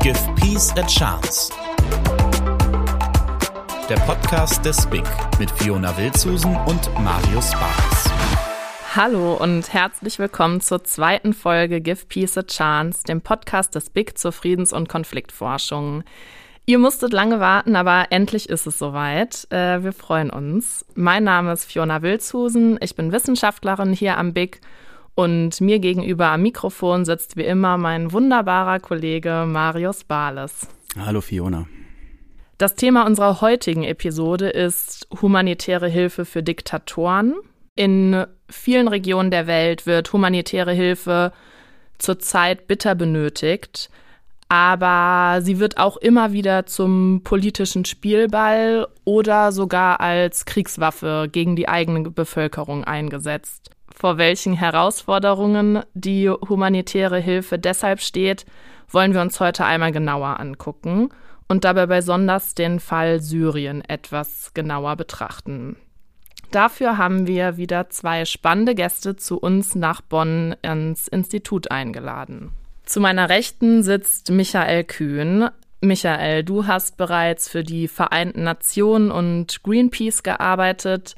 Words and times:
Give 0.00 0.18
Peace 0.36 0.72
a 0.76 0.86
Chance. 0.86 1.52
Der 3.88 3.96
Podcast 4.06 4.64
des 4.64 4.86
BIG 4.86 5.02
mit 5.40 5.50
Fiona 5.50 5.96
Wildsusen 5.98 6.54
und 6.54 6.94
Marius 7.02 7.50
Barnes. 7.50 8.04
Hallo 8.94 9.34
und 9.34 9.72
herzlich 9.72 10.20
willkommen 10.20 10.60
zur 10.60 10.84
zweiten 10.84 11.32
Folge 11.32 11.80
Give 11.80 12.06
Peace 12.06 12.38
a 12.38 12.44
Chance, 12.44 13.02
dem 13.08 13.20
Podcast 13.22 13.74
des 13.74 13.90
BIG 13.90 14.16
zur 14.16 14.30
Friedens- 14.30 14.72
und 14.72 14.88
Konfliktforschung. 14.88 16.04
Ihr 16.64 16.78
musstet 16.78 17.12
lange 17.12 17.40
warten, 17.40 17.74
aber 17.74 18.06
endlich 18.10 18.48
ist 18.48 18.68
es 18.68 18.78
soweit. 18.78 19.48
Äh, 19.50 19.82
wir 19.82 19.92
freuen 19.92 20.30
uns. 20.30 20.86
Mein 20.94 21.24
Name 21.24 21.52
ist 21.52 21.64
Fiona 21.64 22.02
Wildhusen. 22.02 22.78
Ich 22.80 22.94
bin 22.94 23.10
Wissenschaftlerin 23.10 23.92
hier 23.92 24.16
am 24.16 24.32
BIG 24.32 24.60
und 25.18 25.60
mir 25.60 25.80
gegenüber 25.80 26.28
am 26.28 26.42
Mikrofon 26.42 27.04
sitzt 27.04 27.36
wie 27.36 27.42
immer 27.42 27.76
mein 27.76 28.12
wunderbarer 28.12 28.78
Kollege 28.78 29.46
Marius 29.48 30.04
Bales. 30.04 30.68
Hallo 30.96 31.20
Fiona. 31.20 31.66
Das 32.56 32.76
Thema 32.76 33.04
unserer 33.04 33.40
heutigen 33.40 33.82
Episode 33.82 34.48
ist 34.48 35.08
humanitäre 35.20 35.88
Hilfe 35.88 36.24
für 36.24 36.44
Diktatoren. 36.44 37.34
In 37.74 38.26
vielen 38.48 38.86
Regionen 38.86 39.32
der 39.32 39.48
Welt 39.48 39.86
wird 39.86 40.12
humanitäre 40.12 40.72
Hilfe 40.72 41.32
zurzeit 41.98 42.68
bitter 42.68 42.94
benötigt, 42.94 43.90
aber 44.48 45.40
sie 45.42 45.58
wird 45.58 45.78
auch 45.78 45.96
immer 45.96 46.30
wieder 46.32 46.66
zum 46.66 47.22
politischen 47.24 47.84
Spielball 47.84 48.86
oder 49.02 49.50
sogar 49.50 49.98
als 49.98 50.44
Kriegswaffe 50.44 51.28
gegen 51.32 51.56
die 51.56 51.68
eigene 51.68 52.08
Bevölkerung 52.08 52.84
eingesetzt 52.84 53.72
vor 53.98 54.16
welchen 54.16 54.54
Herausforderungen 54.54 55.82
die 55.92 56.30
humanitäre 56.30 57.18
Hilfe 57.18 57.58
deshalb 57.58 58.00
steht, 58.00 58.46
wollen 58.88 59.12
wir 59.12 59.20
uns 59.20 59.40
heute 59.40 59.64
einmal 59.64 59.90
genauer 59.90 60.38
angucken 60.38 61.08
und 61.48 61.64
dabei 61.64 61.86
besonders 61.86 62.54
den 62.54 62.78
Fall 62.78 63.20
Syrien 63.20 63.82
etwas 63.84 64.54
genauer 64.54 64.94
betrachten. 64.94 65.76
Dafür 66.52 66.96
haben 66.96 67.26
wir 67.26 67.56
wieder 67.56 67.90
zwei 67.90 68.24
spannende 68.24 68.76
Gäste 68.76 69.16
zu 69.16 69.36
uns 69.36 69.74
nach 69.74 70.00
Bonn 70.00 70.54
ins 70.62 71.08
Institut 71.08 71.72
eingeladen. 71.72 72.52
Zu 72.84 73.00
meiner 73.00 73.28
Rechten 73.28 73.82
sitzt 73.82 74.30
Michael 74.30 74.84
Kühn. 74.84 75.50
Michael, 75.80 76.44
du 76.44 76.68
hast 76.68 76.96
bereits 76.98 77.48
für 77.48 77.64
die 77.64 77.88
Vereinten 77.88 78.44
Nationen 78.44 79.10
und 79.10 79.62
Greenpeace 79.64 80.22
gearbeitet 80.22 81.16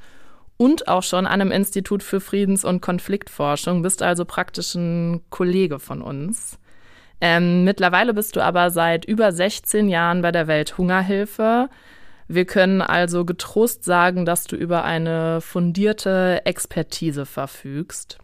und 0.61 0.89
auch 0.89 1.03
schon 1.03 1.27
an 1.27 1.41
einem 1.41 1.53
Institut 1.53 2.03
für 2.03 2.21
Friedens- 2.21 2.67
und 2.67 2.83
Konfliktforschung, 2.83 3.81
bist 3.81 4.03
also 4.03 4.27
praktisch 4.27 4.75
ein 4.75 5.23
Kollege 5.31 5.79
von 5.79 6.03
uns. 6.03 6.59
Ähm, 7.23 7.65
mittlerweile 7.65 8.13
bist 8.13 8.37
du 8.37 8.45
aber 8.45 8.69
seit 8.69 9.07
über 9.07 9.33
16 9.33 9.89
Jahren 9.89 10.21
bei 10.21 10.31
der 10.33 10.49
Welthungerhilfe. 10.49 11.71
Wir 12.29 12.45
können 12.45 12.83
also 12.83 13.25
getrost 13.25 13.85
sagen, 13.85 14.27
dass 14.27 14.45
du 14.45 14.55
über 14.55 14.85
eine 14.85 15.41
fundierte 15.41 16.43
Expertise 16.45 17.25
verfügst. 17.25 18.19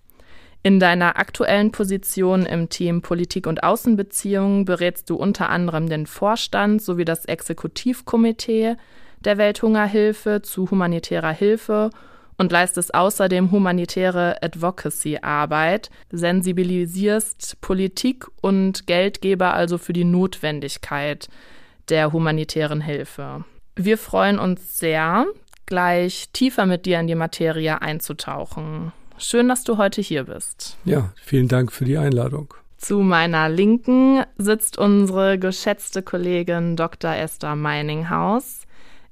In 0.62 0.78
deiner 0.78 1.18
aktuellen 1.18 1.72
Position 1.72 2.44
im 2.44 2.68
Team 2.68 3.00
Politik 3.00 3.46
und 3.46 3.62
Außenbeziehungen 3.62 4.66
berätst 4.66 5.08
du 5.08 5.16
unter 5.16 5.48
anderem 5.48 5.88
den 5.88 6.04
Vorstand 6.04 6.82
sowie 6.82 7.06
das 7.06 7.24
Exekutivkomitee 7.24 8.76
der 9.20 9.38
Welthungerhilfe 9.38 10.42
zu 10.42 10.70
humanitärer 10.70 11.32
Hilfe 11.32 11.88
und 12.38 12.52
leistest 12.52 12.94
außerdem 12.94 13.50
humanitäre 13.50 14.42
Advocacy-Arbeit, 14.42 15.90
sensibilisierst 16.10 17.60
Politik 17.60 18.26
und 18.40 18.86
Geldgeber 18.86 19.54
also 19.54 19.78
für 19.78 19.92
die 19.92 20.04
Notwendigkeit 20.04 21.28
der 21.88 22.12
humanitären 22.12 22.80
Hilfe. 22.80 23.44
Wir 23.76 23.98
freuen 23.98 24.38
uns 24.38 24.78
sehr, 24.78 25.26
gleich 25.66 26.30
tiefer 26.32 26.66
mit 26.66 26.86
dir 26.86 27.00
in 27.00 27.06
die 27.06 27.14
Materie 27.14 27.80
einzutauchen. 27.82 28.92
Schön, 29.18 29.48
dass 29.48 29.64
du 29.64 29.78
heute 29.78 30.00
hier 30.02 30.24
bist. 30.24 30.76
Ja, 30.84 31.12
vielen 31.22 31.48
Dank 31.48 31.72
für 31.72 31.84
die 31.84 31.98
Einladung. 31.98 32.54
Zu 32.76 33.00
meiner 33.00 33.48
Linken 33.48 34.22
sitzt 34.36 34.76
unsere 34.76 35.38
geschätzte 35.38 36.02
Kollegin 36.02 36.76
Dr. 36.76 37.14
Esther 37.14 37.56
Meininghaus. 37.56 38.65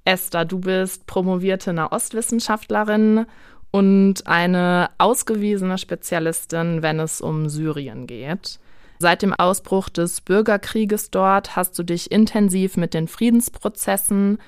Esther, 0.05 0.45
du 0.45 0.59
bist 0.59 1.07
promovierte 1.07 1.73
Nahostwissenschaftlerin 1.73 3.27
und 3.71 4.27
eine 4.27 4.91
ausgewiesene 4.99 5.79
Spezialistin, 5.79 6.83
wenn 6.83 7.01
es 7.01 7.21
um 7.21 7.49
Syrien 7.49 8.07
geht. 8.07 8.61
Seit 8.99 9.23
dem 9.23 9.35
Ausbruch 9.35 9.89
des 9.89 10.21
Bürgerkrieges 10.21 11.11
dort 11.11 11.57
hast 11.57 11.79
du 11.79 11.83
dich 11.83 12.13
intensiv 12.13 12.77
mit 12.77 12.95
den 12.95 13.09
Friedensprozessen 13.09 14.39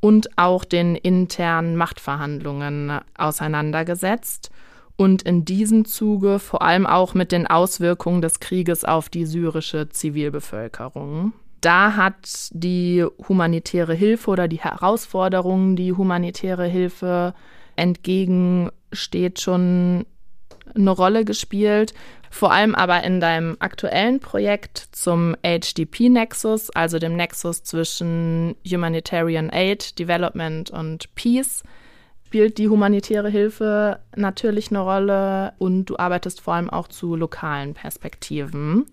und 0.00 0.36
auch 0.36 0.64
den 0.64 0.96
internen 0.96 1.76
Machtverhandlungen 1.76 3.00
auseinandergesetzt 3.16 4.50
und 4.96 5.22
in 5.22 5.44
diesem 5.44 5.86
Zuge 5.86 6.38
vor 6.38 6.62
allem 6.62 6.86
auch 6.86 7.14
mit 7.14 7.32
den 7.32 7.46
Auswirkungen 7.46 8.20
des 8.20 8.40
Krieges 8.40 8.84
auf 8.84 9.08
die 9.08 9.24
syrische 9.24 9.88
Zivilbevölkerung 9.88 11.32
da 11.64 11.96
hat 11.96 12.50
die 12.52 13.04
humanitäre 13.28 13.94
Hilfe 13.94 14.30
oder 14.30 14.48
die 14.48 14.60
Herausforderungen, 14.60 15.76
die 15.76 15.92
humanitäre 15.92 16.66
Hilfe 16.66 17.34
entgegensteht, 17.76 19.40
schon 19.40 20.04
eine 20.74 20.90
Rolle 20.90 21.24
gespielt. 21.24 21.94
Vor 22.30 22.52
allem 22.52 22.74
aber 22.74 23.02
in 23.04 23.20
deinem 23.20 23.56
aktuellen 23.60 24.20
Projekt 24.20 24.88
zum 24.92 25.36
HDP-Nexus, 25.42 26.70
also 26.70 26.98
dem 26.98 27.14
Nexus 27.16 27.62
zwischen 27.62 28.56
Humanitarian 28.66 29.50
Aid, 29.50 29.98
Development 29.98 30.70
und 30.70 31.14
Peace, 31.14 31.62
spielt 32.26 32.58
die 32.58 32.68
humanitäre 32.68 33.30
Hilfe 33.30 34.00
natürlich 34.16 34.70
eine 34.70 34.80
Rolle 34.80 35.52
und 35.58 35.86
du 35.86 35.96
arbeitest 35.96 36.40
vor 36.40 36.54
allem 36.54 36.68
auch 36.68 36.88
zu 36.88 37.14
lokalen 37.14 37.74
Perspektiven. 37.74 38.86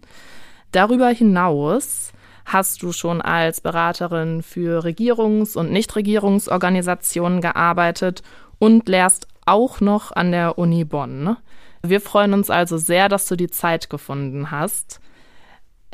Darüber 0.71 1.09
hinaus 1.09 2.13
hast 2.45 2.83
du 2.83 2.91
schon 2.91 3.21
als 3.21 3.61
Beraterin 3.61 4.43
für 4.43 4.83
Regierungs- 4.83 5.57
und 5.57 5.71
Nichtregierungsorganisationen 5.71 7.41
gearbeitet 7.41 8.23
und 8.59 8.87
lehrst 8.87 9.27
auch 9.45 9.81
noch 9.81 10.11
an 10.11 10.31
der 10.31 10.57
Uni 10.57 10.85
Bonn. 10.85 11.37
Wir 11.83 12.01
freuen 12.01 12.33
uns 12.33 12.49
also 12.49 12.77
sehr, 12.77 13.09
dass 13.09 13.25
du 13.27 13.35
die 13.35 13.49
Zeit 13.49 13.89
gefunden 13.89 14.51
hast. 14.51 14.99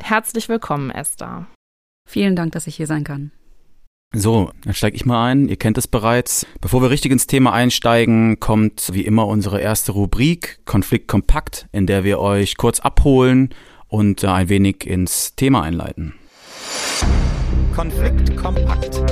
Herzlich 0.00 0.48
willkommen, 0.48 0.90
Esther. 0.90 1.46
Vielen 2.06 2.36
Dank, 2.36 2.52
dass 2.52 2.66
ich 2.66 2.76
hier 2.76 2.86
sein 2.86 3.04
kann. 3.04 3.32
So, 4.14 4.50
dann 4.64 4.72
steige 4.72 4.96
ich 4.96 5.04
mal 5.04 5.26
ein. 5.26 5.48
Ihr 5.48 5.56
kennt 5.56 5.76
es 5.76 5.86
bereits. 5.86 6.46
Bevor 6.62 6.80
wir 6.80 6.90
richtig 6.90 7.12
ins 7.12 7.26
Thema 7.26 7.52
einsteigen, 7.52 8.40
kommt 8.40 8.90
wie 8.94 9.04
immer 9.04 9.26
unsere 9.26 9.60
erste 9.60 9.92
Rubrik 9.92 10.60
Konflikt 10.64 11.08
kompakt, 11.08 11.66
in 11.72 11.86
der 11.86 12.04
wir 12.04 12.18
euch 12.18 12.56
kurz 12.56 12.80
abholen 12.80 13.50
und 13.86 14.24
äh, 14.24 14.28
ein 14.28 14.48
wenig 14.48 14.86
ins 14.86 15.34
Thema 15.34 15.62
einleiten. 15.62 16.14
Konflikt 17.74 18.36
kompakt. 18.36 19.02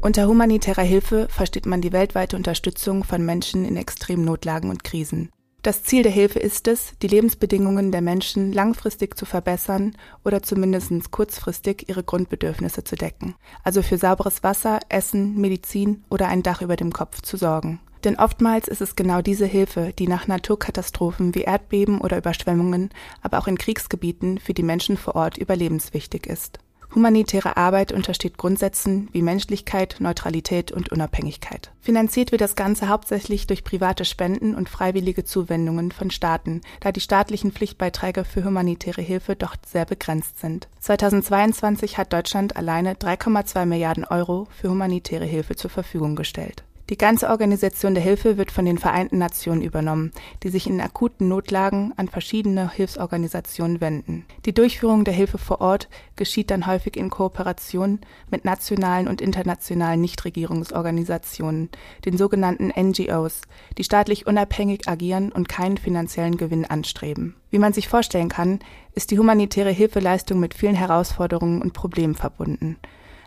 Unter 0.00 0.28
humanitärer 0.28 0.82
Hilfe 0.82 1.28
versteht 1.30 1.66
man 1.66 1.80
die 1.80 1.92
weltweite 1.92 2.36
Unterstützung 2.36 3.04
von 3.04 3.24
Menschen 3.24 3.64
in 3.64 3.76
extremen 3.76 4.24
Notlagen 4.24 4.70
und 4.70 4.84
Krisen. 4.84 5.30
Das 5.62 5.82
Ziel 5.82 6.02
der 6.02 6.12
Hilfe 6.12 6.40
ist 6.40 6.68
es, 6.68 6.92
die 7.00 7.06
Lebensbedingungen 7.06 7.90
der 7.90 8.02
Menschen 8.02 8.52
langfristig 8.52 9.16
zu 9.16 9.24
verbessern 9.24 9.96
oder 10.22 10.42
zumindest 10.42 11.10
kurzfristig 11.10 11.88
ihre 11.88 12.04
Grundbedürfnisse 12.04 12.84
zu 12.84 12.96
decken, 12.96 13.34
also 13.62 13.80
für 13.80 13.96
sauberes 13.96 14.42
Wasser, 14.42 14.80
Essen, 14.90 15.40
Medizin 15.40 16.04
oder 16.10 16.28
ein 16.28 16.42
Dach 16.42 16.60
über 16.60 16.76
dem 16.76 16.92
Kopf 16.92 17.22
zu 17.22 17.38
sorgen. 17.38 17.80
Denn 18.04 18.18
oftmals 18.18 18.68
ist 18.68 18.82
es 18.82 18.96
genau 18.96 19.22
diese 19.22 19.46
Hilfe, 19.46 19.92
die 19.98 20.06
nach 20.06 20.26
Naturkatastrophen 20.26 21.34
wie 21.34 21.42
Erdbeben 21.42 22.00
oder 22.00 22.18
Überschwemmungen, 22.18 22.90
aber 23.22 23.38
auch 23.38 23.48
in 23.48 23.56
Kriegsgebieten 23.56 24.38
für 24.38 24.52
die 24.52 24.62
Menschen 24.62 24.98
vor 24.98 25.16
Ort 25.16 25.38
überlebenswichtig 25.38 26.26
ist. 26.26 26.58
Humanitäre 26.94 27.56
Arbeit 27.56 27.90
untersteht 27.90 28.38
Grundsätzen 28.38 29.08
wie 29.10 29.22
Menschlichkeit, 29.22 29.96
Neutralität 29.98 30.70
und 30.70 30.92
Unabhängigkeit. 30.92 31.72
Finanziert 31.80 32.30
wird 32.30 32.40
das 32.40 32.54
Ganze 32.54 32.88
hauptsächlich 32.88 33.48
durch 33.48 33.64
private 33.64 34.04
Spenden 34.04 34.54
und 34.54 34.68
freiwillige 34.68 35.24
Zuwendungen 35.24 35.90
von 35.90 36.12
Staaten, 36.12 36.60
da 36.80 36.92
die 36.92 37.00
staatlichen 37.00 37.50
Pflichtbeiträge 37.50 38.24
für 38.24 38.44
humanitäre 38.44 39.02
Hilfe 39.02 39.34
doch 39.34 39.56
sehr 39.66 39.86
begrenzt 39.86 40.38
sind. 40.38 40.68
2022 40.80 41.98
hat 41.98 42.12
Deutschland 42.12 42.56
alleine 42.56 42.94
3,2 42.94 43.66
Milliarden 43.66 44.04
Euro 44.04 44.46
für 44.50 44.70
humanitäre 44.70 45.24
Hilfe 45.24 45.56
zur 45.56 45.70
Verfügung 45.70 46.14
gestellt. 46.14 46.64
Die 46.90 46.98
ganze 46.98 47.30
Organisation 47.30 47.94
der 47.94 48.02
Hilfe 48.02 48.36
wird 48.36 48.50
von 48.50 48.66
den 48.66 48.76
Vereinten 48.76 49.16
Nationen 49.16 49.62
übernommen, 49.62 50.12
die 50.42 50.50
sich 50.50 50.66
in 50.66 50.82
akuten 50.82 51.28
Notlagen 51.28 51.94
an 51.96 52.08
verschiedene 52.08 52.70
Hilfsorganisationen 52.70 53.80
wenden. 53.80 54.26
Die 54.44 54.52
Durchführung 54.52 55.04
der 55.06 55.14
Hilfe 55.14 55.38
vor 55.38 55.62
Ort 55.62 55.88
geschieht 56.16 56.50
dann 56.50 56.66
häufig 56.66 56.98
in 56.98 57.08
Kooperation 57.08 58.00
mit 58.30 58.44
nationalen 58.44 59.08
und 59.08 59.22
internationalen 59.22 60.02
Nichtregierungsorganisationen, 60.02 61.70
den 62.04 62.18
sogenannten 62.18 62.70
NGOs, 62.78 63.40
die 63.78 63.84
staatlich 63.84 64.26
unabhängig 64.26 64.86
agieren 64.86 65.32
und 65.32 65.48
keinen 65.48 65.78
finanziellen 65.78 66.36
Gewinn 66.36 66.66
anstreben. 66.66 67.34
Wie 67.48 67.58
man 67.58 67.72
sich 67.72 67.88
vorstellen 67.88 68.28
kann, 68.28 68.58
ist 68.92 69.10
die 69.10 69.18
humanitäre 69.18 69.70
Hilfeleistung 69.70 70.38
mit 70.38 70.52
vielen 70.52 70.74
Herausforderungen 70.74 71.62
und 71.62 71.72
Problemen 71.72 72.14
verbunden. 72.14 72.76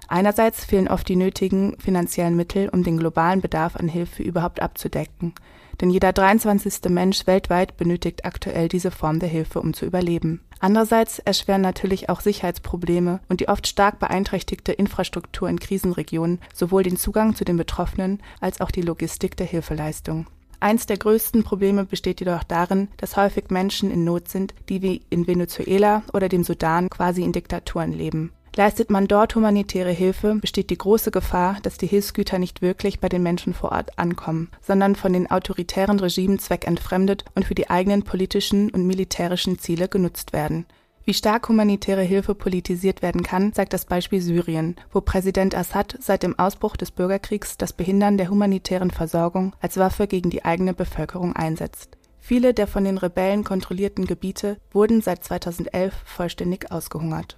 Einerseits 0.07 0.63
fehlen 0.63 0.88
oft 0.88 1.07
die 1.09 1.15
nötigen 1.15 1.75
finanziellen 1.80 2.36
Mittel, 2.36 2.69
um 2.69 2.83
den 2.83 2.98
globalen 2.98 3.42
Bedarf 3.42 3.75
an 3.75 3.88
Hilfe 3.88 4.24
überhaupt 4.24 4.62
abzudecken. 4.62 5.33
Denn 5.81 5.89
jeder 5.89 6.13
23. 6.13 6.89
Mensch 6.89 7.27
weltweit 7.27 7.77
benötigt 7.77 8.25
aktuell 8.25 8.68
diese 8.68 8.89
Form 8.89 9.19
der 9.19 9.30
Hilfe, 9.30 9.59
um 9.59 9.74
zu 9.74 9.86
überleben. 9.86 10.42
Andererseits 10.59 11.19
erschweren 11.19 11.62
natürlich 11.62 12.09
auch 12.09 12.21
Sicherheitsprobleme 12.21 13.19
und 13.30 13.42
die 13.42 13.48
oft 13.48 13.68
stark 13.68 14.00
beeinträchtigte 14.00 14.71
Infrastruktur 14.71 15.50
in 15.50 15.59
Krisenregionen 15.59 16.39
sowohl 16.54 16.83
den 16.83 16.98
Zugang 16.98 17.36
zu 17.36 17.45
den 17.45 17.57
Betroffenen 17.57 18.24
als 18.39 18.59
auch 18.59 18.71
die 18.71 18.81
Logistik 18.81 19.38
der 19.38 19.45
Hilfeleistung. 19.45 20.25
Eins 20.59 20.88
der 20.88 20.98
größten 20.98 21.44
Probleme 21.44 21.86
besteht 21.86 22.19
jedoch 22.19 22.44
darin, 22.44 22.88
dass 22.98 23.15
häufig 23.15 23.51
Menschen 23.51 23.92
in 23.92 24.04
Not 24.04 24.30
sind, 24.30 24.56
die 24.69 24.81
wie 24.81 25.04
in 25.12 25.27
Venezuela 25.27 26.01
oder 26.13 26.30
dem 26.30 26.44
Sudan 26.44 26.89
quasi 26.89 27.21
in 27.21 27.31
Diktaturen 27.31 27.94
leben. 27.94 28.31
Leistet 28.57 28.89
man 28.89 29.07
dort 29.07 29.36
humanitäre 29.36 29.92
Hilfe, 29.92 30.33
besteht 30.42 30.71
die 30.71 30.80
große 30.80 31.12
Gefahr, 31.12 31.59
dass 31.62 31.77
die 31.77 31.86
Hilfsgüter 31.86 32.39
nicht 32.39 32.63
wirklich 32.63 33.00
bei 33.00 33.07
den 33.07 33.21
Menschen 33.21 33.54
vor 33.54 33.71
Ort 33.71 34.00
ankommen, 34.00 34.50
sondern 34.62 34.95
von 34.95 35.13
den 35.13 35.30
autoritären 35.30 36.00
Regimen 36.00 36.39
zweckentfremdet 36.39 37.24
und 37.36 37.45
für 37.45 37.54
die 37.54 37.69
eigenen 37.69 38.01
politischen 38.01 38.71
und 38.71 38.88
militärischen 38.88 39.59
Ziele 39.59 39.88
genutzt 39.88 40.33
werden. 40.33 40.65
Wie 41.06 41.13
stark 41.13 41.48
humanitäre 41.50 42.01
Hilfe 42.01 42.33
politisiert 42.33 43.04
werden 43.04 43.21
kann, 43.21 43.54
zeigt 43.54 43.74
das 43.74 43.86
Beispiel 43.86 44.21
Syrien, 44.21 44.75
wo 44.92 45.01
Präsident 45.01 45.54
Assad 45.54 45.95
seit 46.01 46.24
dem 46.24 46.39
Ausbruch 46.39 46.77
des 46.77 46.89
Bürgerkriegs 46.89 47.57
das 47.57 47.74
Behindern 47.74 48.18
der 48.18 48.31
humanitären 48.31 48.89
Versorgung 48.89 49.56
als 49.62 49.77
Waffe 49.77 50.07
gegen 50.07 50.31
die 50.31 50.45
eigene 50.45 50.74
Bevölkerung 50.74 51.36
einsetzt. 51.36 51.95
Viele 52.19 52.56
der 52.56 52.65
von 52.65 52.86
den 52.86 52.98
Rebellen 52.98 53.44
kontrollierten 53.44 54.06
Gebiete 54.06 54.57
wurden 54.71 55.01
seit 55.01 55.24
2011 55.24 55.94
vollständig 56.06 56.71
ausgehungert. 56.71 57.36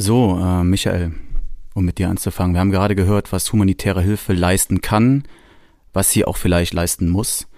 So, 0.00 0.40
äh, 0.42 0.64
Michael, 0.64 1.12
um 1.74 1.84
mit 1.84 1.98
dir 1.98 2.08
anzufangen. 2.08 2.54
Wir 2.54 2.60
haben 2.60 2.70
gerade 2.70 2.94
gehört, 2.94 3.32
was 3.32 3.52
humanitäre 3.52 4.00
Hilfe 4.00 4.32
leisten 4.32 4.80
kann, 4.80 5.24
was 5.92 6.08
sie 6.08 6.24
auch 6.24 6.38
vielleicht 6.38 6.72
leisten 6.72 7.10
muss. 7.10 7.48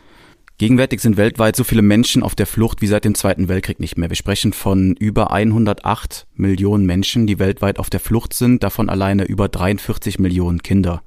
Gegenwärtig 0.59 1.01
sind 1.01 1.17
weltweit 1.17 1.55
so 1.55 1.63
viele 1.63 1.83
Menschen 1.83 2.25
auf 2.25 2.35
der 2.35 2.49
Flucht 2.49 2.83
wie 2.83 2.89
seit 2.89 3.05
dem 3.05 3.15
Zweiten 3.15 3.47
Weltkrieg 3.47 3.79
nicht 3.79 3.97
mehr. 3.97 4.09
Wir 4.09 4.17
sprechen 4.17 4.53
von 4.53 4.97
über 4.97 5.31
108 5.31 6.27
Millionen 6.35 6.85
Menschen, 6.85 7.29
die 7.29 7.39
weltweit 7.39 7.79
auf 7.79 7.91
der 7.91 8.01
Flucht 8.01 8.35
sind, 8.35 8.65
davon 8.65 8.89
alleine 8.89 9.23
über 9.23 9.49
43 9.49 10.19
Millionen 10.19 10.65
Kinder. 10.65 11.05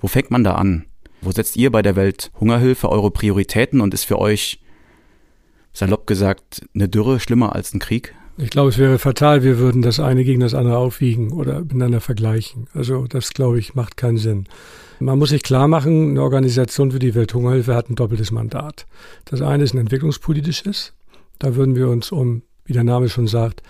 Wo 0.00 0.08
fängt 0.08 0.30
man 0.30 0.42
da 0.42 0.54
an? 0.54 0.86
Wo 1.20 1.30
setzt 1.32 1.58
ihr 1.58 1.70
bei 1.70 1.82
der 1.82 1.96
Welthungerhilfe 1.96 2.88
eure 2.88 3.10
Prioritäten 3.10 3.82
und 3.82 3.92
ist 3.92 4.04
für 4.04 4.18
euch, 4.18 4.62
salopp 5.74 6.06
gesagt, 6.06 6.66
eine 6.74 6.88
Dürre 6.88 7.20
schlimmer 7.20 7.54
als 7.54 7.74
ein 7.74 7.78
Krieg? 7.78 8.14
Ich 8.40 8.50
glaube, 8.50 8.68
es 8.68 8.78
wäre 8.78 9.00
fatal, 9.00 9.42
wir 9.42 9.58
würden 9.58 9.82
das 9.82 9.98
eine 9.98 10.22
gegen 10.22 10.40
das 10.40 10.54
andere 10.54 10.76
aufwiegen 10.76 11.32
oder 11.32 11.58
miteinander 11.58 12.00
vergleichen. 12.00 12.68
Also 12.72 13.08
das, 13.08 13.30
glaube 13.30 13.58
ich, 13.58 13.74
macht 13.74 13.96
keinen 13.96 14.16
Sinn. 14.16 14.44
Man 15.00 15.18
muss 15.18 15.30
sich 15.30 15.42
klar 15.42 15.66
machen, 15.66 16.10
eine 16.10 16.22
Organisation 16.22 16.94
wie 16.94 17.00
die 17.00 17.16
Welthungerhilfe 17.16 17.74
hat 17.74 17.90
ein 17.90 17.96
doppeltes 17.96 18.30
Mandat. 18.30 18.86
Das 19.24 19.42
eine 19.42 19.64
ist 19.64 19.74
ein 19.74 19.78
entwicklungspolitisches. 19.78 20.92
Da 21.40 21.56
würden 21.56 21.74
wir 21.74 21.88
uns 21.88 22.12
um, 22.12 22.42
wie 22.64 22.74
der 22.74 22.84
Name 22.84 23.08
schon 23.08 23.26
sagt, 23.26 23.64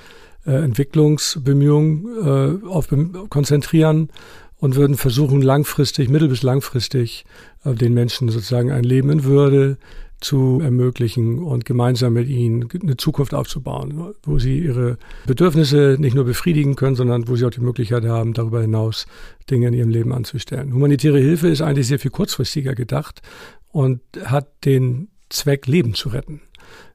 äh, 0.47 0.53
Entwicklungsbemühungen 0.53 2.61
äh, 2.62 2.67
auf, 2.67 2.88
konzentrieren 3.31 4.11
und 4.59 4.76
würden 4.76 4.97
versuchen, 4.97 5.41
langfristig, 5.41 6.11
mittel- 6.11 6.29
bis 6.29 6.43
langfristig 6.43 7.25
äh, 7.65 7.75
den 7.75 7.94
Menschen 7.94 8.29
sozusagen 8.29 8.70
ein 8.70 8.85
Leben 8.85 9.09
in 9.09 9.25
Würde, 9.25 9.79
zu 10.20 10.61
ermöglichen 10.62 11.38
und 11.38 11.65
gemeinsam 11.65 12.15
mit 12.15 12.29
ihnen 12.29 12.69
eine 12.82 12.97
Zukunft 12.97 13.35
aufzubauen, 13.35 14.15
wo 14.25 14.38
sie 14.38 14.59
ihre 14.59 14.99
Bedürfnisse 15.26 15.97
nicht 15.99 16.15
nur 16.15 16.25
befriedigen 16.25 16.75
können, 16.75 16.97
sondern 16.97 17.29
wo 17.29 17.37
sie 17.37 17.44
auch 17.44 17.50
die 17.50 17.61
Möglichkeit 17.61 18.05
haben, 18.05 18.32
darüber 18.32 18.61
hinaus 18.61 19.06
Dinge 19.49 19.69
in 19.69 19.75
ihrem 19.75 19.91
Leben 19.91 20.12
anzustellen. 20.12 20.73
Humanitäre 20.73 21.19
Hilfe 21.19 21.49
ist 21.49 21.61
eigentlich 21.61 21.87
sehr 21.87 22.00
viel 22.00 22.11
kurzfristiger 22.11 22.75
gedacht 22.75 23.23
und 23.70 24.00
hat 24.25 24.65
den 24.65 25.09
Zweck, 25.29 25.67
Leben 25.67 25.94
zu 25.94 26.09
retten. 26.09 26.41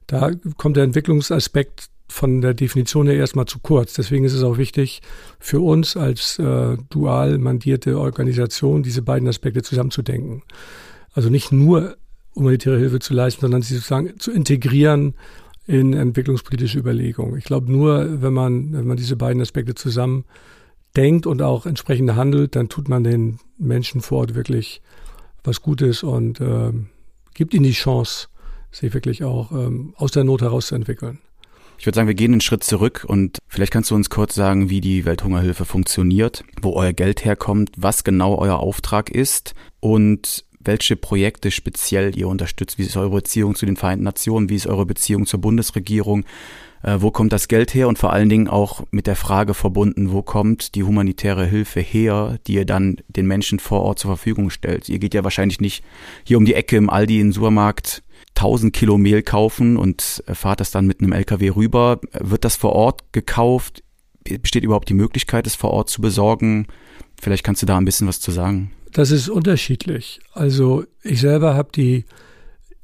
Da 0.06 0.30
kommt 0.58 0.76
der 0.76 0.84
Entwicklungsaspekt 0.84 1.88
von 2.08 2.42
der 2.42 2.54
Definition 2.54 3.06
her 3.06 3.16
erstmal 3.16 3.46
zu 3.46 3.58
kurz. 3.58 3.94
Deswegen 3.94 4.24
ist 4.24 4.34
es 4.34 4.42
auch 4.42 4.58
wichtig 4.58 5.00
für 5.38 5.60
uns 5.60 5.96
als 5.96 6.38
äh, 6.38 6.76
dual 6.90 7.38
mandierte 7.38 7.98
Organisation, 7.98 8.82
diese 8.82 9.02
beiden 9.02 9.26
Aspekte 9.28 9.62
zusammenzudenken. 9.62 10.42
Also 11.12 11.30
nicht 11.30 11.52
nur 11.52 11.96
humanitäre 12.34 12.78
Hilfe 12.78 12.98
zu 12.98 13.14
leisten, 13.14 13.42
sondern 13.42 13.62
sie 13.62 13.74
sozusagen 13.74 14.18
zu 14.18 14.32
integrieren 14.32 15.14
in 15.66 15.94
entwicklungspolitische 15.94 16.78
Überlegungen. 16.78 17.38
Ich 17.38 17.44
glaube, 17.44 17.70
nur 17.70 18.22
wenn 18.22 18.32
man, 18.32 18.72
wenn 18.72 18.86
man 18.86 18.96
diese 18.96 19.16
beiden 19.16 19.40
Aspekte 19.40 19.74
zusammen 19.74 20.24
denkt 20.96 21.26
und 21.26 21.42
auch 21.42 21.66
entsprechend 21.66 22.14
handelt, 22.14 22.54
dann 22.54 22.68
tut 22.68 22.88
man 22.88 23.04
den 23.04 23.38
Menschen 23.58 24.00
vor 24.00 24.18
Ort 24.18 24.34
wirklich 24.34 24.82
was 25.42 25.62
Gutes 25.62 26.02
und 26.02 26.40
äh, 26.40 26.72
gibt 27.34 27.54
ihnen 27.54 27.64
die 27.64 27.72
Chance, 27.72 28.28
sich 28.70 28.92
wirklich 28.94 29.24
auch 29.24 29.52
ähm, 29.52 29.94
aus 29.96 30.12
der 30.12 30.24
Not 30.24 30.42
herauszuentwickeln. 30.42 31.18
Ich 31.78 31.86
würde 31.86 31.96
sagen, 31.96 32.08
wir 32.08 32.14
gehen 32.14 32.32
einen 32.32 32.40
Schritt 32.40 32.62
zurück 32.62 33.04
und 33.06 33.38
vielleicht 33.48 33.72
kannst 33.72 33.90
du 33.90 33.94
uns 33.94 34.08
kurz 34.08 34.34
sagen, 34.34 34.70
wie 34.70 34.80
die 34.80 35.04
Welthungerhilfe 35.04 35.64
funktioniert, 35.64 36.44
wo 36.62 36.72
euer 36.72 36.92
Geld 36.92 37.24
herkommt, 37.24 37.72
was 37.76 38.04
genau 38.04 38.36
euer 38.36 38.58
Auftrag 38.58 39.10
ist 39.10 39.54
und 39.80 40.44
welche 40.64 40.96
Projekte 40.96 41.50
speziell 41.50 42.16
ihr 42.16 42.28
unterstützt. 42.28 42.78
Wie 42.78 42.82
ist 42.82 42.96
eure 42.96 43.16
Beziehung 43.16 43.54
zu 43.54 43.66
den 43.66 43.76
Vereinten 43.76 44.04
Nationen? 44.04 44.48
Wie 44.48 44.56
ist 44.56 44.66
eure 44.66 44.86
Beziehung 44.86 45.26
zur 45.26 45.40
Bundesregierung? 45.40 46.24
Äh, 46.82 46.98
wo 47.00 47.10
kommt 47.10 47.32
das 47.32 47.48
Geld 47.48 47.74
her? 47.74 47.88
Und 47.88 47.98
vor 47.98 48.12
allen 48.12 48.28
Dingen 48.28 48.48
auch 48.48 48.84
mit 48.90 49.06
der 49.06 49.16
Frage 49.16 49.54
verbunden, 49.54 50.12
wo 50.12 50.22
kommt 50.22 50.74
die 50.74 50.84
humanitäre 50.84 51.46
Hilfe 51.46 51.80
her, 51.80 52.38
die 52.46 52.54
ihr 52.54 52.66
dann 52.66 52.98
den 53.08 53.26
Menschen 53.26 53.58
vor 53.58 53.80
Ort 53.82 53.98
zur 53.98 54.10
Verfügung 54.10 54.50
stellt? 54.50 54.88
Ihr 54.88 54.98
geht 54.98 55.14
ja 55.14 55.24
wahrscheinlich 55.24 55.60
nicht 55.60 55.82
hier 56.24 56.36
um 56.36 56.44
die 56.44 56.54
Ecke 56.54 56.76
im 56.76 56.90
Aldi 56.90 57.20
in 57.20 57.28
den 57.28 57.32
Supermarkt 57.32 58.02
1000 58.36 58.74
Kilo 58.74 58.98
Mehl 58.98 59.22
kaufen 59.22 59.76
und 59.76 60.22
fahrt 60.26 60.60
das 60.60 60.70
dann 60.70 60.86
mit 60.86 61.00
einem 61.00 61.12
LKW 61.12 61.50
rüber. 61.50 62.00
Wird 62.12 62.44
das 62.44 62.56
vor 62.56 62.72
Ort 62.72 63.12
gekauft? 63.12 63.82
Besteht 64.24 64.64
überhaupt 64.64 64.88
die 64.88 64.94
Möglichkeit, 64.94 65.46
es 65.46 65.54
vor 65.54 65.70
Ort 65.70 65.88
zu 65.88 66.02
besorgen? 66.02 66.66
Vielleicht 67.20 67.44
kannst 67.44 67.62
du 67.62 67.66
da 67.66 67.78
ein 67.78 67.84
bisschen 67.84 68.08
was 68.08 68.20
zu 68.20 68.30
sagen. 68.30 68.72
Das 68.94 69.10
ist 69.10 69.28
unterschiedlich. 69.28 70.20
Also 70.34 70.84
ich 71.02 71.20
selber 71.20 71.54
habe 71.54 71.70
die 71.74 72.04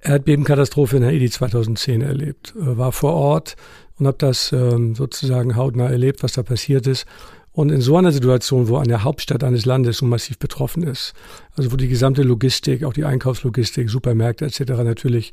Erdbebenkatastrophe 0.00 0.96
in 0.96 1.04
Haiti 1.04 1.30
2010 1.30 2.00
erlebt, 2.02 2.52
äh, 2.56 2.76
war 2.76 2.90
vor 2.90 3.14
Ort 3.14 3.54
und 3.96 4.08
habe 4.08 4.18
das 4.18 4.50
ähm, 4.50 4.96
sozusagen 4.96 5.54
hautnah 5.54 5.88
erlebt, 5.88 6.24
was 6.24 6.32
da 6.32 6.42
passiert 6.42 6.88
ist. 6.88 7.06
Und 7.52 7.70
in 7.70 7.80
so 7.80 7.96
einer 7.96 8.10
Situation, 8.10 8.66
wo 8.66 8.78
eine 8.78 9.04
Hauptstadt 9.04 9.44
eines 9.44 9.66
Landes 9.66 9.98
so 9.98 10.06
massiv 10.06 10.40
betroffen 10.40 10.82
ist, 10.82 11.14
also 11.56 11.70
wo 11.70 11.76
die 11.76 11.88
gesamte 11.88 12.22
Logistik, 12.22 12.82
auch 12.82 12.92
die 12.92 13.04
Einkaufslogistik, 13.04 13.88
Supermärkte 13.88 14.46
etc. 14.46 14.62
natürlich 14.82 15.32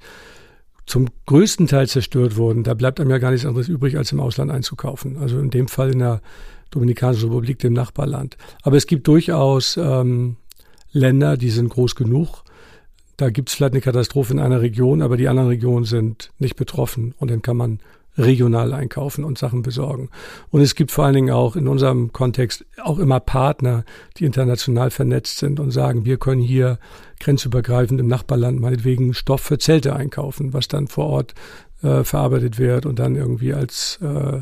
zum 0.86 1.08
größten 1.25 1.66
Teil 1.66 1.88
zerstört 1.88 2.38
wurden, 2.38 2.63
da 2.63 2.75
bleibt 2.75 3.00
einem 3.00 3.10
ja 3.10 3.18
gar 3.18 3.32
nichts 3.32 3.48
anderes 3.48 3.68
übrig, 3.68 3.98
als 3.98 4.12
im 4.12 4.20
Ausland 4.20 4.51
einzukaufen. 4.51 5.18
Also 5.18 5.40
in 5.40 5.50
dem 5.50 5.68
Fall 5.68 5.92
in 5.92 6.00
der 6.00 6.22
Dominikanischen 6.70 7.30
Republik, 7.30 7.58
dem 7.60 7.74
Nachbarland. 7.74 8.38
Aber 8.62 8.78
es 8.78 8.86
gibt 8.86 9.08
durchaus 9.08 9.75
ähm, 9.78 10.38
Länder, 10.98 11.38
die 11.38 11.50
sind 11.50 11.70
groß 11.70 11.96
genug. 11.96 12.44
Da 13.16 13.30
gibt 13.30 13.50
es 13.50 13.56
vielleicht 13.56 13.74
eine 13.74 13.82
Katastrophe 13.82 14.34
in 14.34 14.39
einer 14.39 14.62
Region, 14.62 15.01
aber 15.01 15.18
die 15.18 15.27
anderen 15.27 15.50
Regionen 15.50 15.86
sind 15.86 16.32
nicht 16.38 16.56
betroffen 16.56 17.16
und 17.18 17.32
dann 17.32 17.42
kann 17.42 17.58
man 17.58 17.80
regional 18.18 18.74
einkaufen 18.74 19.24
und 19.24 19.38
Sachen 19.38 19.62
besorgen. 19.62 20.10
Und 20.50 20.62
es 20.62 20.75
gibt 20.75 20.92
vor 20.92 21.06
allen 21.06 21.13
Dingen 21.13 21.32
auch 21.32 21.56
in 21.56 21.68
unserem 21.68 22.12
Kontext 22.13 22.66
auch 22.84 23.00
immer 23.00 23.20
Partner, 23.20 23.86
die 24.18 24.25
international 24.25 24.92
vernetzt 24.92 25.38
sind 25.38 25.60
und 25.60 25.72
sagen, 25.72 26.06
wir 26.06 26.18
können 26.18 26.42
hier 26.42 26.80
grenzübergreifend 27.20 28.00
im 28.00 28.08
Nachbarland 28.08 28.60
meinetwegen 28.60 29.13
Stoff 29.13 29.42
für 29.42 29.60
Zelte 29.60 29.96
einkaufen, 29.96 30.54
was 30.54 30.68
dann 30.68 30.88
vor 30.88 31.08
Ort 31.08 31.36
äh, 31.84 32.04
verarbeitet 32.04 32.58
wird 32.58 32.86
und 32.86 33.00
dann 33.00 33.16
irgendwie 33.16 33.54
als 33.54 34.00
äh, 34.01 34.42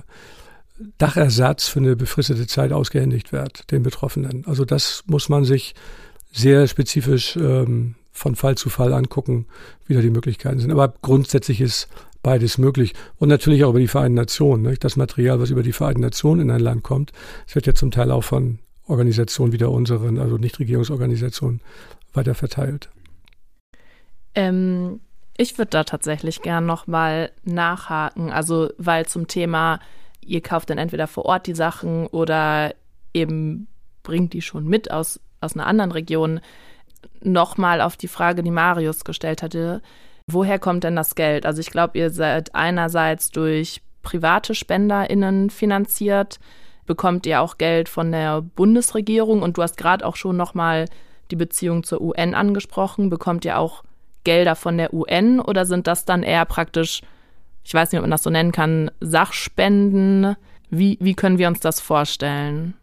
Dachersatz 0.97 1.67
für 1.67 1.79
eine 1.79 1.95
befristete 1.95 2.47
Zeit 2.47 2.73
ausgehändigt 2.73 3.31
wird, 3.31 3.71
den 3.71 3.83
Betroffenen. 3.83 4.45
Also 4.45 4.65
das 4.65 5.03
muss 5.07 5.29
man 5.29 5.45
sich 5.45 5.73
sehr 6.35 6.67
spezifisch 6.67 7.37
ähm, 7.37 7.95
von 8.11 8.35
Fall 8.35 8.55
zu 8.55 8.69
Fall 8.69 8.93
angucken, 8.93 9.47
wie 9.87 9.93
da 9.93 10.01
die 10.01 10.09
Möglichkeiten 10.09 10.59
sind. 10.59 10.71
Aber 10.71 10.93
grundsätzlich 11.01 11.61
ist 11.61 11.87
beides 12.21 12.57
möglich. 12.57 12.93
Und 13.17 13.29
natürlich 13.29 13.63
auch 13.63 13.69
über 13.69 13.79
die 13.79 13.87
Vereinten 13.87 14.15
Nationen. 14.15 14.63
Nicht? 14.63 14.83
Das 14.83 14.97
Material, 14.97 15.39
was 15.39 15.49
über 15.49 15.63
die 15.63 15.71
Vereinten 15.71 16.01
Nationen 16.01 16.41
in 16.41 16.51
ein 16.51 16.59
Land 16.59 16.83
kommt, 16.83 17.11
es 17.47 17.55
wird 17.55 17.67
ja 17.67 17.73
zum 17.73 17.91
Teil 17.91 18.11
auch 18.11 18.23
von 18.23 18.59
Organisationen 18.87 19.53
wie 19.53 19.57
der 19.57 19.71
unseren, 19.71 20.19
also 20.19 20.37
Nichtregierungsorganisationen, 20.37 21.61
weiter 22.13 22.35
verteilt. 22.35 22.89
Ähm, 24.33 24.99
ich 25.37 25.57
würde 25.57 25.71
da 25.71 25.83
tatsächlich 25.83 26.41
gern 26.41 26.65
nochmal 26.65 27.31
nachhaken. 27.43 28.31
Also, 28.31 28.69
weil 28.77 29.05
zum 29.05 29.27
Thema, 29.27 29.79
ihr 30.21 30.41
kauft 30.41 30.69
dann 30.69 30.77
entweder 30.77 31.07
vor 31.07 31.25
Ort 31.25 31.47
die 31.47 31.55
Sachen 31.55 32.07
oder 32.07 32.73
eben 33.13 33.67
bringt 34.03 34.33
die 34.33 34.41
schon 34.41 34.67
mit 34.67 34.91
aus, 34.91 35.19
aus 35.45 35.55
einer 35.55 35.67
anderen 35.67 35.91
Region. 35.91 36.41
Nochmal 37.21 37.81
auf 37.81 37.97
die 37.97 38.07
Frage, 38.07 38.43
die 38.43 38.51
Marius 38.51 39.05
gestellt 39.05 39.41
hatte. 39.41 39.81
Woher 40.27 40.59
kommt 40.59 40.83
denn 40.83 40.95
das 40.95 41.15
Geld? 41.15 41.45
Also, 41.45 41.61
ich 41.61 41.69
glaube, 41.69 41.97
ihr 41.97 42.09
seid 42.09 42.53
einerseits 42.55 43.29
durch 43.29 43.81
private 44.01 44.55
SpenderInnen 44.55 45.49
finanziert, 45.49 46.39
bekommt 46.85 47.25
ihr 47.25 47.41
auch 47.41 47.57
Geld 47.57 47.89
von 47.89 48.11
der 48.11 48.41
Bundesregierung 48.41 49.41
und 49.41 49.57
du 49.57 49.63
hast 49.63 49.77
gerade 49.77 50.05
auch 50.05 50.15
schon 50.15 50.37
nochmal 50.37 50.85
die 51.31 51.35
Beziehung 51.35 51.83
zur 51.83 52.01
UN 52.01 52.35
angesprochen. 52.35 53.09
Bekommt 53.09 53.43
ihr 53.45 53.57
auch 53.57 53.83
Gelder 54.23 54.55
von 54.55 54.77
der 54.77 54.93
UN 54.93 55.39
oder 55.39 55.65
sind 55.65 55.87
das 55.87 56.05
dann 56.05 56.23
eher 56.23 56.45
praktisch, 56.45 57.01
ich 57.63 57.73
weiß 57.73 57.91
nicht, 57.91 57.99
ob 57.99 58.03
man 58.03 58.11
das 58.11 58.23
so 58.23 58.29
nennen 58.29 58.51
kann, 58.51 58.91
Sachspenden? 59.01 60.35
Wie, 60.69 60.97
wie 61.01 61.15
können 61.15 61.37
wir 61.37 61.47
uns 61.47 61.59
das 61.59 61.79
vorstellen? 61.79 62.75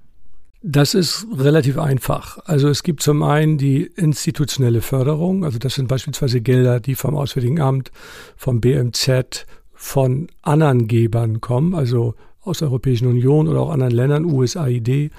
Das 0.65 0.95
ist 0.95 1.27
relativ 1.37 1.77
einfach. 1.77 2.39
Also 2.45 2.69
es 2.69 2.85
gibt 2.85 3.03
zum 3.03 3.25
einen 3.25 3.59
die 3.59 3.83
institutionelle 3.83 4.81
Förderung, 4.81 5.45
also 5.45 5.59
das 5.59 5.75
sind 5.75 5.89
beispielsweise 5.89 6.41
Gelder, 6.41 6.79
die 6.79 6.95
vom 6.95 7.17
Auswärtigen 7.17 7.61
Amt, 7.61 7.91
vom 8.37 8.61
BMZ, 8.61 9.47
von 9.75 10.29
anderen 10.43 10.87
Gebern 10.87 11.41
kommen, 11.41 11.75
also 11.75 12.15
aus 12.43 12.59
der 12.59 12.69
Europäischen 12.69 13.09
Union 13.09 13.49
oder 13.49 13.61
auch 13.61 13.71
anderen 13.71 13.93
Ländern, 13.93 14.25
USAID. 14.25 15.11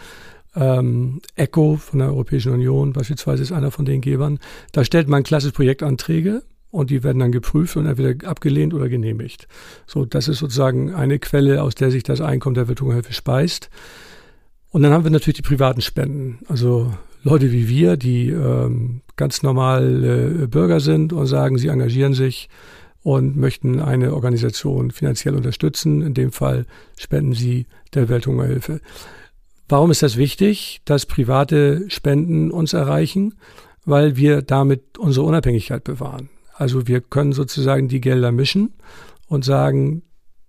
Ähm, 0.56 1.22
ECHO 1.36 1.76
von 1.76 2.00
der 2.00 2.10
Europäischen 2.10 2.54
Union 2.54 2.94
beispielsweise 2.94 3.44
ist 3.44 3.52
einer 3.52 3.72
von 3.72 3.84
den 3.84 4.00
Gebern. 4.00 4.40
Da 4.72 4.86
stellt 4.86 5.10
man 5.10 5.24
klassisch 5.24 5.52
Projektanträge 5.52 6.44
und 6.72 6.90
die 6.90 7.04
werden 7.04 7.20
dann 7.20 7.32
geprüft 7.34 7.76
und 7.76 7.86
entweder 7.86 8.30
abgelehnt 8.30 8.74
oder 8.74 8.88
genehmigt. 8.88 9.48
So, 9.88 10.06
das 10.06 10.30
ist 10.30 10.40
sozusagen 10.40 10.94
eine 10.94 11.20
Quelle, 11.20 11.62
aus 11.62 11.76
der 11.76 11.92
sich 11.92 12.04
das 12.04 12.22
Einkommen 12.22 12.56
der 12.56 12.70
Wirtungshilfe 12.70 13.12
speist. 13.12 13.70
Und 14.74 14.82
dann 14.82 14.92
haben 14.92 15.04
wir 15.04 15.12
natürlich 15.12 15.36
die 15.36 15.44
privaten 15.44 15.82
Spenden. 15.82 16.40
Also 16.48 16.92
Leute 17.22 17.52
wie 17.52 17.70
wir, 17.70 17.96
die 17.96 18.30
ähm, 18.30 19.02
ganz 19.16 19.44
normal 19.44 20.42
äh, 20.42 20.48
Bürger 20.48 20.80
sind 20.80 21.14
und 21.14 21.28
sagen, 21.28 21.60
sie 21.60 21.68
engagieren 21.68 22.16
sich 22.16 22.50
und 23.04 23.38
möchten 23.38 23.80
eine 23.80 24.16
Organisation 24.16 24.90
finanziell 24.90 25.36
unterstützen. 25.36 26.02
In 26.02 26.16
dem 26.16 26.32
Fall 26.32 26.66
spenden 26.98 27.34
sie 27.34 27.68
der 27.94 28.10
Welthungerhilfe. 28.10 28.82
Warum 29.70 29.92
ist 29.92 30.02
das 30.02 30.18
wichtig, 30.18 30.82
dass 30.86 31.06
private 31.06 31.86
Spenden 31.90 32.50
uns 32.50 32.74
erreichen? 32.74 33.36
Weil 33.86 34.16
wir 34.16 34.42
damit 34.42 34.98
unsere 34.98 35.28
Unabhängigkeit 35.28 35.84
bewahren. 35.84 36.30
Also 36.56 36.88
wir 36.88 37.00
können 37.00 37.34
sozusagen 37.34 37.90
die 37.90 38.02
Gelder 38.02 38.32
mischen 38.32 38.74
und 39.28 39.46
sagen, 39.46 40.02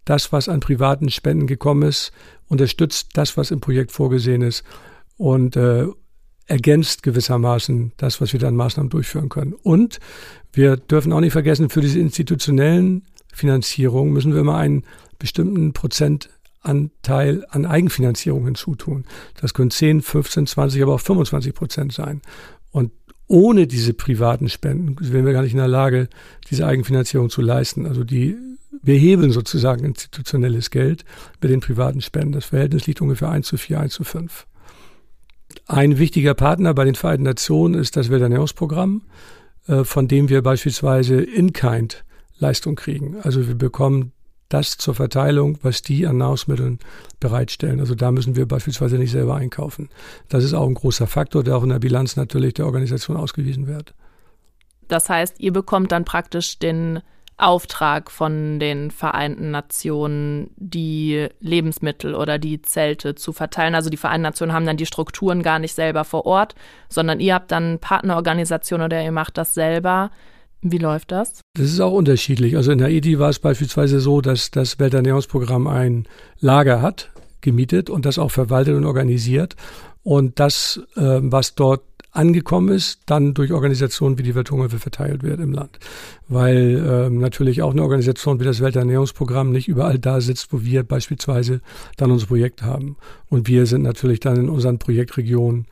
das, 0.04 0.32
was 0.32 0.48
an 0.48 0.60
privaten 0.60 1.10
Spenden 1.10 1.46
gekommen 1.46 1.82
ist, 1.82 2.12
unterstützt 2.48 3.10
das, 3.14 3.36
was 3.36 3.50
im 3.50 3.60
Projekt 3.60 3.92
vorgesehen 3.92 4.42
ist 4.42 4.64
und 5.16 5.56
äh, 5.56 5.86
ergänzt 6.46 7.02
gewissermaßen 7.02 7.92
das, 7.96 8.20
was 8.20 8.32
wir 8.32 8.40
dann 8.40 8.56
Maßnahmen 8.56 8.90
durchführen 8.90 9.28
können. 9.28 9.54
Und 9.54 9.98
wir 10.52 10.76
dürfen 10.76 11.12
auch 11.12 11.20
nicht 11.20 11.32
vergessen, 11.32 11.70
für 11.70 11.80
diese 11.80 11.98
institutionellen 11.98 13.04
Finanzierungen 13.32 14.12
müssen 14.12 14.32
wir 14.32 14.40
immer 14.40 14.56
einen 14.56 14.84
bestimmten 15.18 15.72
Prozentanteil 15.72 17.46
an 17.48 17.66
Eigenfinanzierung 17.66 18.44
hinzutun. 18.44 19.04
Das 19.40 19.54
können 19.54 19.70
10, 19.70 20.02
15, 20.02 20.46
20, 20.46 20.82
aber 20.82 20.94
auch 20.94 21.00
25 21.00 21.54
Prozent 21.54 21.92
sein. 21.92 22.20
Und 22.70 22.92
ohne 23.26 23.66
diese 23.66 23.94
privaten 23.94 24.48
Spenden 24.48 24.96
wären 25.00 25.24
wir 25.24 25.32
gar 25.32 25.42
nicht 25.42 25.52
in 25.52 25.58
der 25.58 25.68
Lage, 25.68 26.08
diese 26.50 26.66
Eigenfinanzierung 26.66 27.30
zu 27.30 27.40
leisten. 27.40 27.86
Also 27.86 28.04
die, 28.04 28.36
wir 28.84 28.98
hebeln 28.98 29.30
sozusagen 29.30 29.84
institutionelles 29.84 30.70
Geld 30.70 31.04
mit 31.40 31.50
den 31.50 31.60
privaten 31.60 32.00
Spenden. 32.00 32.32
Das 32.32 32.46
Verhältnis 32.46 32.86
liegt 32.86 33.00
ungefähr 33.00 33.30
1 33.30 33.46
zu 33.46 33.56
4, 33.56 33.80
1 33.80 33.94
zu 33.94 34.04
5. 34.04 34.46
Ein 35.66 35.98
wichtiger 35.98 36.34
Partner 36.34 36.74
bei 36.74 36.84
den 36.84 36.94
Vereinten 36.94 37.24
Nationen 37.24 37.74
ist 37.74 37.96
das 37.96 38.10
Welternährungsprogramm, 38.10 39.02
äh, 39.66 39.84
von 39.84 40.08
dem 40.08 40.28
wir 40.28 40.42
beispielsweise 40.42 41.20
in-kind 41.20 42.04
Leistung 42.38 42.74
kriegen. 42.74 43.16
Also 43.22 43.46
wir 43.46 43.54
bekommen 43.54 44.12
das 44.48 44.76
zur 44.76 44.94
Verteilung, 44.94 45.58
was 45.62 45.82
die 45.82 46.06
an 46.06 46.18
Nahrungsmitteln 46.18 46.78
bereitstellen. 47.18 47.80
Also 47.80 47.94
da 47.94 48.12
müssen 48.12 48.36
wir 48.36 48.46
beispielsweise 48.46 48.98
nicht 48.98 49.10
selber 49.10 49.36
einkaufen. 49.36 49.88
Das 50.28 50.44
ist 50.44 50.54
auch 50.54 50.66
ein 50.66 50.74
großer 50.74 51.06
Faktor, 51.06 51.42
der 51.42 51.56
auch 51.56 51.62
in 51.62 51.70
der 51.70 51.78
Bilanz 51.78 52.16
natürlich 52.16 52.54
der 52.54 52.66
Organisation 52.66 53.16
ausgewiesen 53.16 53.66
wird. 53.66 53.94
Das 54.88 55.08
heißt, 55.08 55.40
ihr 55.40 55.52
bekommt 55.52 55.92
dann 55.92 56.04
praktisch 56.04 56.58
den 56.58 57.00
Auftrag 57.36 58.10
von 58.10 58.60
den 58.60 58.90
Vereinten 58.90 59.50
Nationen, 59.50 60.50
die 60.56 61.28
Lebensmittel 61.40 62.14
oder 62.14 62.38
die 62.38 62.62
Zelte 62.62 63.16
zu 63.16 63.32
verteilen. 63.32 63.74
Also 63.74 63.90
die 63.90 63.96
Vereinten 63.96 64.22
Nationen 64.22 64.52
haben 64.52 64.66
dann 64.66 64.76
die 64.76 64.86
Strukturen 64.86 65.42
gar 65.42 65.58
nicht 65.58 65.74
selber 65.74 66.04
vor 66.04 66.26
Ort, 66.26 66.54
sondern 66.88 67.18
ihr 67.18 67.34
habt 67.34 67.50
dann 67.50 67.80
Partnerorganisationen 67.80 68.84
oder 68.84 69.02
ihr 69.02 69.12
macht 69.12 69.36
das 69.36 69.54
selber. 69.54 70.10
Wie 70.62 70.78
läuft 70.78 71.12
das? 71.12 71.40
Das 71.54 71.66
ist 71.66 71.80
auch 71.80 71.92
unterschiedlich. 71.92 72.56
Also 72.56 72.72
in 72.72 72.82
Haiti 72.82 73.18
war 73.18 73.30
es 73.30 73.38
beispielsweise 73.38 74.00
so, 74.00 74.20
dass 74.20 74.50
das 74.50 74.78
Welternährungsprogramm 74.78 75.66
ein 75.66 76.06
Lager 76.38 76.80
hat, 76.80 77.10
gemietet 77.40 77.90
und 77.90 78.06
das 78.06 78.18
auch 78.18 78.30
verwaltet 78.30 78.76
und 78.76 78.86
organisiert. 78.86 79.56
Und 80.02 80.38
das, 80.38 80.80
äh, 80.96 81.18
was 81.20 81.54
dort 81.54 81.82
angekommen 82.14 82.68
ist, 82.68 83.00
dann 83.06 83.34
durch 83.34 83.52
Organisationen 83.52 84.18
wie 84.18 84.22
die 84.22 84.34
Welthungerhilfe 84.34 84.78
verteilt 84.78 85.22
wird 85.22 85.40
im 85.40 85.52
Land. 85.52 85.78
Weil 86.28 86.82
ähm, 86.86 87.18
natürlich 87.18 87.60
auch 87.62 87.72
eine 87.72 87.82
Organisation 87.82 88.40
wie 88.40 88.44
das 88.44 88.60
Welternährungsprogramm 88.60 89.50
nicht 89.50 89.68
überall 89.68 89.98
da 89.98 90.20
sitzt, 90.20 90.52
wo 90.52 90.62
wir 90.62 90.84
beispielsweise 90.84 91.60
dann 91.96 92.10
unser 92.10 92.26
Projekt 92.26 92.62
haben. 92.62 92.96
Und 93.28 93.48
wir 93.48 93.66
sind 93.66 93.82
natürlich 93.82 94.20
dann 94.20 94.36
in 94.36 94.48
unseren 94.48 94.78
Projektregionen, 94.78 95.66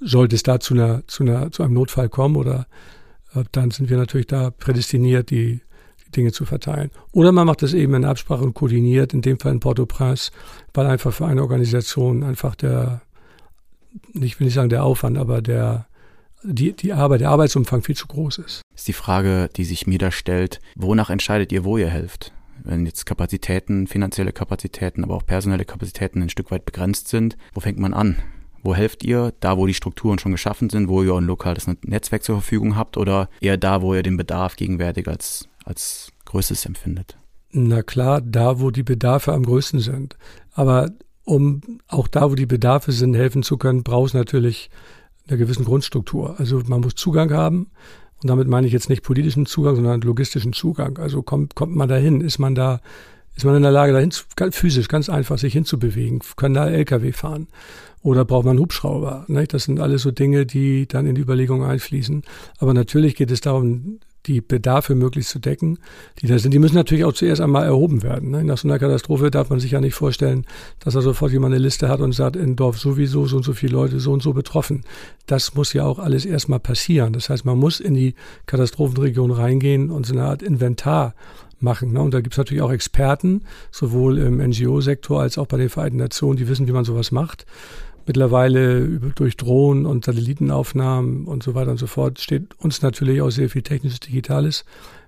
sollte 0.00 0.36
es 0.36 0.42
da 0.42 0.60
zu, 0.60 0.74
einer, 0.74 1.02
zu, 1.06 1.24
einer, 1.24 1.50
zu 1.50 1.62
einem 1.62 1.74
Notfall 1.74 2.08
kommen 2.08 2.36
oder 2.36 2.66
äh, 3.34 3.42
dann 3.52 3.70
sind 3.70 3.90
wir 3.90 3.96
natürlich 3.96 4.28
da 4.28 4.50
prädestiniert, 4.50 5.30
die, 5.30 5.60
Dinge 6.14 6.32
zu 6.32 6.44
verteilen. 6.44 6.90
Oder 7.12 7.32
man 7.32 7.46
macht 7.46 7.62
das 7.62 7.72
eben 7.72 7.94
in 7.94 8.04
Absprache 8.04 8.44
und 8.44 8.54
koordiniert, 8.54 9.14
in 9.14 9.22
dem 9.22 9.38
Fall 9.38 9.52
in 9.52 9.60
Port-au-Prince, 9.60 10.30
weil 10.74 10.86
einfach 10.86 11.12
für 11.12 11.26
eine 11.26 11.42
Organisation 11.42 12.22
einfach 12.22 12.54
der 12.54 13.00
ich 14.14 14.38
will 14.38 14.46
nicht 14.46 14.54
sagen 14.54 14.68
der 14.68 14.84
Aufwand, 14.84 15.18
aber 15.18 15.42
der, 15.42 15.86
die, 16.42 16.74
die 16.74 16.92
Arbeit, 16.92 17.20
der 17.20 17.30
Arbeitsumfang 17.30 17.82
viel 17.82 17.96
zu 17.96 18.06
groß 18.06 18.38
ist. 18.38 18.62
Ist 18.74 18.88
die 18.88 18.92
Frage, 18.92 19.48
die 19.56 19.64
sich 19.64 19.86
mir 19.86 19.98
da 19.98 20.10
stellt, 20.10 20.60
wonach 20.76 21.10
entscheidet 21.10 21.52
ihr, 21.52 21.64
wo 21.64 21.76
ihr 21.76 21.88
helft? 21.88 22.32
Wenn 22.64 22.86
jetzt 22.86 23.06
Kapazitäten, 23.06 23.86
finanzielle 23.86 24.32
Kapazitäten, 24.32 25.02
aber 25.02 25.16
auch 25.16 25.26
personelle 25.26 25.64
Kapazitäten 25.64 26.22
ein 26.22 26.28
Stück 26.28 26.50
weit 26.50 26.64
begrenzt 26.64 27.08
sind, 27.08 27.36
wo 27.52 27.60
fängt 27.60 27.78
man 27.78 27.94
an? 27.94 28.16
Wo 28.62 28.74
helft 28.74 29.02
ihr? 29.02 29.32
Da, 29.40 29.56
wo 29.56 29.66
die 29.66 29.74
Strukturen 29.74 30.20
schon 30.20 30.30
geschaffen 30.30 30.70
sind, 30.70 30.88
wo 30.88 31.02
ihr 31.02 31.14
ein 31.14 31.24
lokales 31.24 31.66
Netzwerk 31.82 32.22
zur 32.22 32.36
Verfügung 32.36 32.76
habt 32.76 32.96
oder 32.96 33.28
eher 33.40 33.56
da, 33.56 33.82
wo 33.82 33.94
ihr 33.94 34.04
den 34.04 34.16
Bedarf 34.16 34.54
gegenwärtig 34.54 35.08
als, 35.08 35.48
als 35.64 36.12
größtes 36.26 36.64
empfindet? 36.66 37.18
Na 37.50 37.82
klar, 37.82 38.20
da, 38.20 38.60
wo 38.60 38.70
die 38.70 38.84
Bedarfe 38.84 39.32
am 39.32 39.42
größten 39.42 39.80
sind. 39.80 40.16
Aber 40.54 40.90
um 41.24 41.60
auch 41.88 42.08
da, 42.08 42.30
wo 42.30 42.34
die 42.34 42.46
Bedarfe 42.46 42.92
sind, 42.92 43.14
helfen 43.14 43.42
zu 43.42 43.56
können, 43.56 43.82
braucht 43.82 44.08
es 44.08 44.14
natürlich 44.14 44.70
eine 45.28 45.38
gewisse 45.38 45.64
Grundstruktur. 45.64 46.38
Also 46.38 46.62
man 46.66 46.80
muss 46.80 46.94
Zugang 46.94 47.32
haben. 47.32 47.70
Und 48.22 48.28
damit 48.28 48.48
meine 48.48 48.66
ich 48.66 48.72
jetzt 48.72 48.88
nicht 48.88 49.02
politischen 49.02 49.46
Zugang, 49.46 49.76
sondern 49.76 50.00
logistischen 50.00 50.52
Zugang. 50.52 50.98
Also 50.98 51.22
kommt, 51.22 51.54
kommt 51.54 51.74
man 51.74 51.88
dahin? 51.88 52.20
Ist 52.20 52.38
man 52.38 52.54
da, 52.54 52.80
ist 53.36 53.44
man 53.44 53.56
in 53.56 53.62
der 53.62 53.72
Lage, 53.72 53.92
dahin 53.92 54.10
zu, 54.10 54.24
ganz 54.36 54.56
physisch, 54.56 54.88
ganz 54.88 55.08
einfach 55.08 55.38
sich 55.38 55.52
hinzubewegen? 55.52 56.20
Können 56.36 56.54
da 56.54 56.68
LKW 56.68 57.12
fahren? 57.12 57.48
Oder 58.02 58.24
braucht 58.24 58.44
man 58.44 58.58
Hubschrauber? 58.58 59.26
Das 59.48 59.64
sind 59.64 59.80
alles 59.80 60.02
so 60.02 60.10
Dinge, 60.10 60.44
die 60.44 60.86
dann 60.86 61.06
in 61.06 61.14
die 61.14 61.20
Überlegungen 61.20 61.68
einfließen. 61.68 62.22
Aber 62.58 62.74
natürlich 62.74 63.14
geht 63.14 63.30
es 63.30 63.40
darum, 63.40 64.00
die 64.26 64.40
Bedarfe 64.40 64.94
möglichst 64.94 65.30
zu 65.30 65.38
decken, 65.38 65.78
die 66.20 66.26
da 66.26 66.38
sind. 66.38 66.52
Die 66.52 66.58
müssen 66.58 66.76
natürlich 66.76 67.04
auch 67.04 67.12
zuerst 67.12 67.40
einmal 67.40 67.64
erhoben 67.64 68.02
werden. 68.02 68.30
Ne? 68.30 68.44
Nach 68.44 68.58
so 68.58 68.68
einer 68.68 68.78
Katastrophe 68.78 69.30
darf 69.30 69.50
man 69.50 69.60
sich 69.60 69.72
ja 69.72 69.80
nicht 69.80 69.94
vorstellen, 69.94 70.46
dass 70.80 70.94
da 70.94 71.00
sofort 71.00 71.32
jemand 71.32 71.54
eine 71.54 71.62
Liste 71.62 71.88
hat 71.88 72.00
und 72.00 72.12
sagt, 72.12 72.36
in 72.36 72.56
Dorf 72.56 72.78
sowieso 72.78 73.26
so 73.26 73.36
und 73.36 73.42
so 73.42 73.52
viele 73.52 73.72
Leute 73.72 74.00
so 74.00 74.12
und 74.12 74.22
so 74.22 74.32
betroffen. 74.32 74.84
Das 75.26 75.54
muss 75.54 75.72
ja 75.72 75.84
auch 75.84 75.98
alles 75.98 76.24
erstmal 76.24 76.60
passieren. 76.60 77.12
Das 77.12 77.30
heißt, 77.30 77.44
man 77.44 77.58
muss 77.58 77.80
in 77.80 77.94
die 77.94 78.14
Katastrophenregion 78.46 79.30
reingehen 79.30 79.90
und 79.90 80.06
so 80.06 80.14
eine 80.14 80.24
Art 80.24 80.42
Inventar 80.42 81.14
machen. 81.62 81.92
Ne? 81.92 82.00
Und 82.00 82.12
da 82.14 82.20
gibt 82.20 82.34
es 82.34 82.38
natürlich 82.38 82.62
auch 82.62 82.72
Experten, 82.72 83.42
sowohl 83.70 84.18
im 84.18 84.38
NGO-Sektor 84.38 85.20
als 85.20 85.38
auch 85.38 85.46
bei 85.46 85.56
den 85.56 85.68
Vereinten 85.68 85.98
Nationen, 85.98 86.36
die 86.36 86.48
wissen, 86.48 86.66
wie 86.66 86.72
man 86.72 86.84
sowas 86.84 87.12
macht. 87.12 87.46
Mittlerweile 88.06 88.88
durch 89.14 89.36
Drohnen 89.36 89.86
und 89.86 90.04
Satellitenaufnahmen 90.04 91.26
und 91.26 91.42
so 91.42 91.54
weiter 91.54 91.70
und 91.70 91.78
so 91.78 91.86
fort 91.86 92.20
steht 92.20 92.58
uns 92.58 92.82
natürlich 92.82 93.22
auch 93.22 93.30
sehr 93.30 93.48
viel 93.48 93.62
technisches, 93.62 94.00
digitales 94.00 94.64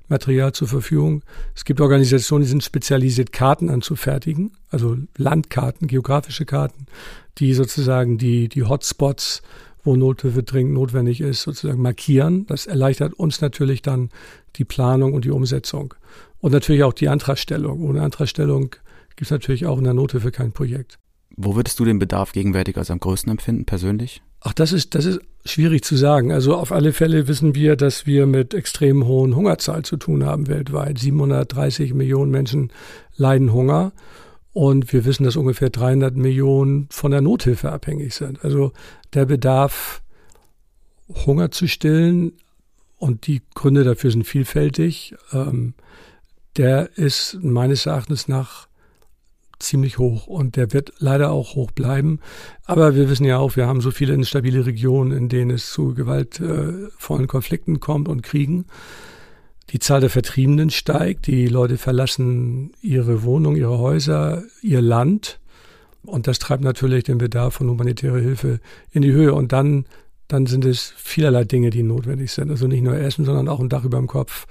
Material 0.08 0.52
zur 0.52 0.68
Verfügung. 0.68 1.22
Es 1.54 1.64
gibt 1.64 1.80
Organisationen, 1.80 2.44
die 2.44 2.50
sind 2.50 2.62
spezialisiert, 2.62 3.32
Karten 3.32 3.70
anzufertigen, 3.70 4.52
also 4.70 4.96
Landkarten, 5.16 5.88
geografische 5.88 6.44
Karten, 6.44 6.86
die 7.38 7.54
sozusagen 7.54 8.18
die, 8.18 8.48
die 8.48 8.64
Hotspots, 8.64 9.42
wo 9.82 9.96
Nothilfe 9.96 10.42
dringend 10.42 10.74
notwendig 10.74 11.20
ist, 11.20 11.42
sozusagen 11.42 11.82
markieren. 11.82 12.46
Das 12.46 12.66
erleichtert 12.66 13.14
uns 13.14 13.40
natürlich 13.40 13.82
dann 13.82 14.10
die 14.56 14.64
Planung 14.64 15.14
und 15.14 15.24
die 15.24 15.30
Umsetzung. 15.30 15.94
Und 16.40 16.52
natürlich 16.52 16.84
auch 16.84 16.92
die 16.92 17.08
Antragstellung. 17.08 17.82
Ohne 17.82 18.02
Antragstellung 18.02 18.70
gibt 19.16 19.22
es 19.22 19.30
natürlich 19.30 19.66
auch 19.66 19.78
in 19.78 19.84
der 19.84 19.94
Nothilfe 19.94 20.30
kein 20.30 20.52
Projekt. 20.52 20.98
Wo 21.37 21.57
würdest 21.57 21.81
du 21.81 21.85
den 21.85 21.99
Bedarf 21.99 22.33
gegenwärtig 22.33 22.76
als 22.76 22.91
am 22.91 23.00
größten 23.00 23.31
empfinden, 23.31 23.64
persönlich? 23.64 24.23
Ach, 24.41 24.53
das 24.53 24.73
ist, 24.73 24.95
das 24.95 25.05
ist 25.05 25.21
schwierig 25.45 25.85
zu 25.85 25.97
sagen. 25.97 26.33
Also 26.33 26.55
auf 26.57 26.71
alle 26.71 26.93
Fälle 26.93 27.29
wissen 27.29 27.55
wir, 27.55 27.76
dass 27.76 28.07
wir 28.07 28.26
mit 28.26 28.55
extrem 28.55 29.07
hohen 29.07 29.35
Hungerzahlen 29.35 29.85
zu 29.85 29.97
tun 29.97 30.25
haben 30.25 30.49
weltweit. 30.49 30.99
730 30.99 31.95
Millionen 31.95 32.31
Menschen 32.31 32.73
leiden 33.17 33.53
Hunger. 33.53 33.93
Und 34.53 34.93
wir 34.93 35.05
wissen, 35.05 35.25
dass 35.25 35.37
ungefähr 35.37 35.71
300 35.71 36.14
Millionen 36.14 36.87
von 36.91 37.11
der 37.11 37.21
Nothilfe 37.21 37.73
abhängig 37.73 38.14
sind. 38.14 38.45
Also 38.45 38.73
der 39.12 39.25
Bedarf, 39.25 40.03
Hunger 41.26 41.50
zu 41.50 41.67
stillen, 41.67 42.33
und 43.05 43.26
die 43.26 43.43
Gründe 43.55 43.85
dafür 43.85 44.11
sind 44.11 44.25
vielfältig, 44.25 45.14
ähm, 45.33 45.75
der 46.57 46.97
ist 46.97 47.38
meines 47.43 47.85
Erachtens 47.85 48.29
nach 48.29 48.67
ziemlich 49.64 49.99
hoch 49.99 50.26
und 50.26 50.56
der 50.56 50.73
wird 50.73 50.92
leider 50.99 51.30
auch 51.30 51.54
hoch 51.54 51.71
bleiben. 51.71 52.21
Aber 52.64 52.94
wir 52.94 53.11
wissen 53.11 53.25
ja 53.25 53.38
auch, 53.38 53.56
wir 53.56 53.66
haben 53.66 53.80
so 53.80 53.90
viele 53.90 54.14
instabile 54.14 54.66
Regionen, 54.66 55.12
in 55.12 55.28
denen 55.28 55.50
es 55.50 55.73
zu 55.73 55.94
gewaltvollen 55.94 57.26
Konflikten 57.26 57.80
kommt 57.80 58.09
und 58.09 58.23
Kriegen. 58.23 58.66
Die 59.71 59.78
Zahl 59.78 60.00
der 60.00 60.11
Vertriebenen 60.11 60.71
steigt, 60.71 61.26
die 61.26 61.49
Leute 61.49 61.78
verlassen 61.78 62.73
ihre 62.83 63.23
Wohnung, 63.23 63.56
ihre 63.56 63.78
Häuser, 63.78 64.42
ihr 64.62 64.83
Land. 64.83 65.40
Und 66.02 66.26
das 66.26 66.38
treibt 66.38 66.62
natürlich 66.62 67.04
den 67.04 67.18
Bedarf 67.18 67.54
von 67.54 67.71
humanitärer 67.71 68.21
Hilfe 68.21 68.61
in 68.92 69.02
die 69.02 69.12
Höhe. 69.12 69.33
Und 69.33 69.52
dann, 69.52 69.87
dann 70.28 70.47
sind 70.47 70.64
es 70.66 70.92
vielerlei 70.97 71.44
Dinge, 71.44 71.71
die 71.71 71.83
notwendig 71.83 72.30
sind. 72.33 72.50
Also 72.50 72.66
nicht 72.66 72.83
nur 72.83 72.94
Essen, 72.94 73.25
sondern 73.25 73.49
auch 73.49 73.61
ein 73.61 73.71
Dach 73.71 73.85
über 73.85 73.99
dem 73.99 74.06
Kopf, 74.06 74.47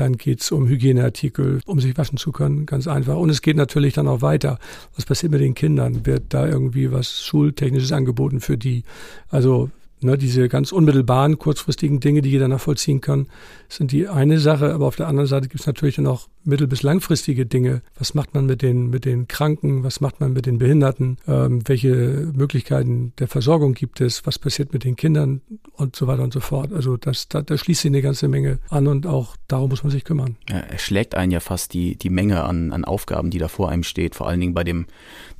dann 0.00 0.16
geht's 0.16 0.52
um 0.52 0.66
Hygieneartikel, 0.66 1.60
um 1.66 1.80
sich 1.80 1.96
waschen 1.96 2.18
zu 2.18 2.32
können, 2.32 2.66
ganz 2.66 2.86
einfach. 2.86 3.16
Und 3.16 3.30
es 3.30 3.42
geht 3.42 3.56
natürlich 3.56 3.94
dann 3.94 4.08
auch 4.08 4.22
weiter. 4.22 4.58
Was 4.94 5.04
passiert 5.04 5.32
mit 5.32 5.40
den 5.40 5.54
Kindern? 5.54 6.06
Wird 6.06 6.34
da 6.34 6.46
irgendwie 6.46 6.92
was 6.92 7.22
Schultechnisches 7.22 7.92
angeboten 7.92 8.40
für 8.40 8.56
die? 8.56 8.84
Also 9.28 9.70
Ne, 10.06 10.16
diese 10.16 10.48
ganz 10.48 10.70
unmittelbaren, 10.70 11.36
kurzfristigen 11.36 11.98
Dinge, 11.98 12.22
die 12.22 12.30
jeder 12.30 12.46
nachvollziehen 12.46 13.00
kann, 13.00 13.26
sind 13.68 13.90
die 13.90 14.06
eine 14.06 14.38
Sache. 14.38 14.72
Aber 14.72 14.86
auf 14.86 14.94
der 14.94 15.08
anderen 15.08 15.26
Seite 15.26 15.48
gibt 15.48 15.62
es 15.62 15.66
natürlich 15.66 15.96
dann 15.96 16.06
auch 16.06 16.28
mittel- 16.44 16.68
bis 16.68 16.84
langfristige 16.84 17.44
Dinge. 17.44 17.82
Was 17.98 18.14
macht 18.14 18.32
man 18.32 18.46
mit 18.46 18.62
den, 18.62 18.88
mit 18.88 19.04
den 19.04 19.26
Kranken? 19.26 19.82
Was 19.82 20.00
macht 20.00 20.20
man 20.20 20.32
mit 20.32 20.46
den 20.46 20.58
Behinderten? 20.58 21.18
Ähm, 21.26 21.66
welche 21.66 22.30
Möglichkeiten 22.32 23.14
der 23.18 23.26
Versorgung 23.26 23.74
gibt 23.74 24.00
es? 24.00 24.24
Was 24.26 24.38
passiert 24.38 24.72
mit 24.72 24.84
den 24.84 24.94
Kindern? 24.94 25.40
Und 25.72 25.96
so 25.96 26.06
weiter 26.06 26.22
und 26.22 26.32
so 26.32 26.38
fort. 26.38 26.72
Also 26.72 26.96
das, 26.96 27.26
da, 27.26 27.42
da 27.42 27.58
schließt 27.58 27.82
sich 27.82 27.90
eine 27.90 28.00
ganze 28.00 28.28
Menge 28.28 28.60
an 28.68 28.86
und 28.86 29.08
auch 29.08 29.34
darum 29.48 29.70
muss 29.70 29.82
man 29.82 29.90
sich 29.90 30.04
kümmern. 30.04 30.36
Ja, 30.48 30.58
er 30.58 30.78
schlägt 30.78 31.16
einen 31.16 31.32
ja 31.32 31.40
fast 31.40 31.74
die, 31.74 31.96
die 31.96 32.10
Menge 32.10 32.44
an, 32.44 32.72
an 32.72 32.84
Aufgaben, 32.84 33.30
die 33.30 33.38
da 33.38 33.48
vor 33.48 33.70
einem 33.70 33.82
steht. 33.82 34.14
Vor 34.14 34.28
allen 34.28 34.38
Dingen 34.38 34.54
bei 34.54 34.62
dem, 34.62 34.86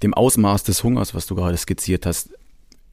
dem 0.02 0.12
Ausmaß 0.12 0.64
des 0.64 0.82
Hungers, 0.82 1.14
was 1.14 1.26
du 1.26 1.37
gerade 1.37 1.56
skizziert 1.56 2.04
hast 2.04 2.30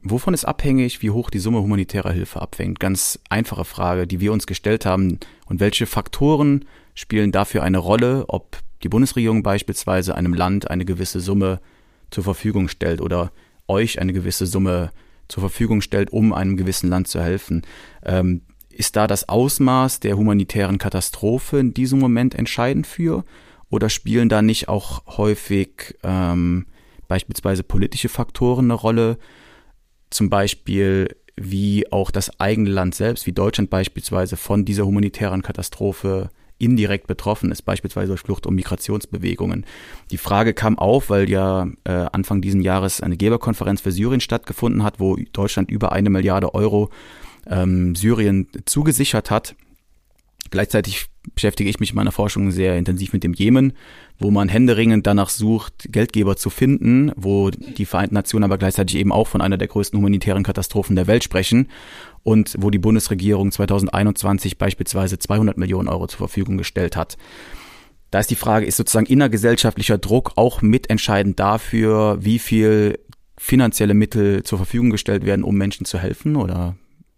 Wovon 0.06 0.34
ist 0.34 0.44
abhängig, 0.44 1.02
wie 1.02 1.12
hoch 1.12 1.30
die 1.30 1.40
Summe 1.40 1.62
humanitärer 1.62 2.12
Hilfe 2.12 2.42
abhängt? 2.42 2.82
Ganz 2.82 3.20
einfache 3.30 3.64
Frage, 3.64 4.06
die 4.06 4.20
wir 4.20 4.34
uns 4.34 4.46
gestellt 4.46 4.86
haben. 4.86 5.20
Und 5.46 5.62
welche 5.62 5.86
Faktoren 5.86 6.66
spielen 6.94 7.32
dafür 7.32 7.64
eine 7.64 7.78
Rolle, 7.78 8.26
ob 8.28 8.58
die 8.84 8.90
Bundesregierung 8.90 9.44
beispielsweise 9.44 10.16
einem 10.16 10.34
Land 10.34 10.70
eine 10.70 10.84
gewisse 10.84 11.22
Summe 11.22 11.62
zur 12.12 12.26
Verfügung 12.26 12.68
stellt 12.68 13.00
oder 13.00 13.32
euch 13.68 14.02
eine 14.02 14.12
gewisse 14.12 14.46
Summe 14.46 14.92
zur 15.30 15.40
Verfügung 15.40 15.80
stellt, 15.80 16.12
um 16.12 16.34
einem 16.34 16.58
gewissen 16.58 16.90
Land 16.90 17.08
zu 17.08 17.22
helfen? 17.22 17.62
Ähm, 18.04 18.42
ist 18.70 18.98
da 18.98 19.08
das 19.08 19.30
Ausmaß 19.30 20.02
der 20.02 20.18
humanitären 20.18 20.80
Katastrophe 20.80 21.60
in 21.60 21.74
diesem 21.74 22.00
Moment 22.00 22.36
entscheidend 22.36 22.88
für? 22.88 23.24
Oder 23.70 23.90
spielen 23.90 24.28
da 24.28 24.42
nicht 24.42 24.68
auch 24.68 25.18
häufig 25.18 25.98
ähm, 26.04 26.66
beispielsweise 27.08 27.64
politische 27.64 28.10
Faktoren 28.10 28.66
eine 28.66 28.74
Rolle? 28.74 29.18
Zum 30.14 30.30
Beispiel 30.30 31.16
wie 31.36 31.92
auch 31.92 32.12
das 32.12 32.40
eigene 32.40 32.70
Land 32.70 32.96
selbst, 32.96 33.26
wie 33.26 33.32
Deutschland 33.32 33.70
beispielsweise 33.70 34.38
von 34.38 34.66
dieser 34.66 34.86
humanitären 34.86 35.42
Katastrophe 35.42 36.30
indirekt 36.60 37.08
betroffen 37.08 37.52
ist, 37.52 37.64
beispielsweise 37.64 38.10
durch 38.10 38.22
Flucht- 38.22 38.46
und 38.46 38.56
Migrationsbewegungen. 38.56 39.66
Die 40.12 40.18
Frage 40.18 40.54
kam 40.54 40.78
auf, 40.78 41.10
weil 41.10 41.30
ja 41.30 41.68
äh, 41.84 41.92
Anfang 41.92 42.42
diesen 42.42 42.62
Jahres 42.62 43.02
eine 43.02 43.18
Geberkonferenz 43.18 43.82
für 43.82 43.92
Syrien 43.92 44.22
stattgefunden 44.22 44.84
hat, 44.84 45.00
wo 45.00 45.18
Deutschland 45.34 45.72
über 45.72 45.92
eine 45.92 46.10
Milliarde 46.10 46.54
Euro 46.54 46.90
ähm, 47.48 47.96
Syrien 47.96 48.48
zugesichert 48.66 49.32
hat. 49.32 49.56
Gleichzeitig 50.52 51.08
beschäftige 51.34 51.70
ich 51.70 51.80
mich 51.80 51.90
in 51.90 51.96
meiner 51.96 52.12
Forschung 52.12 52.52
sehr 52.52 52.78
intensiv 52.78 53.14
mit 53.14 53.24
dem 53.24 53.34
Jemen, 53.34 53.74
wo 54.20 54.32
man 54.32 54.50
händeringend 54.50 55.08
danach 55.08 55.30
sucht, 55.30 55.92
Geldgeber 55.92 56.36
zu 56.36 56.50
finden, 56.50 57.12
wo 57.16 57.50
die 57.50 57.86
Vereinten 57.86 58.16
Nationen 58.16 58.44
aber 58.44 58.58
gleichzeitig 58.58 58.98
eben 58.98 59.12
auch 59.12 59.28
von 59.28 59.42
einer 59.42 59.58
der 59.58 59.68
größten 59.68 59.98
humanitären 59.98 60.44
Katastrophen 60.44 60.96
der 60.96 61.08
Welt 61.08 61.24
sprechen 61.24 61.68
und 62.24 62.56
wo 62.60 62.70
die 62.70 62.80
Bundesregierung 62.80 63.52
2021 63.52 64.58
beispielsweise 64.58 65.20
200 65.20 65.58
Millionen 65.58 65.90
Euro 65.90 66.08
zur 66.08 66.20
Verfügung 66.20 66.58
gestellt 66.58 66.96
hat. 66.96 67.18
Da 68.12 68.20
ist 68.20 68.30
die 68.30 68.36
Frage, 68.36 68.66
ist 68.66 68.78
sozusagen 68.78 69.08
innergesellschaftlicher 69.08 69.98
Druck 69.98 70.34
auch 70.36 70.62
mitentscheidend 70.62 71.40
dafür, 71.40 72.20
wie 72.22 72.40
viel 72.40 73.00
finanzielle 73.38 73.96
Mittel 73.96 74.44
zur 74.44 74.60
Verfügung 74.60 74.92
gestellt 74.92 75.26
werden, 75.26 75.44
um 75.44 75.56
Menschen 75.56 75.86
zu 75.86 75.98
helfen 75.98 76.36
oder 76.36 76.76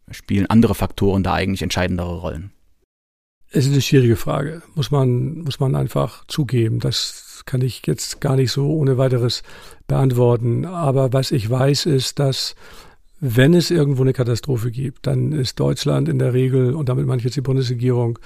spielen 0.10 0.50
andere 0.50 0.74
Faktoren 0.74 1.22
da 1.22 1.34
eigentlich 1.34 1.62
entscheidendere 1.62 2.20
Rollen? 2.20 2.55
Es 3.58 3.65
ist 3.65 3.72
eine 3.72 3.82
schwierige 3.82 4.18
Frage, 4.18 4.62
muss 4.76 4.91
man, 4.91 5.38
muss 5.44 5.62
man 5.62 5.78
einfach 5.78 6.26
zugeben. 6.28 6.82
Das 6.82 7.44
kann 7.46 7.62
ich 7.62 7.88
jetzt 7.88 8.20
gar 8.20 8.36
nicht 8.36 8.52
so 8.52 8.70
ohne 8.70 8.98
weiteres 8.98 9.44
beantworten. 9.88 10.65
Aber 10.65 11.13
was 11.13 11.32
ich 11.32 11.50
weiß, 11.50 11.86
ist, 11.86 12.20
dass 12.20 12.56
wenn 13.22 13.54
es 13.54 13.72
irgendwo 13.72 14.02
eine 14.02 14.12
Katastrophe 14.12 14.72
gibt, 14.72 15.08
dann 15.08 15.32
ist 15.32 15.58
Deutschland 15.58 16.10
in 16.10 16.20
der 16.20 16.34
Regel, 16.34 16.76
und 16.76 16.89
damit 16.89 17.08
meine 17.08 17.20
ich 17.20 17.24
jetzt 17.24 17.38
die 17.38 17.41
Bundesregierung, 17.41 18.20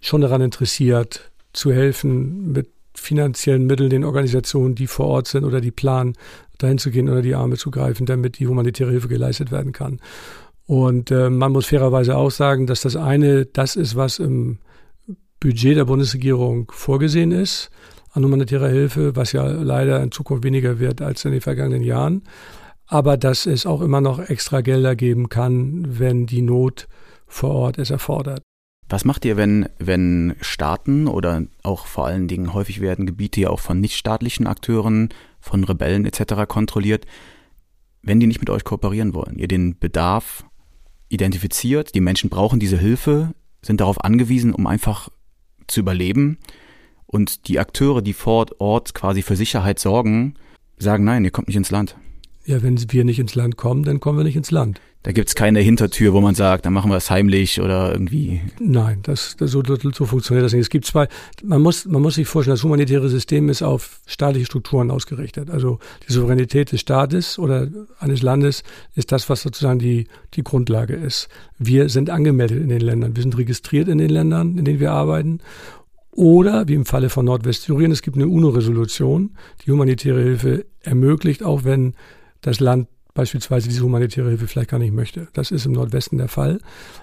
schon 0.00 0.20
daran 0.20 0.42
interessiert, 0.42 1.32
zu 1.52 1.72
helfen 1.72 2.52
mit 2.52 2.68
finanziellen 2.94 3.66
Mitteln 3.66 3.90
den 3.90 4.04
Organisationen, 4.04 4.76
die 4.76 4.86
vor 4.86 5.06
Ort 5.06 5.26
sind 5.26 5.42
oder 5.42 5.60
die 5.60 5.72
planen, 5.72 6.12
dahin 6.58 6.78
zu 6.78 6.92
gehen 6.92 7.08
oder 7.08 7.22
die 7.22 7.34
Arme 7.34 7.56
zu 7.56 7.72
greifen, 7.72 8.06
damit 8.06 8.38
die 8.38 8.46
humanitäre 8.46 8.92
Hilfe 8.92 9.08
geleistet 9.08 9.50
werden 9.50 9.72
kann. 9.72 9.98
Und 10.72 11.10
äh, 11.10 11.28
man 11.28 11.52
muss 11.52 11.66
fairerweise 11.66 12.16
auch 12.16 12.30
sagen, 12.30 12.66
dass 12.66 12.80
das 12.80 12.96
eine 12.96 13.44
das 13.44 13.76
ist, 13.76 13.94
was 13.94 14.18
im 14.18 14.56
Budget 15.38 15.76
der 15.76 15.84
Bundesregierung 15.84 16.72
vorgesehen 16.74 17.30
ist 17.30 17.70
an 18.12 18.24
humanitärer 18.24 18.70
Hilfe, 18.70 19.14
was 19.14 19.32
ja 19.32 19.46
leider 19.46 20.02
in 20.02 20.12
Zukunft 20.12 20.44
weniger 20.44 20.78
wird 20.78 21.02
als 21.02 21.26
in 21.26 21.32
den 21.32 21.42
vergangenen 21.42 21.82
Jahren. 21.82 22.22
Aber 22.86 23.18
dass 23.18 23.44
es 23.44 23.66
auch 23.66 23.82
immer 23.82 24.00
noch 24.00 24.18
extra 24.18 24.62
Gelder 24.62 24.96
geben 24.96 25.28
kann, 25.28 25.84
wenn 25.86 26.24
die 26.24 26.40
Not 26.40 26.88
vor 27.26 27.50
Ort 27.50 27.76
es 27.76 27.90
erfordert. 27.90 28.40
Was 28.88 29.04
macht 29.04 29.26
ihr, 29.26 29.36
wenn, 29.36 29.68
wenn 29.78 30.36
Staaten 30.40 31.06
oder 31.06 31.42
auch 31.62 31.84
vor 31.84 32.06
allen 32.06 32.28
Dingen 32.28 32.54
häufig 32.54 32.80
werden 32.80 33.04
Gebiete 33.04 33.42
ja 33.42 33.50
auch 33.50 33.60
von 33.60 33.78
nichtstaatlichen 33.78 34.46
Akteuren, 34.46 35.10
von 35.38 35.64
Rebellen 35.64 36.06
etc. 36.06 36.46
kontrolliert, 36.48 37.04
wenn 38.00 38.20
die 38.20 38.26
nicht 38.26 38.40
mit 38.40 38.48
euch 38.48 38.64
kooperieren 38.64 39.12
wollen, 39.12 39.38
ihr 39.38 39.48
den 39.48 39.78
Bedarf 39.78 40.46
identifiziert, 41.12 41.94
die 41.94 42.00
Menschen 42.00 42.30
brauchen 42.30 42.58
diese 42.58 42.78
Hilfe, 42.78 43.34
sind 43.62 43.80
darauf 43.80 44.02
angewiesen, 44.04 44.54
um 44.54 44.66
einfach 44.66 45.08
zu 45.66 45.80
überleben. 45.80 46.38
Und 47.06 47.48
die 47.48 47.58
Akteure, 47.58 48.02
die 48.02 48.14
vor 48.14 48.46
Ort 48.58 48.94
quasi 48.94 49.22
für 49.22 49.36
Sicherheit 49.36 49.78
sorgen, 49.78 50.34
sagen, 50.78 51.04
nein, 51.04 51.24
ihr 51.24 51.30
kommt 51.30 51.48
nicht 51.48 51.56
ins 51.56 51.70
Land. 51.70 51.96
Ja, 52.44 52.62
wenn 52.62 52.78
wir 52.90 53.04
nicht 53.04 53.18
ins 53.18 53.34
Land 53.34 53.56
kommen, 53.56 53.84
dann 53.84 54.00
kommen 54.00 54.18
wir 54.18 54.24
nicht 54.24 54.36
ins 54.36 54.50
Land. 54.50 54.80
Da 55.04 55.10
gibt's 55.10 55.34
keine 55.34 55.58
Hintertür, 55.58 56.12
wo 56.12 56.20
man 56.20 56.36
sagt, 56.36 56.64
dann 56.64 56.72
machen 56.72 56.90
wir 56.90 56.96
es 56.96 57.10
heimlich 57.10 57.60
oder 57.60 57.92
irgendwie. 57.92 58.40
Nein, 58.60 59.00
das, 59.02 59.36
das 59.36 59.50
so, 59.50 59.60
so 59.64 60.04
funktioniert 60.06 60.44
das 60.44 60.52
nicht. 60.52 60.62
Es 60.62 60.70
gibt 60.70 60.86
zwei, 60.86 61.08
man 61.42 61.60
muss, 61.60 61.86
man 61.86 62.00
muss 62.00 62.14
sich 62.14 62.28
vorstellen, 62.28 62.54
das 62.54 62.62
humanitäre 62.62 63.08
System 63.08 63.48
ist 63.48 63.62
auf 63.62 64.00
staatliche 64.06 64.46
Strukturen 64.46 64.92
ausgerichtet. 64.92 65.50
Also 65.50 65.80
die 66.06 66.12
Souveränität 66.12 66.70
des 66.70 66.80
Staates 66.80 67.36
oder 67.36 67.66
eines 67.98 68.22
Landes 68.22 68.62
ist 68.94 69.10
das, 69.10 69.28
was 69.28 69.42
sozusagen 69.42 69.80
die, 69.80 70.06
die 70.34 70.44
Grundlage 70.44 70.94
ist. 70.94 71.28
Wir 71.58 71.88
sind 71.88 72.08
angemeldet 72.08 72.62
in 72.62 72.68
den 72.68 72.80
Ländern, 72.80 73.16
wir 73.16 73.22
sind 73.22 73.36
registriert 73.36 73.88
in 73.88 73.98
den 73.98 74.10
Ländern, 74.10 74.56
in 74.56 74.64
denen 74.64 74.78
wir 74.78 74.92
arbeiten. 74.92 75.40
Oder, 76.14 76.68
wie 76.68 76.74
im 76.74 76.84
Falle 76.84 77.08
von 77.08 77.24
Nordwestsyrien, 77.24 77.90
es 77.90 78.02
gibt 78.02 78.16
eine 78.16 78.28
UNO-Resolution, 78.28 79.30
die 79.64 79.72
humanitäre 79.72 80.22
Hilfe 80.22 80.66
ermöglicht, 80.82 81.42
auch 81.42 81.64
wenn 81.64 81.94
das 82.42 82.60
Land 82.60 82.86
beispielsweise 83.14 83.68
diese 83.68 83.82
humanitäre 83.82 84.28
Hilfe 84.28 84.46
vielleicht 84.46 84.70
gar 84.70 84.78
nicht 84.78 84.94
möchte. 84.94 85.28
Das 85.32 85.50
ist 85.50 85.66
im 85.66 85.72
Nordwesten 85.72 86.18
der 86.18 86.28
Fall. 86.28 86.60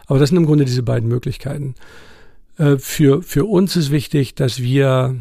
Aber 0.07 0.19
das 0.19 0.29
sind 0.29 0.37
im 0.37 0.45
Grunde 0.45 0.65
diese 0.65 0.83
beiden 0.83 1.07
Möglichkeiten. 1.09 1.75
Äh, 2.57 2.77
für, 2.77 3.21
für 3.21 3.45
uns 3.45 3.75
ist 3.75 3.91
wichtig, 3.91 4.35
dass 4.35 4.61
wir 4.61 5.15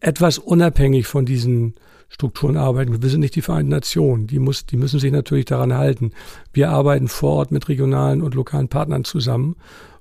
etwas 0.00 0.38
unabhängig 0.38 1.06
von 1.06 1.26
diesen 1.26 1.74
Strukturen 2.08 2.56
arbeiten. 2.56 3.02
Wir 3.02 3.08
sind 3.08 3.20
nicht 3.20 3.36
die 3.36 3.42
Vereinten 3.42 3.70
Nationen. 3.70 4.26
Die, 4.26 4.38
muss, 4.38 4.66
die 4.66 4.76
müssen 4.76 5.00
sich 5.00 5.10
natürlich 5.10 5.46
daran 5.46 5.74
halten. 5.74 6.12
Wir 6.52 6.70
arbeiten 6.70 7.08
vor 7.08 7.32
Ort 7.32 7.52
mit 7.52 7.68
regionalen 7.68 8.22
und 8.22 8.34
lokalen 8.34 8.68
Partnern 8.68 9.04
zusammen 9.04 9.56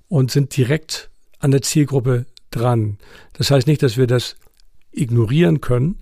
und 0.10 0.29
sind 0.29 0.55
direkt 0.55 1.10
an 1.39 1.51
der 1.51 1.62
Zielgruppe 1.62 2.25
dran. 2.51 2.97
Das 3.34 3.49
heißt 3.49 3.65
nicht, 3.65 3.81
dass 3.81 3.95
wir 3.95 4.07
das 4.07 4.36
ignorieren 4.91 5.62
können, 5.62 5.99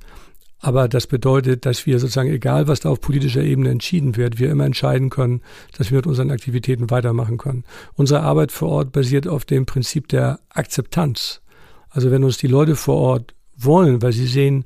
aber 0.60 0.88
das 0.90 1.08
bedeutet, 1.08 1.66
dass 1.66 1.86
wir 1.86 2.00
sozusagen, 2.00 2.30
egal 2.30 2.68
was 2.68 2.82
da 2.82 2.90
auf 2.90 3.00
politischer 3.00 3.42
Ebene 3.42 3.70
entschieden 3.70 4.18
wird, 4.18 4.40
wir 4.40 4.50
immer 4.50 4.66
entscheiden 4.66 5.10
können, 5.10 5.42
dass 5.78 5.90
wir 5.90 5.98
mit 5.98 6.08
unseren 6.08 6.32
Aktivitäten 6.32 6.90
weitermachen 6.90 7.38
können. 7.38 7.64
Unsere 7.96 8.22
Arbeit 8.22 8.52
vor 8.52 8.70
Ort 8.70 8.92
basiert 8.92 9.28
auf 9.28 9.46
dem 9.46 9.66
Prinzip 9.66 10.10
der 10.10 10.40
Akzeptanz. 10.50 11.42
Also 11.90 12.12
wenn 12.12 12.24
uns 12.24 12.38
die 12.38 12.48
Leute 12.48 12.76
vor 12.76 12.96
Ort 12.98 13.34
wollen, 13.56 14.02
weil 14.02 14.12
sie 14.12 14.28
sehen, 14.28 14.66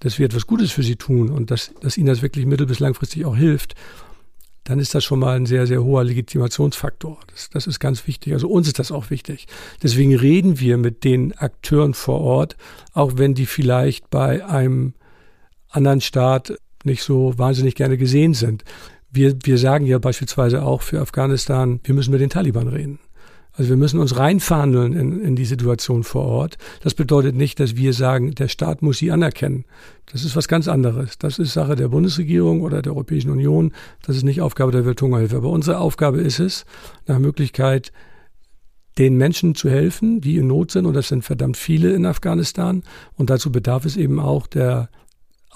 dass 0.00 0.18
wir 0.18 0.26
etwas 0.26 0.46
Gutes 0.46 0.72
für 0.72 0.82
sie 0.82 0.96
tun 0.96 1.30
und 1.30 1.50
dass, 1.50 1.72
dass 1.80 1.96
ihnen 1.96 2.06
das 2.06 2.22
wirklich 2.22 2.46
mittel- 2.46 2.66
bis 2.66 2.80
langfristig 2.80 3.24
auch 3.24 3.36
hilft, 3.36 3.74
dann 4.64 4.80
ist 4.80 4.94
das 4.94 5.04
schon 5.04 5.20
mal 5.20 5.36
ein 5.36 5.46
sehr, 5.46 5.66
sehr 5.66 5.84
hoher 5.84 6.02
Legitimationsfaktor. 6.02 7.18
Das, 7.28 7.50
das 7.50 7.66
ist 7.66 7.78
ganz 7.78 8.06
wichtig. 8.06 8.32
Also 8.32 8.48
uns 8.48 8.66
ist 8.66 8.78
das 8.78 8.90
auch 8.90 9.10
wichtig. 9.10 9.46
Deswegen 9.82 10.16
reden 10.16 10.58
wir 10.58 10.76
mit 10.76 11.04
den 11.04 11.32
Akteuren 11.34 11.94
vor 11.94 12.20
Ort, 12.20 12.56
auch 12.92 13.12
wenn 13.16 13.34
die 13.34 13.46
vielleicht 13.46 14.10
bei 14.10 14.44
einem 14.44 14.94
anderen 15.70 16.00
Staat 16.00 16.58
nicht 16.84 17.02
so 17.02 17.34
wahnsinnig 17.36 17.74
gerne 17.74 17.96
gesehen 17.96 18.34
sind. 18.34 18.64
Wir, 19.10 19.36
wir 19.42 19.58
sagen 19.58 19.86
ja 19.86 19.98
beispielsweise 19.98 20.62
auch 20.62 20.82
für 20.82 21.00
Afghanistan, 21.00 21.80
wir 21.84 21.94
müssen 21.94 22.12
mit 22.12 22.20
den 22.20 22.30
Taliban 22.30 22.68
reden. 22.68 22.98
Also 23.56 23.70
wir 23.70 23.76
müssen 23.78 24.00
uns 24.00 24.18
reinverhandeln 24.18 24.92
in, 24.92 25.20
in 25.22 25.34
die 25.34 25.46
Situation 25.46 26.04
vor 26.04 26.26
Ort. 26.26 26.58
Das 26.82 26.92
bedeutet 26.92 27.34
nicht, 27.34 27.58
dass 27.58 27.76
wir 27.76 27.94
sagen, 27.94 28.34
der 28.34 28.48
Staat 28.48 28.82
muss 28.82 28.98
sie 28.98 29.10
anerkennen. 29.10 29.64
Das 30.12 30.24
ist 30.24 30.36
was 30.36 30.46
ganz 30.46 30.68
anderes. 30.68 31.16
Das 31.18 31.38
ist 31.38 31.54
Sache 31.54 31.74
der 31.74 31.88
Bundesregierung 31.88 32.60
oder 32.60 32.82
der 32.82 32.92
Europäischen 32.92 33.30
Union. 33.30 33.72
Das 34.02 34.16
ist 34.16 34.24
nicht 34.24 34.42
Aufgabe 34.42 34.72
der 34.72 34.84
Welthungerhilfe. 34.84 35.36
Aber 35.36 35.48
unsere 35.48 35.78
Aufgabe 35.78 36.20
ist 36.20 36.38
es, 36.38 36.66
nach 37.06 37.18
Möglichkeit 37.18 37.92
den 38.98 39.16
Menschen 39.16 39.54
zu 39.54 39.70
helfen, 39.70 40.20
die 40.20 40.36
in 40.36 40.48
Not 40.48 40.70
sind. 40.70 40.84
Und 40.84 40.94
das 40.94 41.08
sind 41.08 41.24
verdammt 41.24 41.56
viele 41.56 41.94
in 41.94 42.04
Afghanistan. 42.04 42.82
Und 43.14 43.30
dazu 43.30 43.50
bedarf 43.50 43.86
es 43.86 43.96
eben 43.96 44.20
auch 44.20 44.46
der 44.46 44.90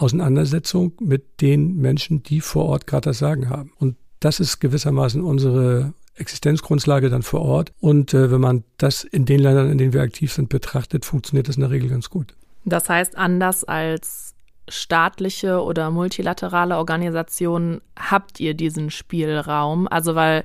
Auseinandersetzung 0.01 0.93
mit 1.01 1.41
den 1.41 1.77
Menschen, 1.77 2.23
die 2.23 2.41
vor 2.41 2.67
Ort 2.67 2.87
gerade 2.87 3.11
das 3.11 3.19
Sagen 3.19 3.49
haben. 3.49 3.73
Und 3.79 3.97
das 4.21 4.41
ist 4.41 4.61
gewissermaßen 4.61 5.23
unsere 5.23 5.95
Existenzgrundlage 6.15 7.09
dann 7.11 7.23
vor 7.23 7.43
Ort. 7.43 7.73
Und 7.81 8.15
äh, 8.15 8.31
wenn 8.31 8.41
man 8.41 8.65
das 8.77 9.05
in 9.05 9.25
den 9.25 9.41
Ländern, 9.41 9.71
in 9.71 9.79
denen 9.79 9.93
wir 9.93 10.03
aktiv 10.03 10.33
sind, 10.33 10.49
betrachtet, 10.49 11.05
funktioniert 11.05 11.49
das 11.49 11.57
in 11.57 11.63
der 11.63 11.71
Regel 11.71 11.89
ganz 11.89 12.11
gut. 12.11 12.35
Das 12.65 12.89
heißt, 12.89 13.17
anders 13.17 13.65
als 13.65 14.35
staatliche 14.69 15.63
oder 15.63 15.91
multilaterale 15.91 16.77
Organisationen 16.77 17.81
habt 17.99 18.39
ihr 18.39 18.55
diesen 18.55 18.91
Spielraum. 18.91 19.89
Also 19.89 20.15
weil 20.15 20.45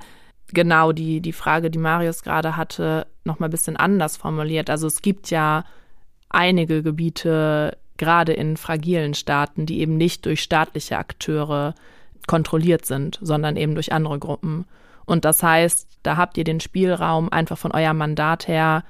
genau 0.54 0.92
die, 0.92 1.22
die 1.22 1.34
Frage, 1.34 1.70
die 1.70 1.78
Marius 1.78 2.24
gerade 2.24 2.56
hatte, 2.58 3.08
noch 3.24 3.40
mal 3.40 3.48
ein 3.48 3.52
bisschen 3.52 3.78
anders 3.78 4.18
formuliert. 4.18 4.70
Also 4.70 4.88
es 4.88 5.02
gibt 5.02 5.30
ja 5.30 5.66
einige 6.30 6.84
Gebiete, 6.84 7.78
gerade 7.98 8.34
in 8.34 8.58
fragilen 8.58 9.14
Staaten, 9.14 9.66
die 9.66 9.80
eben 9.80 9.98
nicht 9.98 10.26
durch 10.26 10.42
staatliche 10.42 10.98
Akteure 10.98 11.76
kontrolliert 12.28 12.86
sind, 12.86 13.20
sondern 13.22 13.56
eben 13.56 13.76
durch 13.76 13.94
andere 13.94 14.20
Gruppen. 14.20 14.66
Und 15.06 15.26
das 15.26 15.44
heißt, 15.44 15.88
da 16.04 16.18
habt 16.18 16.38
ihr 16.38 16.44
den 16.44 16.60
Spielraum, 16.60 17.30
einfach 17.32 17.58
von 17.58 17.72
eurem 17.72 17.98
Mandat 17.98 18.48
her 18.48 18.84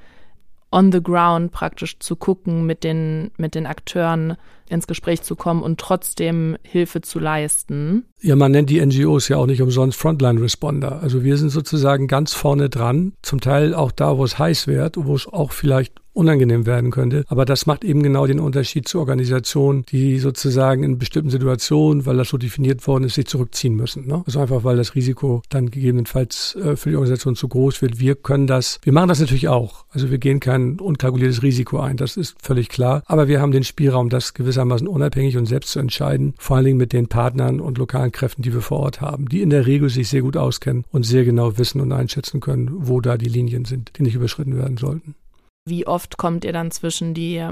on 0.72 0.91
the 0.91 1.02
ground 1.02 1.52
praktisch 1.52 2.00
zu 2.00 2.15
gucken, 2.15 2.65
mit 2.65 2.84
den, 2.84 3.32
mit 3.38 3.56
den 3.56 3.65
Akteuren 3.65 4.38
ins 4.69 4.88
Gespräch 4.88 5.21
zu 5.21 5.36
kommen 5.36 5.62
und 5.62 5.80
trotzdem 5.80 6.58
Hilfe 6.63 7.01
zu 7.01 7.19
leisten. 7.19 8.06
Ja, 8.21 8.36
man 8.36 8.51
nennt 8.51 8.69
die 8.69 8.84
NGOs 8.84 9.28
ja 9.28 9.38
auch 9.38 9.45
nicht 9.45 9.62
umsonst 9.62 9.97
Frontline 9.97 10.41
Responder. 10.41 11.01
Also 11.01 11.23
wir 11.23 11.38
sind 11.38 11.49
sozusagen 11.49 12.08
ganz 12.08 12.34
vorne 12.34 12.69
dran, 12.69 13.13
zum 13.21 13.41
Teil 13.41 13.73
auch 13.73 13.91
da, 13.91 14.17
wo 14.17 14.23
es 14.23 14.39
heiß 14.39 14.67
wird, 14.67 14.97
wo 14.97 15.15
es 15.15 15.28
auch 15.28 15.51
vielleicht 15.51 15.93
unangenehm 16.15 16.65
werden 16.65 16.91
könnte. 16.91 17.25
Aber 17.28 17.45
das 17.45 17.65
macht 17.65 17.84
eben 17.84 18.01
genau 18.01 18.25
den 18.25 18.39
Unterschied 18.39 18.88
zu 18.88 18.99
Organisationen, 18.99 19.86
die 19.86 20.17
sozusagen 20.19 20.84
in 20.84 20.97
bestimmten 20.97 21.30
Situationen, 21.30 22.06
weil 22.06 22.17
das 22.17 22.30
so 22.30 22.38
definiert 22.38 22.88
worden 22.88 23.04
ist, 23.04 23.15
sich 23.15 23.28
zurückziehen 23.28 23.75
müssen. 23.75 24.08
Ne? 24.08 24.23
Also 24.25 24.39
einfach, 24.39 24.63
weil 24.63 24.78
das 24.78 24.95
Risiko 24.95 25.43
dann 25.49 25.69
gegebenenfalls 25.69 26.56
äh, 26.56 26.75
für 26.75 26.89
die 26.89 26.95
Organisation 26.95 27.36
zu 27.36 27.47
groß 27.47 27.82
wird. 27.82 27.99
Wir 27.99 28.15
können 28.15 28.47
das, 28.47 28.80
wir 28.84 28.93
machen 28.93 29.10
das 29.10 29.19
natürlich 29.19 29.49
auch. 29.49 29.86
Also 29.89 30.10
wir 30.10 30.17
gehen 30.17 30.39
kein 30.39 30.80
unkalkuliertes 30.80 31.43
Risiko 31.43 31.80
ein, 31.80 31.97
das 31.97 32.17
ist 32.17 32.36
völlig 32.41 32.69
klar. 32.69 33.04
Aber 33.06 33.28
wir 33.28 33.41
haben 33.41 33.51
den 33.51 33.63
Spielraum, 33.63 34.10
das 34.10 34.34
gewissermaßen 34.56 34.88
unabhängig 34.88 35.38
und 35.38 35.46
selbst 35.46 35.72
zu 35.72 35.80
entscheiden, 35.80 36.34
vor 36.38 36.56
allen 36.56 36.65
Dingen 36.65 36.78
mit 36.78 36.94
den 36.94 37.08
Partnern 37.08 37.60
und 37.60 37.78
lokalen 37.78 38.12
Kräften, 38.12 38.41
die 38.41 38.54
wir 38.54 38.62
vor 38.62 38.80
Ort 38.80 39.02
haben, 39.02 39.28
die 39.28 39.41
in 39.41 39.50
der 39.50 39.65
Regel 39.65 39.89
sich 39.89 40.08
sehr 40.10 40.22
gut 40.22 40.38
auskennen 40.38 40.86
und 40.91 41.04
sehr 41.04 41.26
genau 41.26 41.58
wissen 41.58 41.82
und 41.82 41.91
einschätzen 41.91 42.39
können, 42.39 42.70
wo 42.72 43.02
da 43.02 43.18
die 43.18 43.28
Linien 43.28 43.65
sind, 43.65 43.98
die 43.98 44.04
nicht 44.04 44.15
überschritten 44.15 44.58
werden 44.58 44.78
sollten. 44.78 45.15
Wie 45.65 45.86
oft 45.86 46.18
kommt 46.18 46.46
ihr 46.46 46.54
dann 46.54 46.72
zwischen 46.72 47.13
die 47.13 47.46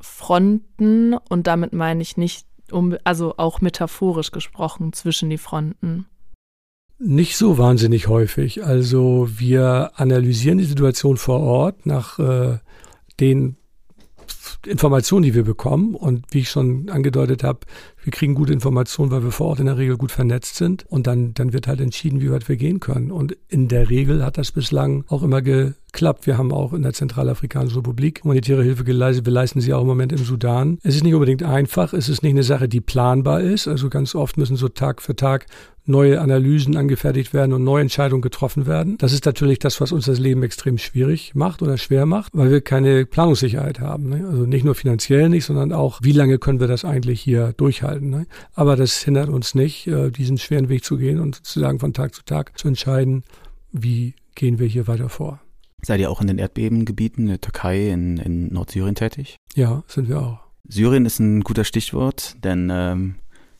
Fronten 0.00 1.14
und 1.14 1.46
damit 1.46 1.72
meine 1.72 2.02
ich 2.02 2.16
nicht, 2.16 2.46
um, 2.72 2.96
also 3.04 3.34
auch 3.36 3.60
metaphorisch 3.60 4.30
gesprochen, 4.30 4.92
zwischen 4.92 5.30
die 5.30 5.38
Fronten? 5.38 6.06
Nicht 6.98 7.36
so 7.36 7.58
wahnsinnig 7.58 8.08
häufig. 8.08 8.64
Also 8.64 9.28
wir 9.30 9.92
analysieren 9.94 10.58
die 10.58 10.64
Situation 10.64 11.16
vor 11.16 11.40
Ort 11.40 11.86
nach 11.86 12.18
äh, 12.18 12.58
den 13.20 13.56
Informationen, 14.66 15.22
die 15.22 15.34
wir 15.34 15.44
bekommen. 15.44 15.94
Und 15.94 16.26
wie 16.30 16.40
ich 16.40 16.50
schon 16.50 16.88
angedeutet 16.90 17.44
habe, 17.44 17.60
wir 18.02 18.12
kriegen 18.12 18.34
gute 18.34 18.52
Informationen, 18.52 19.10
weil 19.10 19.22
wir 19.22 19.32
vor 19.32 19.48
Ort 19.48 19.60
in 19.60 19.66
der 19.66 19.76
Regel 19.76 19.96
gut 19.96 20.12
vernetzt 20.12 20.56
sind. 20.56 20.84
Und 20.88 21.06
dann, 21.06 21.34
dann 21.34 21.52
wird 21.52 21.66
halt 21.66 21.80
entschieden, 21.80 22.20
wie 22.20 22.30
weit 22.30 22.48
wir 22.48 22.56
gehen 22.56 22.80
können. 22.80 23.10
Und 23.10 23.36
in 23.48 23.68
der 23.68 23.90
Regel 23.90 24.24
hat 24.24 24.38
das 24.38 24.52
bislang 24.52 25.04
auch 25.08 25.22
immer 25.22 25.42
geklappt. 25.42 26.26
Wir 26.26 26.38
haben 26.38 26.52
auch 26.52 26.72
in 26.72 26.82
der 26.82 26.92
Zentralafrikanischen 26.92 27.78
Republik 27.78 28.22
humanitäre 28.24 28.62
Hilfe 28.62 28.84
geleistet. 28.84 29.26
Wir 29.26 29.32
leisten 29.32 29.60
sie 29.60 29.74
auch 29.74 29.82
im 29.82 29.86
Moment 29.86 30.12
im 30.12 30.18
Sudan. 30.18 30.78
Es 30.82 30.96
ist 30.96 31.04
nicht 31.04 31.14
unbedingt 31.14 31.42
einfach. 31.42 31.92
Es 31.92 32.08
ist 32.08 32.22
nicht 32.22 32.32
eine 32.32 32.42
Sache, 32.42 32.68
die 32.68 32.80
planbar 32.80 33.40
ist. 33.40 33.68
Also 33.68 33.90
ganz 33.90 34.14
oft 34.14 34.36
müssen 34.36 34.56
so 34.56 34.68
Tag 34.68 35.02
für 35.02 35.16
Tag 35.16 35.46
neue 35.88 36.20
Analysen 36.20 36.76
angefertigt 36.76 37.32
werden 37.34 37.52
und 37.52 37.64
neue 37.64 37.82
Entscheidungen 37.82 38.22
getroffen 38.22 38.66
werden. 38.66 38.98
Das 38.98 39.12
ist 39.12 39.24
natürlich 39.24 39.58
das, 39.58 39.80
was 39.80 39.92
uns 39.92 40.06
das 40.06 40.18
Leben 40.18 40.42
extrem 40.42 40.78
schwierig 40.78 41.34
macht 41.34 41.62
oder 41.62 41.78
schwer 41.78 42.06
macht, 42.06 42.32
weil 42.36 42.50
wir 42.50 42.60
keine 42.60 43.06
Planungssicherheit 43.06 43.80
haben. 43.80 44.08
Ne? 44.08 44.26
Also 44.28 44.46
nicht 44.46 44.64
nur 44.64 44.74
finanziell 44.74 45.28
nicht, 45.28 45.44
sondern 45.44 45.72
auch, 45.72 46.00
wie 46.02 46.12
lange 46.12 46.38
können 46.38 46.60
wir 46.60 46.68
das 46.68 46.84
eigentlich 46.84 47.20
hier 47.20 47.54
durchhalten. 47.56 48.10
Ne? 48.10 48.26
Aber 48.54 48.76
das 48.76 49.02
hindert 49.02 49.28
uns 49.28 49.54
nicht, 49.54 49.86
äh, 49.86 50.10
diesen 50.10 50.38
schweren 50.38 50.68
Weg 50.68 50.84
zu 50.84 50.98
gehen 50.98 51.20
und 51.20 51.36
sozusagen 51.36 51.78
von 51.80 51.92
Tag 51.92 52.14
zu 52.14 52.24
Tag 52.24 52.58
zu 52.58 52.68
entscheiden, 52.68 53.24
wie 53.72 54.14
gehen 54.34 54.58
wir 54.58 54.66
hier 54.66 54.86
weiter 54.86 55.08
vor. 55.08 55.40
Seid 55.82 56.00
ihr 56.00 56.10
auch 56.10 56.20
in 56.20 56.26
den 56.26 56.38
Erdbebengebieten 56.38 57.24
in 57.24 57.30
der 57.30 57.40
Türkei, 57.40 57.90
in, 57.90 58.16
in 58.18 58.52
Nordsyrien 58.52 58.94
tätig? 58.94 59.36
Ja, 59.54 59.84
sind 59.86 60.08
wir 60.08 60.20
auch. 60.20 60.38
Syrien 60.68 61.06
ist 61.06 61.18
ein 61.18 61.40
guter 61.42 61.64
Stichwort, 61.64 62.36
denn 62.44 62.68
ähm, 62.70 63.14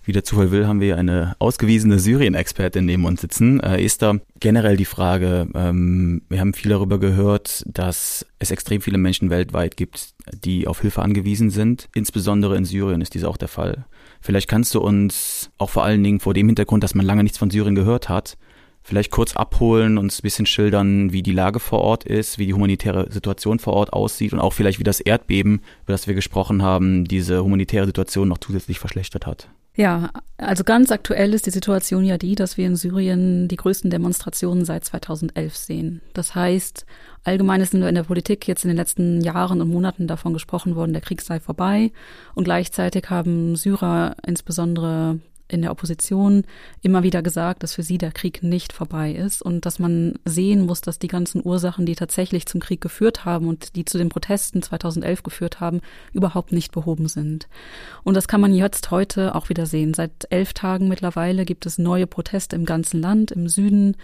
wie 0.09 0.13
der 0.13 0.25
Zufall 0.25 0.51
will, 0.51 0.67
haben 0.67 0.81
wir 0.81 0.97
eine 0.97 1.37
ausgewiesene 1.39 1.99
Syrien-Expertin 1.99 2.87
neben 2.87 3.05
uns 3.05 3.21
sitzen. 3.21 3.61
Äh, 3.61 3.85
Esther, 3.85 4.21
generell 4.41 4.79
die 4.79 4.87
Frage, 4.87 5.47
ähm, 5.55 6.23
wir 6.31 6.41
haben 6.41 6.55
viel 6.55 6.71
darüber 6.71 6.99
gehört, 6.99 7.63
dass 7.67 8.25
es 8.39 8.51
extrem 8.51 8.81
viele 8.81 8.97
Menschen 8.97 9.29
weltweit 9.29 9.77
gibt, 9.77 10.15
die 10.33 10.67
auf 10.67 10.81
Hilfe 10.81 11.03
angewiesen 11.03 11.51
sind. 11.51 11.91
Insbesondere 11.95 12.57
in 12.57 12.65
Syrien 12.65 13.03
ist 13.03 13.13
dies 13.13 13.25
auch 13.25 13.37
der 13.37 13.49
Fall. 13.49 13.85
Vielleicht 14.23 14.49
kannst 14.49 14.75
du 14.75 14.81
uns 14.81 15.51
auch 15.59 15.69
vor 15.69 15.85
allen 15.85 16.03
Dingen 16.03 16.21
vor 16.21 16.33
dem 16.33 16.47
Hintergrund, 16.47 16.83
dass 16.83 16.95
man 16.95 17.05
lange 17.05 17.23
nichts 17.23 17.37
von 17.37 17.51
Syrien 17.51 17.75
gehört 17.75 18.09
hat, 18.09 18.39
vielleicht 18.83 19.11
kurz 19.11 19.37
abholen, 19.37 19.99
uns 19.99 20.21
ein 20.21 20.23
bisschen 20.23 20.47
schildern, 20.47 21.13
wie 21.13 21.23
die 21.23 21.33
Lage 21.33 21.61
vor 21.61 21.81
Ort 21.81 22.05
ist, 22.05 22.39
wie 22.39 22.47
die 22.47 22.55
humanitäre 22.55 23.13
Situation 23.13 23.59
vor 23.59 23.75
Ort 23.75 23.93
aussieht 23.93 24.33
und 24.33 24.41
auch 24.41 24.55
vielleicht, 24.55 24.79
wie 24.79 24.85
das 24.85 25.01
Erdbeben, 25.01 25.61
über 25.85 25.93
das 25.93 26.07
wir 26.07 26.15
gesprochen 26.15 26.63
haben, 26.63 27.05
diese 27.05 27.45
humanitäre 27.45 27.85
Situation 27.85 28.29
noch 28.29 28.39
zusätzlich 28.39 28.79
verschlechtert 28.79 29.27
hat. 29.27 29.51
Ja, 29.79 30.11
also 30.39 30.65
ganz 30.65 30.91
aktuell 30.91 31.33
ist 31.35 31.47
die 31.47 31.53
Situation 31.53 32.05
ja 32.05 32.19
die, 32.19 32.35
dass 32.35 32.57
wir 32.57 32.67
in 32.67 32.75
Syrien 32.75 33.47
die 33.47 33.55
größten 33.55 33.93
Demonstrationen 33.93 34.65
seit 34.65 34.85
2011 34.85 35.57
sehen. 35.57 36.01
Das 36.15 36.35
heißt, 36.35 36.85
allgemein 37.23 37.61
ist 37.61 37.75
in 37.75 37.95
der 37.95 38.03
Politik 38.03 38.49
jetzt 38.49 38.65
in 38.65 38.71
den 38.71 38.77
letzten 38.77 39.21
Jahren 39.21 39.61
und 39.61 39.71
Monaten 39.71 40.09
davon 40.09 40.33
gesprochen 40.33 40.75
worden, 40.75 40.95
der 40.95 41.01
Krieg 41.01 41.23
sei 41.23 41.39
vorbei. 41.39 41.93
Und 42.35 42.43
gleichzeitig 42.43 43.09
haben 43.09 43.55
Syrer 43.55 44.17
insbesondere 44.27 45.21
in 45.49 45.63
der 45.63 45.71
Opposition 45.71 46.45
immer 46.83 47.03
wieder 47.03 47.23
gesagt, 47.23 47.63
dass 47.63 47.75
für 47.75 47.83
sie 47.83 47.99
der 47.99 48.13
Krieg 48.13 48.43
nicht 48.43 48.73
vorbei 48.73 49.13
ist 49.13 49.43
und 49.43 49.67
dass 49.67 49.79
man 49.79 50.15
sehen 50.25 50.67
muss, 50.67 50.81
dass 50.81 50.99
die 50.99 51.09
ganzen 51.09 51.45
Ursachen, 51.45 51.87
die 51.87 51.95
tatsächlich 51.95 52.47
zum 52.47 52.61
Krieg 52.61 52.81
geführt 52.81 53.25
haben 53.25 53.49
und 53.49 53.75
die 53.77 53.85
zu 53.85 53.99
den 53.99 54.11
Protesten 54.11 54.63
2011 54.63 55.23
geführt 55.23 55.61
haben, 55.61 55.81
überhaupt 56.13 56.53
nicht 56.53 56.73
behoben 56.73 57.09
sind. 57.09 57.49
Und 58.05 58.15
das 58.15 58.29
kann 58.29 58.41
man 58.41 58.55
jetzt 58.55 58.91
heute 58.91 59.35
auch 59.35 59.49
wieder 59.49 59.67
sehen. 59.67 59.95
Seit 59.95 60.27
elf 60.31 60.53
Tagen 60.53 60.89
mittlerweile 60.89 61.45
gibt 61.45 61.67
es 61.67 61.79
neue 61.79 62.07
Proteste 62.07 62.57
im 62.57 62.65
ganzen 62.65 63.01
Land, 63.01 63.31
im 63.31 63.49
Süden, 63.49 63.97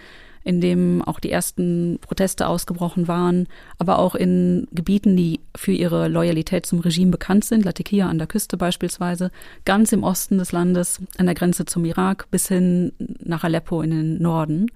in 0.44 0.60
dem 0.60 1.02
auch 1.02 1.20
die 1.20 1.30
ersten 1.30 1.98
Proteste 2.00 2.46
ausgebrochen 2.46 3.08
waren, 3.08 3.48
aber 3.78 3.98
auch 3.98 4.14
in 4.14 4.68
Gebieten, 4.72 5.16
die 5.16 5.40
für 5.56 5.72
ihre 5.72 6.08
Loyalität 6.08 6.66
zum 6.66 6.80
Regime 6.80 7.10
bekannt 7.10 7.44
sind, 7.44 7.64
Latakia 7.64 8.08
an 8.08 8.18
der 8.18 8.26
Küste 8.26 8.56
beispielsweise, 8.56 9.30
ganz 9.64 9.92
im 9.92 10.02
Osten 10.02 10.38
des 10.38 10.52
Landes, 10.52 11.00
an 11.16 11.26
der 11.26 11.34
Grenze 11.34 11.64
zum 11.64 11.84
Irak 11.84 12.26
bis 12.30 12.48
hin 12.48 12.92
nach 13.20 13.44
Aleppo 13.44 13.82
in 13.82 13.90
den 13.90 14.22
Norden 14.22 14.68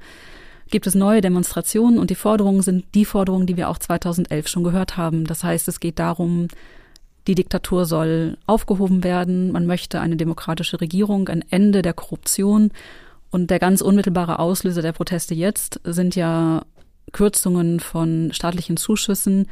gibt 0.70 0.86
es 0.86 0.94
neue 0.94 1.22
Demonstrationen 1.22 1.98
und 1.98 2.10
die 2.10 2.14
Forderungen 2.14 2.62
sind 2.62 2.84
die 2.94 3.06
Forderungen, 3.06 3.46
die 3.46 3.56
wir 3.56 3.70
auch 3.70 3.78
2011 3.78 4.48
schon 4.48 4.64
gehört 4.64 4.96
haben. 4.98 5.24
Das 5.24 5.42
heißt, 5.42 5.66
es 5.68 5.80
geht 5.80 5.98
darum, 5.98 6.48
die 7.26 7.34
Diktatur 7.34 7.84
soll 7.84 8.38
aufgehoben 8.46 9.04
werden, 9.04 9.52
man 9.52 9.66
möchte 9.66 10.00
eine 10.00 10.16
demokratische 10.16 10.80
Regierung, 10.80 11.28
ein 11.28 11.44
Ende 11.50 11.82
der 11.82 11.92
Korruption 11.92 12.70
und 13.30 13.50
der 13.50 13.58
ganz 13.58 13.80
unmittelbare 13.80 14.38
Auslöser 14.38 14.82
der 14.82 14.92
Proteste 14.92 15.34
jetzt 15.34 15.80
sind 15.84 16.16
ja 16.16 16.62
Kürzungen 17.12 17.80
von 17.80 18.30
staatlichen 18.32 18.76
Zuschüssen, 18.76 19.46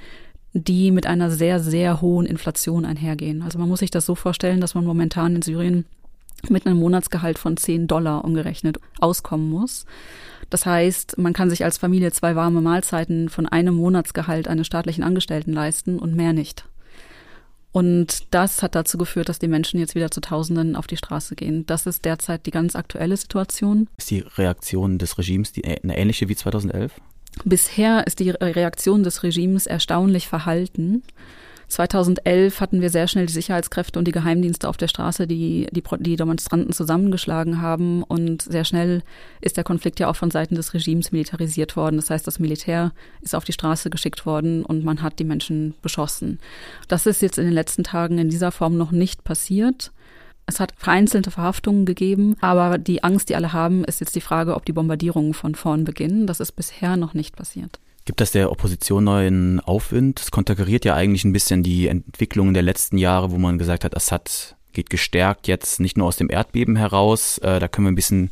die 0.53 0.91
mit 0.91 1.07
einer 1.07 1.31
sehr, 1.31 1.61
sehr 1.61 2.01
hohen 2.01 2.27
Inflation 2.27 2.85
einhergehen. 2.85 3.43
Also 3.43 3.59
man 3.59 3.69
muss 3.69 3.81
sich 3.81 3.91
das 3.91 4.07
so 4.07 4.15
vorstellen, 4.15 4.61
dass 4.61 4.75
man 4.75 4.85
momentan 4.85 5.37
in 5.37 5.43
Syrien 5.43 5.85
mit 6.49 6.67
einem 6.67 6.79
Monatsgehalt 6.79 7.39
von 7.39 7.57
10 7.57 7.87
Dollar 7.87 8.25
umgerechnet 8.25 8.79
auskommen 9.01 9.51
muss. 9.51 9.85
Das 10.49 10.65
heißt, 10.65 11.19
man 11.19 11.33
kann 11.33 11.51
sich 11.51 11.65
als 11.65 11.79
Familie 11.79 12.13
zwei 12.13 12.37
warme 12.37 12.61
Mahlzeiten 12.61 13.29
von 13.29 13.47
einem 13.47 13.75
Monatsgehalt 13.75 14.49
eines 14.49 14.67
staatlichen 14.67 15.03
Angestellten 15.03 15.53
leisten 15.53 15.99
und 15.99 16.15
mehr 16.15 16.33
nicht. 16.33 16.67
Und 17.77 18.33
das 18.33 18.63
hat 18.63 18.75
dazu 18.75 18.97
geführt, 18.97 19.29
dass 19.29 19.39
die 19.39 19.49
Menschen 19.49 19.79
jetzt 19.79 19.95
wieder 19.95 20.11
zu 20.11 20.23
Tausenden 20.23 20.77
auf 20.77 20.87
die 20.87 20.97
Straße 20.97 21.37
gehen. 21.37 21.67
Das 21.67 21.85
ist 21.85 22.07
derzeit 22.07 22.47
die 22.47 22.51
ganz 22.51 22.75
aktuelle 22.75 23.15
Situation. 23.19 23.87
Ist 23.99 24.11
die 24.11 24.21
Reaktion 24.21 24.97
des 24.97 25.19
Regimes 25.19 25.53
die, 25.53 25.63
eine 25.63 25.99
ähnliche 25.99 26.31
wie 26.31 26.37
2011? 26.37 26.91
Bisher 27.45 28.07
ist 28.07 28.21
die 28.21 28.31
Reaktion 28.31 29.03
des 29.03 29.23
Regimes 29.23 29.67
erstaunlich 29.67 30.27
verhalten. 30.27 31.03
2011 31.69 32.61
hatten 32.61 32.81
wir 32.81 32.91
sehr 32.91 33.09
schnell 33.09 33.27
die 33.27 33.33
Sicherheitskräfte 33.33 33.99
und 33.99 34.07
die 34.07 34.13
Geheimdienste 34.13 34.69
auf 34.69 34.77
der 34.77 34.87
Straße, 34.87 35.27
die, 35.27 35.67
die 35.73 35.83
die 36.01 36.17
Demonstranten 36.17 36.73
zusammengeschlagen 36.73 37.61
haben. 37.61 38.03
Und 38.05 38.43
sehr 38.43 38.65
schnell 38.65 39.03
ist 39.41 39.57
der 39.57 39.65
Konflikt 39.65 39.99
ja 39.99 40.09
auch 40.09 40.17
von 40.17 40.31
Seiten 40.31 40.55
des 40.55 40.75
Regimes 40.75 41.11
militarisiert 41.11 41.77
worden. 41.77 41.97
Das 41.97 42.11
heißt, 42.11 42.27
das 42.27 42.39
Militär 42.39 42.93
ist 43.21 43.35
auf 43.35 43.45
die 43.45 43.53
Straße 43.53 43.91
geschickt 43.91 44.27
worden 44.27 44.65
und 44.65 44.85
man 44.85 45.03
hat 45.03 45.19
die 45.19 45.25
Menschen 45.25 45.75
beschossen. 45.83 46.39
Das 46.87 47.07
ist 47.07 47.21
jetzt 47.21 47.39
in 47.39 47.45
den 47.45 47.55
letzten 47.55 47.83
Tagen 47.83 48.19
in 48.19 48.29
dieser 48.29 48.53
Form 48.53 48.77
noch 48.77 48.93
nicht 48.93 49.25
passiert. 49.25 49.93
Es 50.47 50.61
hat 50.61 50.73
vereinzelte 50.77 51.33
Verhaftungen 51.33 51.85
gegeben, 51.87 52.37
aber 52.41 52.79
die 52.79 53.03
Angst, 53.03 53.29
die 53.29 53.35
alle 53.35 53.53
haben, 53.53 53.83
ist 53.83 54.01
jetzt 54.01 54.15
die 54.15 54.21
Frage, 54.21 54.55
ob 54.55 54.65
die 54.65 54.73
Bombardierungen 54.73 55.35
von 55.35 55.57
vorn 55.57 55.83
beginnen. 55.83 56.29
Das 56.29 56.39
ist 56.39 56.53
bisher 56.53 56.97
noch 56.97 57.15
nicht 57.15 57.35
passiert. 57.35 57.81
Gibt 58.07 58.21
das 58.21 58.31
der 58.31 58.53
Opposition 58.53 59.03
neuen 59.03 59.59
Aufwind? 59.59 60.21
Es 60.21 60.31
konterkariert 60.31 60.85
ja 60.85 60.95
eigentlich 60.95 61.25
ein 61.25 61.33
bisschen 61.33 61.65
die 61.65 61.89
Entwicklungen 61.89 62.55
der 62.55 62.63
letzten 62.63 62.99
Jahre, 62.99 63.33
wo 63.33 63.37
man 63.37 63.59
gesagt 63.59 63.83
hat, 63.83 63.97
Assad 63.97 64.57
geht 64.73 64.91
gestärkt 64.91 65.49
jetzt 65.49 65.81
nicht 65.81 65.99
nur 65.99 66.07
aus 66.07 66.17
dem 66.17 66.31
Erdbeben 66.31 66.77
heraus, 66.77 67.39
äh, 67.39 67.59
da 67.59 67.67
können 67.67 67.87
wir 67.87 67.93
ein 67.93 67.97
bisschen 67.97 68.31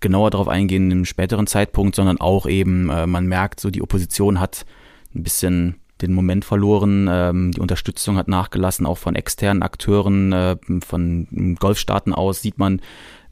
genauer 0.00 0.30
darauf 0.30 0.48
eingehen 0.48 0.90
im 0.90 1.04
späteren 1.04 1.46
Zeitpunkt, 1.46 1.94
sondern 1.94 2.20
auch 2.20 2.46
eben, 2.46 2.90
äh, 2.90 3.06
man 3.06 3.26
merkt 3.26 3.60
so, 3.60 3.70
die 3.70 3.82
Opposition 3.82 4.40
hat 4.40 4.66
ein 5.14 5.22
bisschen 5.22 5.76
den 6.02 6.12
Moment 6.12 6.44
verloren, 6.44 7.08
ähm, 7.10 7.52
die 7.52 7.60
Unterstützung 7.60 8.16
hat 8.16 8.28
nachgelassen, 8.28 8.86
auch 8.86 8.98
von 8.98 9.14
externen 9.14 9.62
Akteuren, 9.62 10.32
äh, 10.32 10.56
von 10.84 11.56
Golfstaaten 11.58 12.14
aus 12.14 12.42
sieht 12.42 12.58
man, 12.58 12.80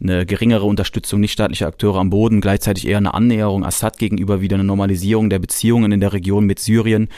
eine 0.00 0.26
geringere 0.26 0.64
Unterstützung 0.64 1.20
nichtstaatlicher 1.20 1.66
Akteure 1.66 1.98
am 1.98 2.10
Boden, 2.10 2.40
gleichzeitig 2.40 2.86
eher 2.86 2.98
eine 2.98 3.14
Annäherung 3.14 3.64
Assad 3.64 3.98
gegenüber, 3.98 4.40
wieder 4.40 4.54
eine 4.54 4.64
Normalisierung 4.64 5.28
der 5.28 5.40
Beziehungen 5.40 5.90
in 5.90 6.00
der 6.00 6.12
Region 6.12 6.44
mit 6.44 6.60
Syrien. 6.60 7.08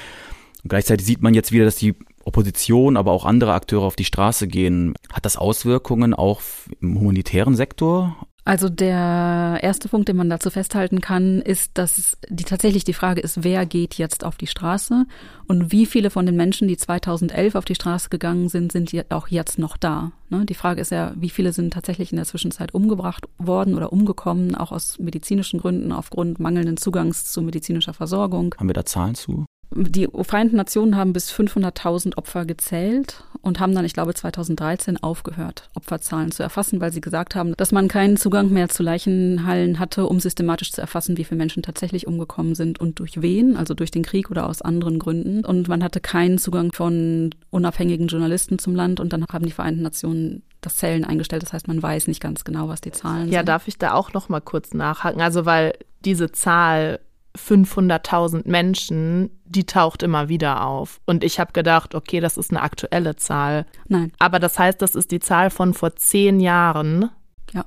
Und 0.62 0.68
gleichzeitig 0.68 1.06
sieht 1.06 1.22
man 1.22 1.34
jetzt 1.34 1.52
wieder, 1.52 1.64
dass 1.66 1.76
die 1.76 1.94
Opposition, 2.24 2.96
aber 2.96 3.12
auch 3.12 3.24
andere 3.24 3.52
Akteure 3.52 3.82
auf 3.82 3.96
die 3.96 4.04
Straße 4.04 4.46
gehen. 4.46 4.94
Hat 5.12 5.24
das 5.24 5.36
Auswirkungen 5.36 6.14
auch 6.14 6.40
im 6.80 6.98
humanitären 6.98 7.56
Sektor? 7.56 8.16
Also 8.44 8.68
der 8.68 9.58
erste 9.62 9.88
Punkt, 9.88 10.08
den 10.08 10.16
man 10.16 10.30
dazu 10.30 10.50
festhalten 10.50 11.00
kann, 11.00 11.40
ist, 11.40 11.72
dass 11.74 12.16
die 12.28 12.44
tatsächlich 12.44 12.84
die 12.84 12.94
Frage 12.94 13.20
ist, 13.20 13.44
wer 13.44 13.66
geht 13.66 13.94
jetzt 13.94 14.24
auf 14.24 14.36
die 14.36 14.46
Straße 14.46 15.04
und 15.46 15.72
wie 15.72 15.86
viele 15.86 16.10
von 16.10 16.26
den 16.26 16.36
Menschen, 16.36 16.66
die 16.66 16.76
2011 16.76 17.54
auf 17.54 17.64
die 17.64 17.74
Straße 17.74 18.08
gegangen 18.08 18.48
sind, 18.48 18.72
sind 18.72 18.92
auch 19.10 19.28
jetzt 19.28 19.58
noch 19.58 19.76
da. 19.76 20.12
Ne? 20.30 20.46
Die 20.46 20.54
Frage 20.54 20.80
ist 20.80 20.90
ja, 20.90 21.12
wie 21.16 21.30
viele 21.30 21.52
sind 21.52 21.72
tatsächlich 21.72 22.12
in 22.12 22.16
der 22.16 22.26
Zwischenzeit 22.26 22.72
umgebracht 22.74 23.26
worden 23.38 23.74
oder 23.74 23.92
umgekommen, 23.92 24.54
auch 24.54 24.72
aus 24.72 24.98
medizinischen 24.98 25.60
Gründen, 25.60 25.92
aufgrund 25.92 26.40
mangelnden 26.40 26.76
Zugangs 26.76 27.26
zu 27.26 27.42
medizinischer 27.42 27.94
Versorgung. 27.94 28.54
Haben 28.58 28.68
wir 28.68 28.74
da 28.74 28.86
Zahlen 28.86 29.14
zu? 29.14 29.44
Die 29.72 30.08
Vereinten 30.22 30.56
Nationen 30.56 30.96
haben 30.96 31.12
bis 31.12 31.32
500.000 31.32 32.16
Opfer 32.16 32.44
gezählt 32.44 33.22
und 33.40 33.60
haben 33.60 33.74
dann, 33.74 33.84
ich 33.84 33.94
glaube, 33.94 34.14
2013 34.14 35.02
aufgehört, 35.02 35.70
Opferzahlen 35.74 36.32
zu 36.32 36.42
erfassen, 36.42 36.80
weil 36.80 36.92
sie 36.92 37.00
gesagt 37.00 37.36
haben, 37.36 37.54
dass 37.56 37.70
man 37.70 37.86
keinen 37.86 38.16
Zugang 38.16 38.50
mehr 38.50 38.68
zu 38.68 38.82
Leichenhallen 38.82 39.78
hatte, 39.78 40.06
um 40.06 40.18
systematisch 40.18 40.72
zu 40.72 40.80
erfassen, 40.80 41.16
wie 41.16 41.24
viele 41.24 41.38
Menschen 41.38 41.62
tatsächlich 41.62 42.08
umgekommen 42.08 42.56
sind 42.56 42.80
und 42.80 42.98
durch 42.98 43.22
wen, 43.22 43.56
also 43.56 43.74
durch 43.74 43.92
den 43.92 44.02
Krieg 44.02 44.30
oder 44.30 44.48
aus 44.48 44.60
anderen 44.60 44.98
Gründen. 44.98 45.44
Und 45.44 45.68
man 45.68 45.84
hatte 45.84 46.00
keinen 46.00 46.38
Zugang 46.38 46.72
von 46.72 47.30
unabhängigen 47.50 48.08
Journalisten 48.08 48.58
zum 48.58 48.74
Land 48.74 48.98
und 48.98 49.12
dann 49.12 49.24
haben 49.32 49.46
die 49.46 49.52
Vereinten 49.52 49.82
Nationen 49.82 50.42
das 50.60 50.76
Zählen 50.76 51.04
eingestellt. 51.04 51.44
Das 51.44 51.52
heißt, 51.52 51.68
man 51.68 51.80
weiß 51.80 52.08
nicht 52.08 52.20
ganz 52.20 52.42
genau, 52.42 52.68
was 52.68 52.80
die 52.80 52.92
Zahlen 52.92 53.18
ja, 53.18 53.24
sind. 53.24 53.32
Ja, 53.32 53.42
darf 53.44 53.68
ich 53.68 53.78
da 53.78 53.94
auch 53.94 54.12
noch 54.12 54.28
mal 54.28 54.40
kurz 54.40 54.74
nachhaken? 54.74 55.22
Also, 55.22 55.46
weil 55.46 55.74
diese 56.04 56.32
Zahl 56.32 56.98
500.000 57.36 58.48
Menschen, 58.48 59.30
die 59.44 59.64
taucht 59.64 60.02
immer 60.02 60.28
wieder 60.28 60.64
auf. 60.64 61.00
Und 61.06 61.24
ich 61.24 61.38
habe 61.38 61.52
gedacht, 61.52 61.94
okay, 61.94 62.20
das 62.20 62.36
ist 62.36 62.50
eine 62.50 62.62
aktuelle 62.62 63.16
Zahl. 63.16 63.66
Nein. 63.88 64.12
Aber 64.18 64.38
das 64.38 64.58
heißt, 64.58 64.82
das 64.82 64.94
ist 64.94 65.10
die 65.10 65.20
Zahl 65.20 65.50
von 65.50 65.74
vor 65.74 65.96
zehn 65.96 66.40
Jahren. 66.40 67.10
Ja, 67.52 67.64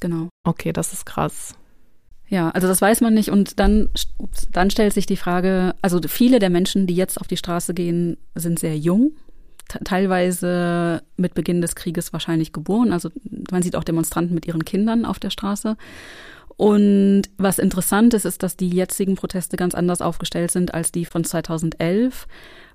genau. 0.00 0.28
Okay, 0.44 0.72
das 0.72 0.92
ist 0.92 1.06
krass. 1.06 1.54
Ja, 2.28 2.50
also 2.50 2.66
das 2.68 2.82
weiß 2.82 3.00
man 3.00 3.14
nicht. 3.14 3.30
Und 3.30 3.58
dann, 3.58 3.88
ups, 4.18 4.48
dann 4.52 4.70
stellt 4.70 4.92
sich 4.92 5.06
die 5.06 5.16
Frage, 5.16 5.74
also 5.80 6.00
viele 6.06 6.40
der 6.40 6.50
Menschen, 6.50 6.86
die 6.86 6.94
jetzt 6.94 7.20
auf 7.20 7.26
die 7.26 7.36
Straße 7.38 7.74
gehen, 7.74 8.18
sind 8.34 8.58
sehr 8.58 8.76
jung 8.76 9.12
teilweise 9.84 11.02
mit 11.16 11.34
Beginn 11.34 11.60
des 11.60 11.74
Krieges 11.74 12.12
wahrscheinlich 12.12 12.52
geboren. 12.52 12.92
Also 12.92 13.10
man 13.50 13.62
sieht 13.62 13.76
auch 13.76 13.84
Demonstranten 13.84 14.34
mit 14.34 14.46
ihren 14.46 14.64
Kindern 14.64 15.04
auf 15.04 15.18
der 15.18 15.30
Straße. 15.30 15.76
Und 16.58 17.22
was 17.38 17.60
interessant 17.60 18.14
ist, 18.14 18.24
ist, 18.24 18.42
dass 18.42 18.56
die 18.56 18.68
jetzigen 18.68 19.14
Proteste 19.14 19.56
ganz 19.56 19.76
anders 19.76 20.02
aufgestellt 20.02 20.50
sind 20.50 20.74
als 20.74 20.90
die 20.90 21.04
von 21.04 21.22
2011 21.22 22.26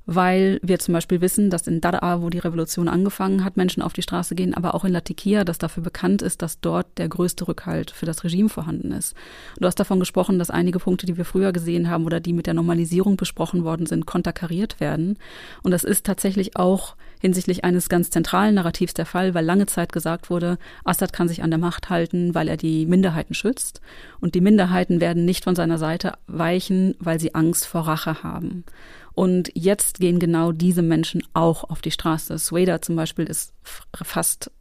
weil 0.06 0.60
wir 0.62 0.80
zum 0.80 0.94
Beispiel 0.94 1.22
wissen, 1.22 1.50
dass 1.50 1.68
in 1.68 1.80
Daraa, 1.80 2.22
wo 2.22 2.30
die 2.30 2.40
Revolution 2.40 2.90
angefangen 2.90 3.44
hat, 3.44 3.56
Menschen 3.58 3.82
auf 3.82 3.94
die 3.94 4.02
Straße 4.02 4.36
gehen, 4.36 4.54
aber 4.54 4.76
auch 4.76 4.84
in 4.84 4.92
Latakia, 4.92 5.44
das 5.44 5.58
dafür 5.58 5.84
bekannt 5.84 6.22
ist, 6.22 6.42
dass 6.42 6.60
dort 6.60 6.88
der 6.98 7.08
größte 7.08 7.48
Rückhalt 7.48 7.92
für 7.92 8.06
das 8.06 8.24
Regime 8.24 8.50
vorhanden 8.50 8.92
ist. 8.92 9.16
Du 9.60 9.66
hast 9.66 9.80
davon 9.80 10.00
gesprochen, 10.00 10.40
dass 10.40 10.50
einige 10.50 10.80
Punkte, 10.80 11.06
die 11.06 11.18
wir 11.18 11.26
früher 11.26 11.54
gesehen 11.54 11.90
haben 11.90 12.06
oder 12.06 12.20
die 12.20 12.34
mit 12.34 12.48
der 12.48 12.54
Normalisierung 12.54 13.16
besprochen 13.16 13.64
worden 13.64 13.86
sind, 13.86 14.06
konterkariert 14.06 14.80
werden. 14.80 15.18
Und 15.62 15.72
das 15.72 15.84
ist 15.84 16.06
tatsächlich 16.06 16.58
auch 16.58 16.96
hinsichtlich 17.24 17.64
eines 17.64 17.88
ganz 17.88 18.10
zentralen 18.10 18.56
Narrativs 18.56 18.94
der 18.94 19.06
Fall, 19.06 19.34
weil 19.34 19.46
lange 19.46 19.66
Zeit 19.66 19.94
gesagt 19.94 20.30
wurde, 20.30 20.58
Assad 20.84 21.14
kann 21.14 21.30
sich 21.30 21.42
an 21.42 21.52
der 21.52 21.58
Macht 21.58 21.90
halten, 21.90 22.36
weil 22.36 22.50
er 22.50 22.58
die 22.58 22.86
Minderheiten 22.86 23.34
schützt. 23.34 23.80
Und 24.20 24.36
die 24.36 24.42
Minderheiten 24.42 25.00
werden 25.00 25.24
nicht 25.24 25.46
von 25.46 25.56
seiner 25.56 25.78
Seite 25.78 26.16
weichen, 26.28 26.96
weil 27.00 27.22
sie 27.22 27.34
Angst 27.34 27.66
vor 27.66 27.88
Rache 27.88 28.24
haben. 28.24 28.66
Und 29.14 29.52
jetzt 29.56 30.02
gehen 30.02 30.20
genau 30.20 30.52
diese 30.52 30.82
Menschen 30.82 31.24
auch 31.34 31.64
auf 31.70 31.82
die 31.82 31.92
Straße. 31.92 32.38
Sweda 32.38 32.82
zum 32.82 32.98
Beispiel 32.98 33.26
ist 33.26 33.54
fast 33.64 34.52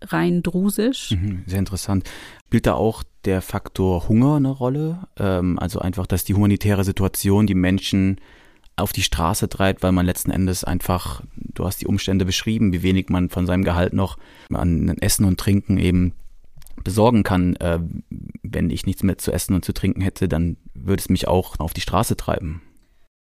rein 0.00 0.44
drusisch. 0.44 1.10
Mhm, 1.10 1.42
sehr 1.46 1.58
interessant. 1.58 2.08
Spielt 2.46 2.66
da 2.66 2.74
auch 2.74 3.02
der 3.24 3.42
Faktor 3.42 4.08
Hunger 4.08 4.36
eine 4.36 4.50
Rolle? 4.50 5.08
Ähm, 5.18 5.58
also 5.58 5.80
einfach, 5.80 6.06
dass 6.06 6.22
die 6.22 6.34
humanitäre 6.34 6.84
Situation 6.84 7.48
die 7.48 7.56
Menschen 7.56 8.20
auf 8.76 8.92
die 8.92 9.02
Straße 9.02 9.48
treibt, 9.48 9.82
weil 9.82 9.92
man 9.92 10.06
letzten 10.06 10.30
Endes 10.30 10.64
einfach, 10.64 11.22
du 11.36 11.64
hast 11.64 11.80
die 11.80 11.86
Umstände 11.86 12.24
beschrieben, 12.24 12.72
wie 12.72 12.82
wenig 12.82 13.08
man 13.08 13.28
von 13.28 13.46
seinem 13.46 13.64
Gehalt 13.64 13.92
noch 13.92 14.18
an 14.50 14.88
Essen 14.98 15.24
und 15.24 15.38
Trinken 15.38 15.78
eben 15.78 16.14
besorgen 16.82 17.22
kann. 17.22 17.56
Äh, 17.56 17.80
wenn 18.42 18.70
ich 18.70 18.86
nichts 18.86 19.02
mehr 19.02 19.18
zu 19.18 19.32
essen 19.32 19.54
und 19.54 19.64
zu 19.64 19.72
trinken 19.72 20.00
hätte, 20.00 20.28
dann 20.28 20.56
würde 20.74 21.00
es 21.00 21.08
mich 21.08 21.28
auch 21.28 21.58
auf 21.60 21.74
die 21.74 21.80
Straße 21.80 22.16
treiben. 22.16 22.62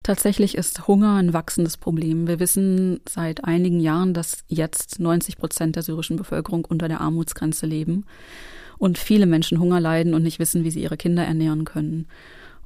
Tatsächlich 0.03 0.57
ist 0.57 0.89
Hunger 0.89 1.15
ein 1.15 1.33
wachsendes 1.33 1.77
Problem. 1.77 2.27
Wir 2.27 2.41
wissen 2.41 3.01
seit 3.09 3.45
einigen 3.45 3.79
Jahren, 3.79 4.15
dass 4.15 4.45
jetzt 4.49 4.99
90 4.99 5.39
Prozent 5.39 5.77
der 5.77 5.85
syrischen 5.85 6.17
Bevölkerung 6.17 6.65
unter 6.65 6.89
der 6.89 7.01
Armutsgrenze 7.01 7.67
leben 7.67 8.05
und 8.79 8.99
viele 8.99 9.27
Menschen 9.27 9.61
Hunger 9.61 9.79
leiden 9.79 10.15
und 10.15 10.25
nicht 10.25 10.41
wissen, 10.41 10.65
wie 10.65 10.73
sie 10.73 10.83
ihre 10.83 10.97
Kinder 10.97 11.25
ernähren 11.25 11.65
können. 11.65 12.09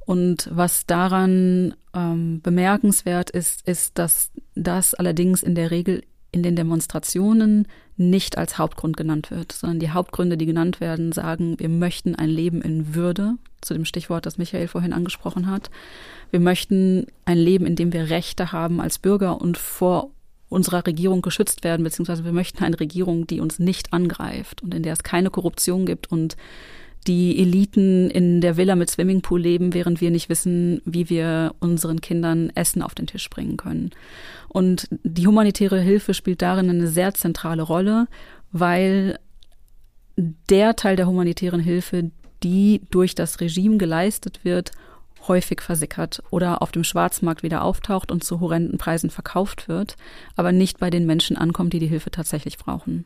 Und 0.07 0.49
was 0.53 0.85
daran 0.85 1.75
ähm, 1.93 2.39
bemerkenswert 2.41 3.29
ist, 3.29 3.67
ist, 3.67 3.99
dass 3.99 4.31
das 4.55 4.93
allerdings 4.93 5.43
in 5.43 5.53
der 5.53 5.69
Regel 5.69 6.01
in 6.31 6.43
den 6.43 6.55
Demonstrationen 6.55 7.67
nicht 7.97 8.37
als 8.37 8.57
Hauptgrund 8.57 8.95
genannt 8.95 9.31
wird, 9.31 9.51
sondern 9.51 9.79
die 9.79 9.91
Hauptgründe, 9.91 10.37
die 10.37 10.45
genannt 10.45 10.79
werden, 10.79 11.11
sagen, 11.11 11.59
wir 11.59 11.67
möchten 11.67 12.15
ein 12.15 12.29
Leben 12.29 12.61
in 12.61 12.95
Würde, 12.95 13.33
zu 13.59 13.73
dem 13.73 13.83
Stichwort, 13.83 14.25
das 14.25 14.37
Michael 14.37 14.69
vorhin 14.69 14.93
angesprochen 14.93 15.47
hat. 15.47 15.69
Wir 16.31 16.39
möchten 16.39 17.07
ein 17.25 17.37
Leben, 17.37 17.65
in 17.65 17.75
dem 17.75 17.91
wir 17.91 18.09
Rechte 18.09 18.53
haben 18.53 18.79
als 18.79 18.99
Bürger 18.99 19.41
und 19.41 19.57
vor 19.57 20.11
unserer 20.47 20.87
Regierung 20.87 21.21
geschützt 21.21 21.65
werden, 21.65 21.83
beziehungsweise 21.83 22.23
wir 22.23 22.31
möchten 22.31 22.63
eine 22.63 22.79
Regierung, 22.79 23.27
die 23.27 23.41
uns 23.41 23.59
nicht 23.59 23.91
angreift 23.91 24.63
und 24.63 24.73
in 24.73 24.83
der 24.83 24.93
es 24.93 25.03
keine 25.03 25.31
Korruption 25.31 25.85
gibt 25.85 26.09
und 26.09 26.37
die 27.07 27.39
Eliten 27.39 28.09
in 28.09 28.41
der 28.41 28.57
Villa 28.57 28.75
mit 28.75 28.89
Swimmingpool 28.89 29.41
leben, 29.41 29.73
während 29.73 30.01
wir 30.01 30.11
nicht 30.11 30.29
wissen, 30.29 30.81
wie 30.85 31.09
wir 31.09 31.55
unseren 31.59 32.01
Kindern 32.01 32.51
Essen 32.53 32.81
auf 32.81 32.95
den 32.95 33.07
Tisch 33.07 33.29
bringen 33.29 33.57
können. 33.57 33.91
Und 34.49 34.87
die 35.03 35.27
humanitäre 35.27 35.79
Hilfe 35.79 36.13
spielt 36.13 36.41
darin 36.41 36.69
eine 36.69 36.87
sehr 36.87 37.13
zentrale 37.13 37.63
Rolle, 37.63 38.07
weil 38.51 39.17
der 40.17 40.75
Teil 40.75 40.95
der 40.95 41.07
humanitären 41.07 41.61
Hilfe, 41.61 42.11
die 42.43 42.81
durch 42.91 43.15
das 43.15 43.39
Regime 43.39 43.77
geleistet 43.77 44.43
wird, 44.43 44.71
häufig 45.27 45.61
versickert 45.61 46.23
oder 46.29 46.61
auf 46.61 46.71
dem 46.71 46.83
Schwarzmarkt 46.83 47.43
wieder 47.43 47.63
auftaucht 47.63 48.11
und 48.11 48.23
zu 48.23 48.39
horrenden 48.39 48.77
Preisen 48.77 49.09
verkauft 49.09 49.67
wird, 49.67 49.95
aber 50.35 50.51
nicht 50.51 50.79
bei 50.79 50.89
den 50.89 51.05
Menschen 51.05 51.37
ankommt, 51.37 51.73
die 51.73 51.79
die 51.79 51.87
Hilfe 51.87 52.11
tatsächlich 52.11 52.57
brauchen. 52.57 53.05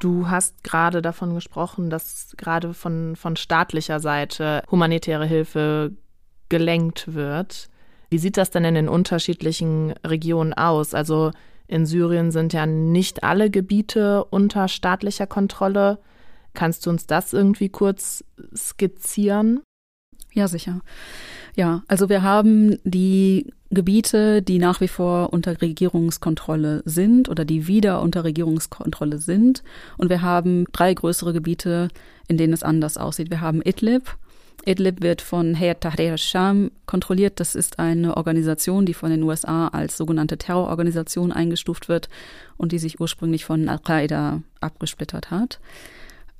Du 0.00 0.28
hast 0.28 0.64
gerade 0.64 1.02
davon 1.02 1.34
gesprochen, 1.34 1.90
dass 1.90 2.34
gerade 2.36 2.74
von, 2.74 3.16
von 3.16 3.36
staatlicher 3.36 4.00
Seite 4.00 4.62
humanitäre 4.70 5.26
Hilfe 5.26 5.92
gelenkt 6.48 7.14
wird. 7.14 7.68
Wie 8.10 8.18
sieht 8.18 8.36
das 8.36 8.50
denn 8.50 8.64
in 8.64 8.74
den 8.74 8.88
unterschiedlichen 8.88 9.92
Regionen 10.04 10.52
aus? 10.52 10.94
Also 10.94 11.30
in 11.66 11.86
Syrien 11.86 12.30
sind 12.30 12.52
ja 12.52 12.66
nicht 12.66 13.24
alle 13.24 13.48
Gebiete 13.48 14.24
unter 14.24 14.68
staatlicher 14.68 15.26
Kontrolle. 15.26 15.98
Kannst 16.52 16.84
du 16.84 16.90
uns 16.90 17.06
das 17.06 17.32
irgendwie 17.32 17.70
kurz 17.70 18.24
skizzieren? 18.54 19.62
Ja, 20.32 20.48
sicher. 20.48 20.80
Ja, 21.54 21.82
also 21.86 22.08
wir 22.08 22.22
haben 22.22 22.78
die 22.84 23.52
Gebiete, 23.70 24.42
die 24.42 24.58
nach 24.58 24.80
wie 24.80 24.88
vor 24.88 25.32
unter 25.32 25.60
Regierungskontrolle 25.60 26.82
sind 26.84 27.28
oder 27.28 27.44
die 27.44 27.66
wieder 27.66 28.00
unter 28.02 28.24
Regierungskontrolle 28.24 29.18
sind. 29.18 29.62
Und 29.98 30.10
wir 30.10 30.22
haben 30.22 30.66
drei 30.72 30.94
größere 30.94 31.32
Gebiete, 31.32 31.88
in 32.28 32.36
denen 32.36 32.52
es 32.52 32.62
anders 32.62 32.96
aussieht. 32.96 33.30
Wir 33.30 33.40
haben 33.40 33.62
Idlib. 33.62 34.16
Idlib 34.64 35.02
wird 35.02 35.20
von 35.20 35.58
Hayat 35.58 35.80
Tahrir 35.80 36.12
al-Sham 36.12 36.70
kontrolliert. 36.86 37.40
Das 37.40 37.54
ist 37.54 37.78
eine 37.78 38.16
Organisation, 38.16 38.86
die 38.86 38.94
von 38.94 39.10
den 39.10 39.22
USA 39.22 39.68
als 39.68 39.96
sogenannte 39.96 40.38
Terrororganisation 40.38 41.32
eingestuft 41.32 41.88
wird 41.88 42.08
und 42.56 42.72
die 42.72 42.78
sich 42.78 43.00
ursprünglich 43.00 43.44
von 43.44 43.68
Al-Qaida 43.68 44.42
abgesplittert 44.60 45.30
hat. 45.30 45.60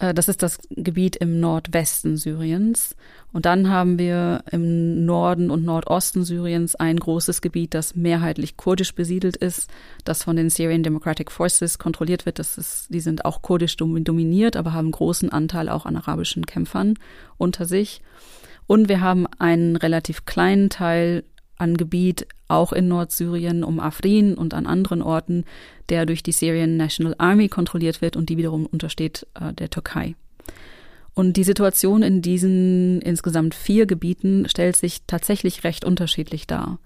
Äh, 0.02 0.12
das 0.12 0.28
ist 0.28 0.42
das 0.42 0.58
Gebiet 0.70 1.16
im 1.16 1.40
Nordwesten 1.40 2.16
Syriens. 2.18 2.94
Und 3.32 3.46
dann 3.46 3.70
haben 3.70 3.98
wir 3.98 4.44
im 4.50 5.06
Norden 5.06 5.50
und 5.50 5.64
Nordosten 5.64 6.24
Syriens 6.24 6.74
ein 6.74 6.98
großes 6.98 7.40
Gebiet, 7.40 7.72
das 7.72 7.94
mehrheitlich 7.94 8.58
kurdisch 8.58 8.94
besiedelt 8.94 9.36
ist, 9.36 9.70
das 10.04 10.24
von 10.24 10.36
den 10.36 10.50
Syrian 10.50 10.82
Democratic 10.82 11.30
Forces 11.30 11.78
kontrolliert 11.78 12.26
wird. 12.26 12.38
Das 12.38 12.58
ist, 12.58 12.88
die 12.90 13.00
sind 13.00 13.24
auch 13.24 13.40
kurdisch 13.40 13.76
dominiert, 13.78 14.56
aber 14.56 14.74
haben 14.74 14.90
großen 14.90 15.30
Anteil 15.30 15.70
auch 15.70 15.86
an 15.86 15.96
arabischen 15.96 16.44
Kämpfern 16.44 16.98
unter 17.38 17.64
sich. 17.64 18.02
Und 18.66 18.88
wir 18.88 19.00
haben 19.00 19.26
einen 19.38 19.76
relativ 19.76 20.24
kleinen 20.24 20.68
Teil 20.68 21.24
an 21.56 21.76
Gebiet, 21.76 22.26
auch 22.48 22.72
in 22.72 22.88
Nordsyrien, 22.88 23.64
um 23.64 23.80
Afrin 23.80 24.34
und 24.34 24.54
an 24.54 24.66
anderen 24.66 25.02
Orten, 25.02 25.44
der 25.88 26.06
durch 26.06 26.22
die 26.22 26.32
Syrian 26.32 26.76
National 26.76 27.14
Army 27.18 27.48
kontrolliert 27.48 28.02
wird 28.02 28.16
und 28.16 28.28
die 28.28 28.36
wiederum 28.36 28.66
untersteht 28.66 29.26
äh, 29.34 29.52
der 29.52 29.70
Türkei. 29.70 30.14
Und 31.14 31.36
die 31.36 31.44
Situation 31.44 32.02
in 32.02 32.22
diesen 32.22 33.00
insgesamt 33.02 33.54
vier 33.54 33.86
Gebieten 33.86 34.48
stellt 34.48 34.76
sich 34.76 35.02
tatsächlich 35.06 35.62
recht 35.62 35.84
unterschiedlich 35.84 36.46
dar. 36.46 36.78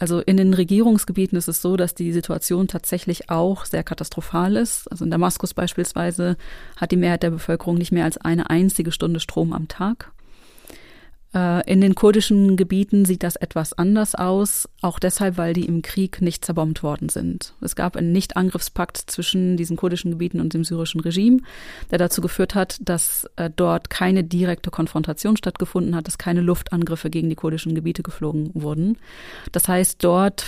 Also 0.00 0.20
in 0.20 0.38
den 0.38 0.54
Regierungsgebieten 0.54 1.36
ist 1.36 1.46
es 1.46 1.60
so, 1.60 1.76
dass 1.76 1.94
die 1.94 2.10
Situation 2.10 2.68
tatsächlich 2.68 3.28
auch 3.28 3.66
sehr 3.66 3.84
katastrophal 3.84 4.56
ist. 4.56 4.90
Also 4.90 5.04
in 5.04 5.10
Damaskus 5.10 5.52
beispielsweise 5.52 6.36
hat 6.76 6.90
die 6.90 6.96
Mehrheit 6.96 7.22
der 7.22 7.30
Bevölkerung 7.30 7.76
nicht 7.76 7.92
mehr 7.92 8.06
als 8.06 8.16
eine 8.16 8.48
einzige 8.48 8.92
Stunde 8.92 9.20
Strom 9.20 9.52
am 9.52 9.68
Tag. 9.68 10.10
Äh, 11.32 11.70
in 11.70 11.80
den 11.80 11.94
kurdischen 11.94 12.56
Gebieten 12.56 13.04
sieht 13.04 13.22
das 13.22 13.36
etwas 13.36 13.72
anders 13.72 14.14
aus, 14.14 14.68
auch 14.80 14.98
deshalb, 14.98 15.38
weil 15.38 15.52
die 15.52 15.66
im 15.66 15.82
Krieg 15.82 16.20
nicht 16.20 16.44
zerbombt 16.44 16.82
worden 16.82 17.08
sind. 17.08 17.54
Es 17.60 17.76
gab 17.76 17.96
einen 17.96 18.12
Nichtangriffspakt 18.12 18.96
zwischen 18.96 19.56
diesen 19.56 19.76
kurdischen 19.76 20.10
Gebieten 20.10 20.40
und 20.40 20.54
dem 20.54 20.64
syrischen 20.64 21.00
Regime, 21.00 21.40
der 21.90 21.98
dazu 21.98 22.20
geführt 22.20 22.54
hat, 22.54 22.78
dass 22.80 23.28
äh, 23.36 23.48
dort 23.54 23.90
keine 23.90 24.24
direkte 24.24 24.70
Konfrontation 24.70 25.36
stattgefunden 25.36 25.94
hat, 25.94 26.08
dass 26.08 26.18
keine 26.18 26.40
Luftangriffe 26.40 27.10
gegen 27.10 27.28
die 27.28 27.36
kurdischen 27.36 27.74
Gebiete 27.74 28.02
geflogen 28.02 28.50
wurden. 28.54 28.98
Das 29.52 29.68
heißt, 29.68 30.02
dort 30.02 30.44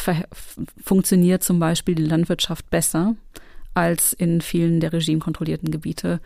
funktioniert 0.83 1.45
zum 1.45 1.61
Beispiel 1.61 1.95
die 1.95 2.05
Landwirtschaft 2.05 2.68
besser 2.71 3.14
als 3.75 4.12
in 4.12 4.40
vielen 4.40 4.81
der 4.81 4.92
regimekontrollierten 4.92 5.71
Gebiete. 5.71 6.21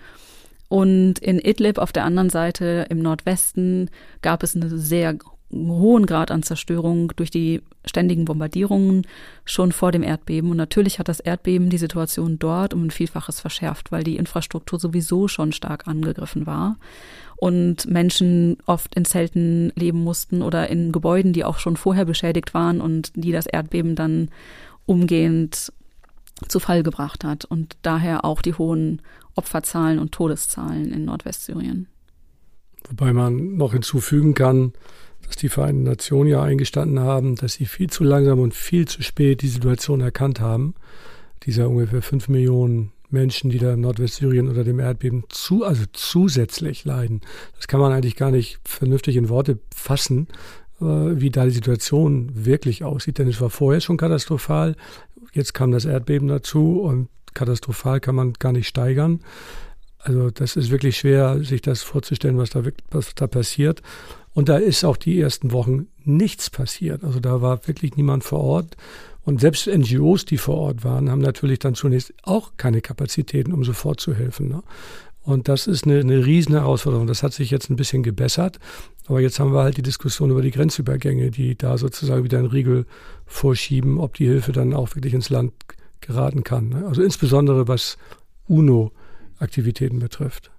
Und 0.68 1.18
in 1.20 1.38
Idlib 1.38 1.78
auf 1.78 1.92
der 1.92 2.04
anderen 2.04 2.30
Seite 2.30 2.86
im 2.90 2.98
Nordwesten 2.98 3.90
gab 4.22 4.42
es 4.42 4.56
einen 4.56 4.78
sehr 4.78 5.16
hohen 5.52 6.06
Grad 6.06 6.30
an 6.30 6.42
Zerstörung 6.42 7.12
durch 7.14 7.30
die 7.30 7.62
ständigen 7.84 8.24
Bombardierungen 8.24 9.06
schon 9.44 9.70
vor 9.70 9.92
dem 9.92 10.02
Erdbeben. 10.02 10.50
Und 10.50 10.56
natürlich 10.56 10.98
hat 10.98 11.08
das 11.08 11.20
Erdbeben 11.20 11.70
die 11.70 11.78
Situation 11.78 12.38
dort 12.38 12.74
um 12.74 12.86
ein 12.86 12.90
Vielfaches 12.90 13.40
verschärft, 13.40 13.92
weil 13.92 14.02
die 14.02 14.16
Infrastruktur 14.16 14.80
sowieso 14.80 15.28
schon 15.28 15.52
stark 15.52 15.86
angegriffen 15.86 16.46
war 16.46 16.78
und 17.36 17.86
Menschen 17.88 18.56
oft 18.66 18.94
in 18.94 19.04
Zelten 19.04 19.72
leben 19.76 20.02
mussten 20.02 20.42
oder 20.42 20.68
in 20.68 20.90
Gebäuden, 20.90 21.32
die 21.32 21.44
auch 21.44 21.58
schon 21.58 21.76
vorher 21.76 22.06
beschädigt 22.06 22.54
waren 22.54 22.80
und 22.80 23.12
die 23.14 23.32
das 23.32 23.46
Erdbeben 23.46 23.94
dann 23.94 24.30
umgehend 24.86 25.72
zu 26.48 26.60
Fall 26.60 26.82
gebracht 26.82 27.24
hat 27.24 27.44
und 27.44 27.76
daher 27.82 28.24
auch 28.24 28.42
die 28.42 28.54
hohen 28.54 29.02
Opferzahlen 29.34 29.98
und 29.98 30.12
Todeszahlen 30.12 30.92
in 30.92 31.04
Nordwestsyrien. 31.06 31.88
Wobei 32.88 33.12
man 33.12 33.56
noch 33.56 33.72
hinzufügen 33.72 34.34
kann, 34.34 34.72
dass 35.26 35.36
die 35.36 35.48
Vereinten 35.48 35.82
Nationen 35.82 36.30
ja 36.30 36.42
eingestanden 36.42 37.00
haben, 37.00 37.36
dass 37.36 37.54
sie 37.54 37.66
viel 37.66 37.90
zu 37.90 38.04
langsam 38.04 38.38
und 38.38 38.54
viel 38.54 38.86
zu 38.86 39.02
spät 39.02 39.42
die 39.42 39.48
Situation 39.48 40.00
erkannt 40.00 40.40
haben. 40.40 40.74
Dieser 41.44 41.68
ungefähr 41.68 42.02
fünf 42.02 42.28
Millionen 42.28 42.92
Menschen, 43.10 43.50
die 43.50 43.58
da 43.58 43.72
im 43.72 43.80
Nordwestsyrien 43.80 44.48
unter 44.48 44.64
dem 44.64 44.78
Erdbeben 44.78 45.24
zu, 45.28 45.64
also 45.64 45.84
zusätzlich 45.92 46.84
leiden. 46.84 47.20
Das 47.56 47.68
kann 47.68 47.80
man 47.80 47.92
eigentlich 47.92 48.16
gar 48.16 48.30
nicht 48.30 48.58
vernünftig 48.64 49.16
in 49.16 49.28
Worte 49.28 49.58
fassen, 49.74 50.28
äh, 50.80 50.84
wie 50.84 51.30
da 51.30 51.44
die 51.44 51.50
Situation 51.50 52.30
wirklich 52.34 52.84
aussieht. 52.84 53.18
Denn 53.18 53.28
es 53.28 53.40
war 53.40 53.50
vorher 53.50 53.80
schon 53.80 53.96
katastrophal. 53.96 54.76
Jetzt 55.36 55.52
kam 55.52 55.70
das 55.70 55.84
Erdbeben 55.84 56.28
dazu 56.28 56.80
und 56.80 57.08
katastrophal 57.34 58.00
kann 58.00 58.14
man 58.14 58.32
gar 58.32 58.52
nicht 58.52 58.66
steigern. 58.66 59.20
Also 59.98 60.30
das 60.30 60.56
ist 60.56 60.70
wirklich 60.70 60.96
schwer, 60.96 61.42
sich 61.42 61.60
das 61.60 61.82
vorzustellen, 61.82 62.38
was 62.38 62.50
da, 62.50 62.62
was 62.90 63.14
da 63.14 63.26
passiert. 63.26 63.82
Und 64.32 64.48
da 64.48 64.56
ist 64.56 64.84
auch 64.84 64.96
die 64.96 65.20
ersten 65.20 65.52
Wochen 65.52 65.88
nichts 66.04 66.48
passiert. 66.48 67.04
Also 67.04 67.20
da 67.20 67.42
war 67.42 67.66
wirklich 67.66 67.96
niemand 67.96 68.24
vor 68.24 68.40
Ort. 68.40 68.76
Und 69.24 69.40
selbst 69.40 69.66
NGOs, 69.66 70.24
die 70.24 70.38
vor 70.38 70.56
Ort 70.56 70.84
waren, 70.84 71.10
haben 71.10 71.20
natürlich 71.20 71.58
dann 71.58 71.74
zunächst 71.74 72.14
auch 72.22 72.52
keine 72.56 72.80
Kapazitäten, 72.80 73.52
um 73.52 73.64
sofort 73.64 74.00
zu 74.00 74.14
helfen. 74.14 74.48
Ne? 74.48 74.62
Und 75.22 75.48
das 75.48 75.66
ist 75.66 75.84
eine, 75.84 75.98
eine 75.98 76.24
riesen 76.24 76.54
Herausforderung. 76.54 77.08
Das 77.08 77.24
hat 77.24 77.32
sich 77.32 77.50
jetzt 77.50 77.68
ein 77.68 77.76
bisschen 77.76 78.04
gebessert. 78.04 78.60
Aber 79.08 79.20
jetzt 79.20 79.40
haben 79.40 79.52
wir 79.52 79.62
halt 79.62 79.76
die 79.76 79.82
Diskussion 79.82 80.30
über 80.30 80.42
die 80.42 80.52
Grenzübergänge, 80.52 81.32
die 81.32 81.56
da 81.56 81.76
sozusagen 81.76 82.22
wieder 82.22 82.38
einen 82.38 82.46
Riegel 82.46 82.86
vorschieben, 83.26 83.98
ob 83.98 84.14
die 84.14 84.26
Hilfe 84.26 84.52
dann 84.52 84.72
auch 84.72 84.94
wirklich 84.94 85.14
ins 85.14 85.30
Land 85.30 85.52
geraten 86.00 86.44
kann. 86.44 86.68
Ne? 86.68 86.86
Also 86.86 87.02
insbesondere 87.02 87.68
was 87.68 87.98
UNO-Aktivitäten 88.48 89.98
betrifft. 89.98 90.50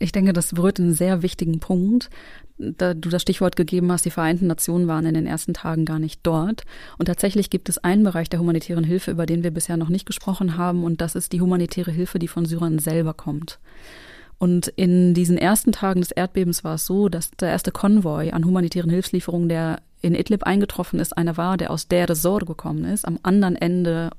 Ich 0.00 0.12
denke, 0.12 0.32
das 0.32 0.54
berührt 0.54 0.78
einen 0.78 0.94
sehr 0.94 1.22
wichtigen 1.22 1.58
Punkt. 1.58 2.08
Da 2.56 2.94
du 2.94 3.08
das 3.08 3.22
Stichwort 3.22 3.56
gegeben 3.56 3.90
hast, 3.90 4.04
die 4.04 4.10
Vereinten 4.10 4.46
Nationen 4.46 4.86
waren 4.86 5.06
in 5.06 5.14
den 5.14 5.26
ersten 5.26 5.54
Tagen 5.54 5.84
gar 5.84 5.98
nicht 5.98 6.20
dort. 6.22 6.62
Und 6.98 7.06
tatsächlich 7.06 7.50
gibt 7.50 7.68
es 7.68 7.78
einen 7.78 8.04
Bereich 8.04 8.28
der 8.28 8.40
humanitären 8.40 8.84
Hilfe, 8.84 9.10
über 9.10 9.26
den 9.26 9.42
wir 9.42 9.50
bisher 9.50 9.76
noch 9.76 9.88
nicht 9.88 10.06
gesprochen 10.06 10.56
haben, 10.56 10.84
und 10.84 11.00
das 11.00 11.14
ist 11.14 11.32
die 11.32 11.40
humanitäre 11.40 11.90
Hilfe, 11.90 12.18
die 12.18 12.28
von 12.28 12.46
Syrern 12.46 12.78
selber 12.78 13.12
kommt. 13.12 13.58
Und 14.38 14.68
in 14.68 15.14
diesen 15.14 15.36
ersten 15.36 15.72
Tagen 15.72 16.00
des 16.00 16.12
Erdbebens 16.12 16.62
war 16.62 16.74
es 16.74 16.86
so, 16.86 17.08
dass 17.08 17.30
der 17.32 17.50
erste 17.50 17.72
Konvoi 17.72 18.30
an 18.30 18.44
humanitären 18.44 18.90
Hilfslieferungen, 18.90 19.48
der 19.48 19.80
in 20.00 20.14
Idlib 20.14 20.44
eingetroffen 20.44 21.00
ist, 21.00 21.16
einer 21.16 21.36
war, 21.36 21.56
der 21.56 21.72
aus 21.72 21.88
Der 21.88 22.08
Resort 22.08 22.46
gekommen 22.46 22.84
ist, 22.84 23.04
am 23.04 23.18
anderen 23.22 23.56
Ende 23.56 24.10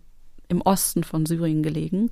im 0.49 0.62
Osten 0.62 1.03
von 1.03 1.25
Syrien 1.25 1.63
gelegen, 1.63 2.10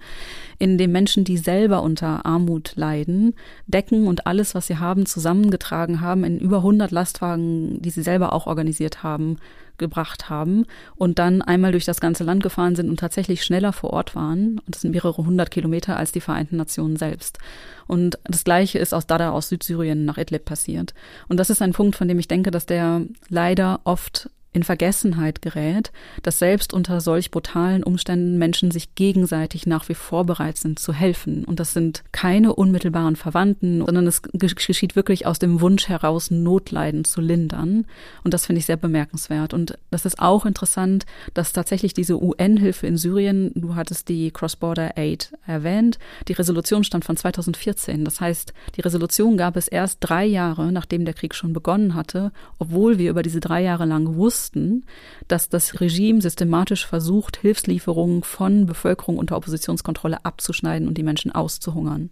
in 0.60 0.78
dem 0.78 0.92
Menschen, 0.92 1.24
die 1.24 1.38
selber 1.38 1.82
unter 1.82 2.26
Armut 2.26 2.74
leiden, 2.76 3.34
Decken 3.66 4.08
und 4.08 4.28
alles, 4.28 4.56
was 4.56 4.68
sie 4.68 4.78
haben, 4.78 5.06
zusammengetragen 5.08 6.02
haben, 6.02 6.24
in 6.24 6.38
über 6.38 6.58
100 6.58 6.92
Lastwagen, 6.92 7.82
die 7.82 7.90
sie 7.90 8.04
selber 8.04 8.34
auch 8.34 8.46
organisiert 8.46 9.02
haben, 9.02 9.38
gebracht 9.78 10.30
haben 10.30 10.66
und 10.96 11.20
dann 11.20 11.42
einmal 11.42 11.72
durch 11.72 11.86
das 11.86 12.00
ganze 12.00 12.24
Land 12.24 12.44
gefahren 12.44 12.76
sind 12.76 12.90
und 12.90 13.00
tatsächlich 13.00 13.44
schneller 13.44 13.74
vor 13.74 13.92
Ort 13.92 14.16
waren. 14.16 14.60
Und 14.60 14.76
das 14.76 14.82
sind 14.82 14.92
mehrere 14.92 15.26
hundert 15.26 15.52
Kilometer 15.52 15.98
als 15.98 16.12
die 16.12 16.22
Vereinten 16.22 16.58
Nationen 16.58 16.98
selbst. 16.98 17.40
Und 17.88 18.20
das 18.26 18.44
Gleiche 18.44 18.80
ist 18.80 18.94
aus 18.94 19.08
Dada 19.08 19.32
aus 19.32 19.50
Südsyrien 19.50 20.06
nach 20.06 20.18
Idlib 20.18 20.46
passiert. 20.46 20.94
Und 21.28 21.38
das 21.38 21.50
ist 21.50 21.62
ein 21.62 21.74
Punkt, 21.74 21.96
von 21.96 22.08
dem 22.08 22.20
ich 22.20 22.28
denke, 22.28 22.52
dass 22.52 22.66
der 22.66 23.02
leider 23.30 23.82
oft 23.84 24.30
in 24.58 24.64
Vergessenheit 24.64 25.42
gerät, 25.42 25.92
dass 26.24 26.40
selbst 26.40 26.74
unter 26.74 27.00
solch 27.00 27.32
brutalen 27.32 27.84
Umständen 27.84 28.38
Menschen 28.38 28.72
sich 28.72 28.96
gegenseitig 28.96 29.68
nach 29.68 29.88
wie 29.88 29.94
vor 29.94 30.26
bereit 30.26 30.58
sind 30.58 30.80
zu 30.80 30.94
helfen. 30.94 31.46
Und 31.46 31.60
das 31.60 31.74
sind 31.74 32.04
keine 32.12 32.56
unmittelbaren 32.56 33.16
Verwandten, 33.16 33.86
sondern 33.86 34.08
es 34.08 34.24
geschieht 34.24 34.96
wirklich 34.96 35.28
aus 35.28 35.38
dem 35.38 35.62
Wunsch 35.62 35.88
heraus, 35.88 36.32
Notleiden 36.32 37.06
zu 37.06 37.22
lindern. 37.22 37.86
Und 38.24 38.34
das 38.34 38.48
finde 38.48 38.60
ich 38.60 38.66
sehr 38.66 38.78
bemerkenswert. 38.78 39.54
Und 39.54 39.78
das 39.92 40.06
ist 40.06 40.20
auch 40.20 40.46
interessant, 40.46 41.06
dass 41.36 41.54
tatsächlich 41.54 41.94
diese 41.94 42.22
UN-Hilfe 42.22 42.88
in 42.88 42.98
Syrien, 42.98 43.52
du 43.54 43.76
hattest 43.76 44.10
die 44.10 44.32
Cross-Border 44.32 44.98
Aid 44.98 45.32
erwähnt, 45.46 46.00
die 46.28 46.34
Resolution 46.34 46.84
stammt 46.84 47.06
von 47.06 47.16
2014. 47.16 48.04
Das 48.04 48.20
heißt, 48.20 48.54
die 48.76 48.82
Resolution 48.82 49.38
gab 49.38 49.56
es 49.56 49.68
erst 49.68 50.00
drei 50.02 50.26
Jahre, 50.26 50.72
nachdem 50.72 51.06
der 51.06 51.14
Krieg 51.14 51.36
schon 51.36 51.54
begonnen 51.54 51.94
hatte, 51.94 52.32
obwohl 52.58 52.98
wir 52.98 53.12
über 53.12 53.22
diese 53.22 53.40
drei 53.40 53.62
Jahre 53.62 53.86
lang 53.86 54.16
wussten, 54.16 54.47
wussten, 54.48 54.86
dass 55.28 55.50
das 55.50 55.82
Regime 55.82 56.22
systematisch 56.22 56.86
versucht, 56.86 57.38
Hilfslieferungen 57.38 58.24
von 58.24 58.66
Bevölkerung 58.66 59.18
unter 59.18 59.36
Oppositionskontrolle 59.36 60.24
abzuschneiden 60.24 60.88
und 60.88 60.98
die 60.98 61.04
Menschen 61.04 61.32
auszuhungern. 61.32 62.10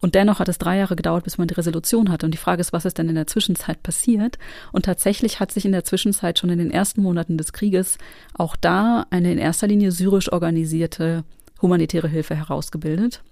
Und 0.00 0.14
dennoch 0.14 0.38
hat 0.38 0.50
es 0.50 0.58
drei 0.58 0.76
Jahre 0.76 0.96
gedauert, 0.96 1.24
bis 1.24 1.38
man 1.38 1.48
die 1.48 1.54
Resolution 1.54 2.10
hatte. 2.10 2.26
Und 2.26 2.32
die 2.32 2.38
Frage 2.38 2.60
ist, 2.60 2.74
was 2.74 2.84
ist 2.84 2.98
denn 2.98 3.08
in 3.08 3.14
der 3.14 3.26
Zwischenzeit 3.26 3.82
passiert? 3.82 4.38
Und 4.70 4.84
tatsächlich 4.84 5.40
hat 5.40 5.50
sich 5.50 5.64
in 5.64 5.72
der 5.72 5.84
Zwischenzeit 5.84 6.38
schon 6.38 6.50
in 6.50 6.58
den 6.58 6.70
ersten 6.70 7.02
Monaten 7.02 7.38
des 7.38 7.54
Krieges 7.54 7.96
auch 8.34 8.56
da 8.56 9.06
eine 9.08 9.32
in 9.32 9.38
erster 9.38 9.66
Linie 9.66 9.92
syrisch 9.92 10.30
organisierte 10.30 11.24
humanitäre 11.62 12.08
Hilfe 12.08 12.34
herausgebildet, 12.34 13.22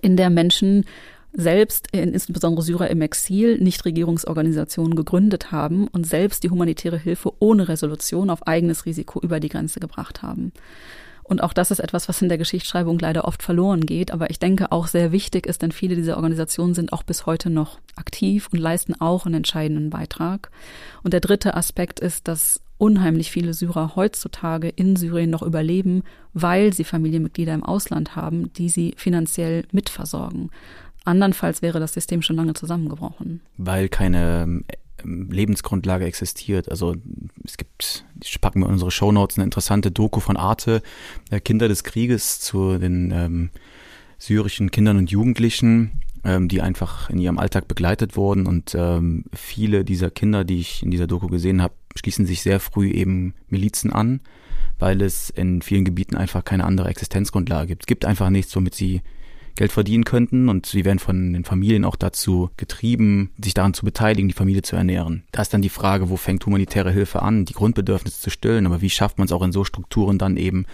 in 0.00 0.16
der 0.16 0.30
Menschen 0.30 0.86
selbst, 1.38 1.86
insbesondere 1.92 2.64
Syrer 2.64 2.90
im 2.90 3.00
Exil, 3.00 3.58
Nichtregierungsorganisationen 3.58 4.96
gegründet 4.96 5.52
haben 5.52 5.86
und 5.86 6.04
selbst 6.04 6.42
die 6.42 6.50
humanitäre 6.50 6.98
Hilfe 6.98 7.32
ohne 7.38 7.68
Resolution 7.68 8.28
auf 8.28 8.48
eigenes 8.48 8.86
Risiko 8.86 9.20
über 9.20 9.38
die 9.38 9.48
Grenze 9.48 9.78
gebracht 9.78 10.20
haben. 10.20 10.52
Und 11.22 11.40
auch 11.40 11.52
das 11.52 11.70
ist 11.70 11.78
etwas, 11.78 12.08
was 12.08 12.20
in 12.22 12.28
der 12.28 12.38
Geschichtsschreibung 12.38 12.98
leider 12.98 13.24
oft 13.24 13.44
verloren 13.44 13.82
geht, 13.82 14.10
aber 14.10 14.30
ich 14.30 14.40
denke 14.40 14.72
auch 14.72 14.88
sehr 14.88 15.12
wichtig 15.12 15.46
ist, 15.46 15.62
denn 15.62 15.70
viele 15.70 15.94
dieser 15.94 16.16
Organisationen 16.16 16.74
sind 16.74 16.92
auch 16.92 17.04
bis 17.04 17.24
heute 17.24 17.50
noch 17.50 17.78
aktiv 17.94 18.48
und 18.50 18.58
leisten 18.58 19.00
auch 19.00 19.24
einen 19.24 19.36
entscheidenden 19.36 19.90
Beitrag. 19.90 20.50
Und 21.04 21.12
der 21.12 21.20
dritte 21.20 21.54
Aspekt 21.54 22.00
ist, 22.00 22.26
dass 22.26 22.62
unheimlich 22.78 23.30
viele 23.30 23.54
Syrer 23.54 23.94
heutzutage 23.94 24.68
in 24.70 24.96
Syrien 24.96 25.30
noch 25.30 25.42
überleben, 25.42 26.02
weil 26.32 26.72
sie 26.72 26.84
Familienmitglieder 26.84 27.52
im 27.52 27.64
Ausland 27.64 28.16
haben, 28.16 28.52
die 28.54 28.68
sie 28.68 28.94
finanziell 28.96 29.64
mitversorgen. 29.70 30.50
Andernfalls 31.08 31.62
wäre 31.62 31.80
das 31.80 31.94
System 31.94 32.22
schon 32.22 32.36
lange 32.36 32.54
zusammengebrochen. 32.54 33.40
Weil 33.56 33.88
keine 33.88 34.42
ähm, 35.02 35.30
Lebensgrundlage 35.30 36.04
existiert. 36.04 36.70
Also 36.70 36.96
es 37.44 37.56
gibt, 37.56 38.04
ich 38.22 38.40
packen 38.40 38.60
wir 38.60 38.66
in 38.66 38.72
unsere 38.72 38.90
Shownotes 38.90 39.38
eine 39.38 39.44
interessante 39.44 39.90
Doku 39.90 40.20
von 40.20 40.36
Arte, 40.36 40.82
äh, 41.30 41.40
Kinder 41.40 41.68
des 41.68 41.84
Krieges 41.84 42.40
zu 42.40 42.78
den 42.78 43.10
ähm, 43.12 43.50
syrischen 44.18 44.70
Kindern 44.70 44.98
und 44.98 45.10
Jugendlichen, 45.10 46.02
ähm, 46.24 46.48
die 46.48 46.60
einfach 46.60 47.10
in 47.10 47.18
ihrem 47.18 47.38
Alltag 47.38 47.68
begleitet 47.68 48.16
wurden. 48.16 48.46
Und 48.46 48.74
ähm, 48.74 49.24
viele 49.32 49.84
dieser 49.84 50.10
Kinder, 50.10 50.44
die 50.44 50.60
ich 50.60 50.82
in 50.82 50.90
dieser 50.90 51.06
Doku 51.06 51.28
gesehen 51.28 51.62
habe, 51.62 51.74
schließen 51.96 52.26
sich 52.26 52.42
sehr 52.42 52.60
früh 52.60 52.90
eben 52.90 53.34
Milizen 53.48 53.92
an, 53.92 54.20
weil 54.78 55.02
es 55.02 55.30
in 55.30 55.62
vielen 55.62 55.84
Gebieten 55.84 56.16
einfach 56.16 56.44
keine 56.44 56.64
andere 56.64 56.88
Existenzgrundlage 56.88 57.68
gibt. 57.68 57.82
Es 57.84 57.86
gibt 57.86 58.04
einfach 58.04 58.30
nichts, 58.30 58.54
womit 58.54 58.74
sie 58.74 59.02
Geld 59.58 59.72
verdienen 59.72 60.04
könnten 60.04 60.48
und 60.48 60.66
sie 60.66 60.84
werden 60.84 61.00
von 61.00 61.32
den 61.32 61.44
Familien 61.44 61.84
auch 61.84 61.96
dazu 61.96 62.48
getrieben, 62.56 63.32
sich 63.42 63.54
daran 63.54 63.74
zu 63.74 63.84
beteiligen, 63.84 64.28
die 64.28 64.34
Familie 64.34 64.62
zu 64.62 64.76
ernähren. 64.76 65.24
Da 65.32 65.42
ist 65.42 65.52
dann 65.52 65.62
die 65.62 65.68
Frage, 65.68 66.10
wo 66.10 66.16
fängt 66.16 66.46
humanitäre 66.46 66.92
Hilfe 66.92 67.22
an, 67.22 67.44
die 67.44 67.54
Grundbedürfnisse 67.54 68.20
zu 68.20 68.30
stillen, 68.30 68.66
aber 68.66 68.82
wie 68.82 68.88
schafft 68.88 69.18
man 69.18 69.26
es 69.26 69.32
auch 69.32 69.42
in 69.42 69.50
so 69.50 69.64
Strukturen 69.64 70.16
dann 70.16 70.36
eben 70.36 70.64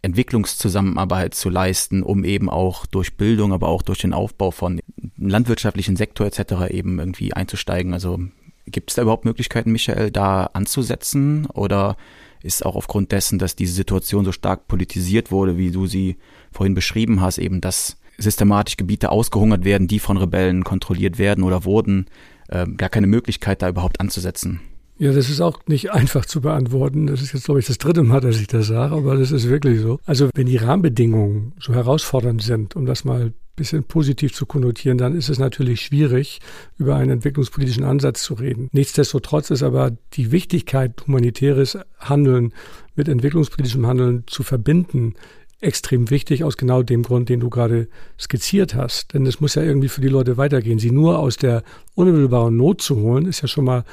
Entwicklungszusammenarbeit 0.00 1.34
zu 1.34 1.50
leisten, 1.50 2.02
um 2.02 2.24
eben 2.24 2.48
auch 2.48 2.86
durch 2.86 3.18
Bildung, 3.18 3.52
aber 3.52 3.68
auch 3.68 3.82
durch 3.82 3.98
den 3.98 4.14
Aufbau 4.14 4.50
von 4.50 4.80
landwirtschaftlichen 5.18 5.96
Sektor 5.96 6.26
etc. 6.26 6.70
eben 6.70 6.98
irgendwie 6.98 7.34
einzusteigen. 7.34 7.92
Also 7.92 8.20
gibt 8.64 8.90
es 8.90 8.96
da 8.96 9.02
überhaupt 9.02 9.26
Möglichkeiten, 9.26 9.70
Michael, 9.70 10.10
da 10.10 10.46
anzusetzen 10.54 11.44
oder 11.46 11.98
ist 12.42 12.64
auch 12.64 12.74
aufgrund 12.74 13.12
dessen, 13.12 13.38
dass 13.38 13.54
diese 13.54 13.74
Situation 13.74 14.24
so 14.24 14.32
stark 14.32 14.66
politisiert 14.66 15.30
wurde, 15.30 15.58
wie 15.58 15.70
du 15.70 15.86
sie 15.86 16.16
vorhin 16.52 16.74
beschrieben 16.74 17.20
hast, 17.20 17.36
eben 17.36 17.60
das 17.60 17.98
systematisch 18.18 18.76
Gebiete 18.76 19.10
ausgehungert 19.10 19.64
werden, 19.64 19.88
die 19.88 19.98
von 19.98 20.16
Rebellen 20.16 20.64
kontrolliert 20.64 21.18
werden 21.18 21.44
oder 21.44 21.64
wurden, 21.64 22.06
äh, 22.48 22.66
gar 22.66 22.88
keine 22.88 23.06
Möglichkeit, 23.06 23.62
da 23.62 23.68
überhaupt 23.68 24.00
anzusetzen. 24.00 24.60
Ja, 24.96 25.12
das 25.12 25.28
ist 25.28 25.40
auch 25.40 25.58
nicht 25.66 25.90
einfach 25.90 26.24
zu 26.24 26.40
beantworten. 26.40 27.08
Das 27.08 27.20
ist 27.20 27.32
jetzt, 27.32 27.46
glaube 27.46 27.58
ich, 27.58 27.66
das 27.66 27.78
dritte 27.78 28.04
Mal, 28.04 28.20
dass 28.20 28.40
ich 28.40 28.46
das 28.46 28.68
sage, 28.68 28.94
aber 28.94 29.16
das 29.16 29.32
ist 29.32 29.48
wirklich 29.48 29.80
so. 29.80 29.98
Also 30.04 30.30
wenn 30.34 30.46
die 30.46 30.56
Rahmenbedingungen 30.56 31.52
so 31.58 31.74
herausfordernd 31.74 32.42
sind, 32.42 32.76
um 32.76 32.86
das 32.86 33.04
mal 33.04 33.22
ein 33.22 33.34
bisschen 33.56 33.82
positiv 33.82 34.32
zu 34.34 34.46
konnotieren, 34.46 34.98
dann 34.98 35.16
ist 35.16 35.28
es 35.28 35.38
natürlich 35.40 35.80
schwierig, 35.80 36.40
über 36.78 36.94
einen 36.94 37.10
entwicklungspolitischen 37.10 37.82
Ansatz 37.82 38.22
zu 38.22 38.34
reden. 38.34 38.68
Nichtsdestotrotz 38.72 39.50
ist 39.50 39.64
aber 39.64 39.92
die 40.12 40.30
Wichtigkeit, 40.30 41.04
humanitäres 41.06 41.76
Handeln 41.98 42.52
mit 42.94 43.08
entwicklungspolitischem 43.08 43.86
Handeln 43.86 44.24
zu 44.28 44.44
verbinden, 44.44 45.14
extrem 45.60 46.10
wichtig 46.10 46.44
aus 46.44 46.56
genau 46.56 46.82
dem 46.82 47.02
Grund, 47.02 47.28
den 47.28 47.40
du 47.40 47.50
gerade 47.50 47.88
skizziert 48.18 48.74
hast. 48.74 49.14
Denn 49.14 49.26
es 49.26 49.40
muss 49.40 49.54
ja 49.54 49.62
irgendwie 49.62 49.88
für 49.88 50.00
die 50.00 50.08
Leute 50.08 50.36
weitergehen. 50.36 50.78
Sie 50.78 50.90
nur 50.90 51.18
aus 51.18 51.36
der 51.36 51.62
unmittelbaren 51.94 52.56
Not 52.56 52.82
zu 52.82 52.96
holen, 52.96 53.26
ist 53.26 53.42
ja 53.42 53.48
schon 53.48 53.64
mal 53.64 53.84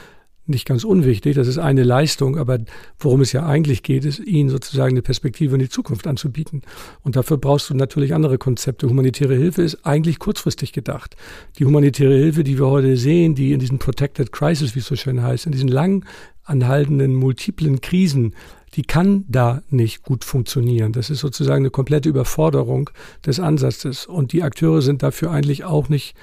nicht 0.48 0.68
ganz 0.68 0.84
unwichtig. 0.84 1.36
Das 1.36 1.48
ist 1.48 1.58
eine 1.58 1.84
Leistung, 1.84 2.38
aber 2.38 2.60
worum 3.00 3.22
es 3.22 3.32
ja 3.32 3.46
eigentlich 3.46 3.84
geht, 3.84 4.06
ist, 4.06 4.20
ihnen 4.20 4.50
sozusagen 4.50 4.94
eine 4.94 5.02
Perspektive 5.02 5.56
in 5.56 5.60
die 5.60 5.70
Zukunft 5.70 6.08
anzubieten. 6.08 6.62
Und 7.04 7.16
dafür 7.16 7.38
brauchst 7.38 7.70
du 7.70 7.74
natürlich 7.74 8.14
andere 8.14 8.38
Konzepte. 8.38 8.88
Humanitäre 8.88 9.36
Hilfe 9.36 9.62
ist 9.62 9.86
eigentlich 9.86 10.20
kurzfristig 10.20 10.74
gedacht. 10.74 11.16
Die 11.58 11.66
humanitäre 11.66 12.16
Hilfe, 12.16 12.44
die 12.44 12.60
wir 12.60 12.68
heute 12.68 12.98
sehen, 12.98 13.36
die 13.36 13.54
in 13.54 13.60
diesen 13.60 13.80
Protected 13.80 14.32
Crisis, 14.32 14.76
wie 14.76 14.80
es 14.80 14.86
so 14.86 14.96
schön 14.96 15.22
heißt, 15.22 15.46
in 15.46 15.52
diesen 15.52 15.70
lang 15.70 16.06
anhaltenden, 16.44 17.16
multiplen 17.16 17.82
Krisen 17.82 18.36
die 18.76 18.84
kann 18.84 19.26
da 19.28 19.62
nicht 19.70 20.04
gut 20.04 20.24
funktionieren. 20.24 20.94
Das 20.94 21.10
ist 21.10 21.20
sozusagen 21.20 21.64
eine 21.64 21.72
komplette 21.72 22.10
Überforderung 22.10 22.90
des 23.26 23.40
Ansatzes. 23.40 24.06
Und 24.06 24.32
die 24.32 24.44
Akteure 24.44 24.82
sind 24.82 25.04
dafür 25.04 25.32
eigentlich 25.32 25.66
auch 25.66 25.90
nicht 25.90 26.16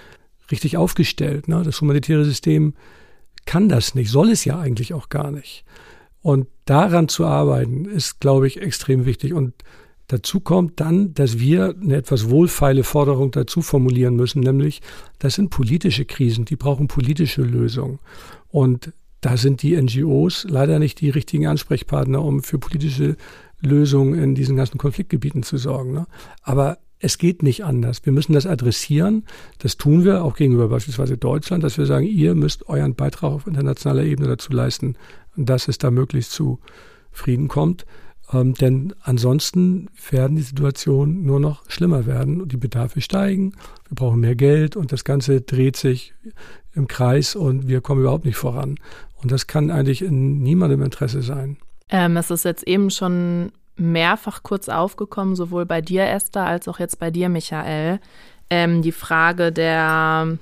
richtig 0.51 0.77
aufgestellt. 0.77 1.49
Ne? 1.49 1.63
Das 1.63 1.81
humanitäre 1.81 2.25
System 2.25 2.75
kann 3.45 3.69
das 3.69 3.95
nicht, 3.95 4.11
soll 4.11 4.31
es 4.31 4.45
ja 4.45 4.59
eigentlich 4.59 4.95
auch 4.95 5.09
gar 5.09 5.31
nicht. 5.31 5.65
Und 6.21 6.49
daran 6.65 7.09
zu 7.09 7.25
arbeiten, 7.25 7.85
ist, 7.85 8.21
glaube 8.21 8.47
ich, 8.47 8.61
extrem 8.61 9.07
wichtig. 9.07 9.33
Und 9.33 9.55
dazu 10.09 10.41
kommt 10.41 10.81
dann, 10.81 11.15
dass 11.15 11.39
wir 11.39 11.75
eine 11.81 11.97
etwas 11.97 12.29
wohlfeile 12.29 12.85
Forderung 12.85 13.31
dazu 13.31 13.63
formulieren 13.63 14.17
müssen, 14.17 14.41
nämlich, 14.41 14.83
das 15.19 15.35
sind 15.35 15.51
politische 15.51 16.05
Krisen, 16.05 16.45
die 16.45 16.57
brauchen 16.57 16.89
politische 16.89 17.43
Lösungen. 17.43 17.99
Und 18.49 18.93
da 19.21 19.37
sind 19.37 19.63
die 19.63 19.81
NGOs 19.81 20.47
leider 20.49 20.79
nicht 20.79 21.01
die 21.01 21.11
richtigen 21.11 21.47
Ansprechpartner, 21.47 22.23
um 22.23 22.43
für 22.43 22.59
politische 22.59 23.17
Lösungen 23.61 24.15
in 24.21 24.35
diesen 24.35 24.57
ganzen 24.57 24.79
Konfliktgebieten 24.79 25.43
zu 25.43 25.57
sorgen. 25.57 25.93
Ne? 25.93 26.07
Aber 26.43 26.79
es 27.01 27.19
geht 27.19 27.43
nicht 27.43 27.65
anders. 27.65 28.05
Wir 28.05 28.13
müssen 28.13 28.33
das 28.33 28.47
adressieren. 28.47 29.25
Das 29.59 29.77
tun 29.77 30.05
wir 30.05 30.25
auch 30.25 30.37
gegenüber 30.37 30.69
beispielsweise 30.69 31.17
Deutschland, 31.17 31.63
dass 31.63 31.79
wir 31.79 31.87
sagen, 31.87 32.07
ihr 32.07 32.35
müsst 32.35 32.69
euren 32.69 32.95
Beitrag 32.95 33.31
auf 33.31 33.47
internationaler 33.47 34.03
Ebene 34.03 34.29
dazu 34.29 34.53
leisten, 34.53 34.97
dass 35.37 35.69
es 35.69 35.79
da 35.79 35.91
möglichst 35.91 36.33
zu 36.33 36.59
Frieden 37.13 37.49
kommt. 37.49 37.87
Ähm, 38.33 38.55
denn 38.55 38.95
ansonsten 39.03 39.89
werden 40.11 40.37
die 40.37 40.43
Situationen 40.43 41.25
nur 41.25 41.41
noch 41.41 41.69
schlimmer 41.71 42.07
werden 42.07 42.41
und 42.41 42.53
die 42.53 42.57
Bedarfe 42.57 43.01
steigen. 43.01 43.53
Wir 43.89 43.95
brauchen 43.95 44.21
mehr 44.21 44.37
Geld 44.37 44.77
und 44.77 44.93
das 44.93 45.05
Ganze 45.05 45.41
dreht 45.41 45.77
sich 45.77 46.15
im 46.75 46.89
Kreis 46.89 47.35
und 47.35 47.69
wir 47.69 47.81
kommen 47.81 48.03
überhaupt 48.03 48.25
nicht 48.25 48.37
voran. 48.37 48.77
Und 49.23 49.33
das 49.33 49.47
kann 49.47 49.71
eigentlich 49.71 50.03
in 50.03 50.43
niemandem 50.43 50.83
Interesse 50.83 51.23
sein. 51.23 51.57
Ähm, 51.89 52.17
es 52.17 52.31
ist 52.31 52.45
jetzt 52.45 52.67
eben 52.69 52.91
schon 52.91 53.51
mehrfach 53.77 54.43
kurz 54.43 54.69
aufgekommen, 54.69 55.37
sowohl 55.37 55.65
bei 55.65 55.81
dir, 55.81 56.05
Esther, 56.07 56.45
als 56.45 56.69
auch 56.69 56.79
jetzt 56.79 56.99
bei 56.99 57.11
dir, 57.11 57.29
Michael, 57.29 58.01
ähm, 58.51 58.83
die 58.83 58.93
Frage 58.93 59.53
der 59.53 60.39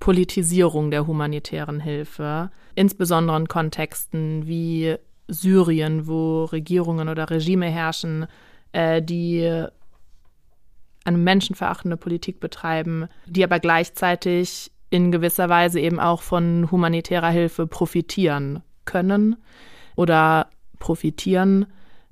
Politisierung 0.00 0.90
der 0.90 1.06
humanitären 1.06 1.78
Hilfe, 1.78 2.50
insbesondere 2.74 3.36
in 3.36 3.48
Kontexten 3.48 4.46
wie 4.46 4.96
Syrien, 5.30 6.06
wo 6.06 6.44
Regierungen 6.44 7.08
oder 7.08 7.30
Regime 7.30 7.66
herrschen, 7.66 8.26
äh, 8.72 9.00
die 9.02 9.66
eine 11.04 11.18
menschenverachtende 11.18 11.96
Politik 11.96 12.40
betreiben, 12.40 13.08
die 13.26 13.42
aber 13.42 13.58
gleichzeitig 13.58 14.70
in 14.90 15.12
gewisser 15.12 15.48
Weise 15.48 15.80
eben 15.80 16.00
auch 16.00 16.20
von 16.20 16.70
humanitärer 16.70 17.30
Hilfe 17.30 17.66
profitieren 17.66 18.62
können. 18.84 19.36
oder 19.96 20.48
profitieren, 20.78 21.66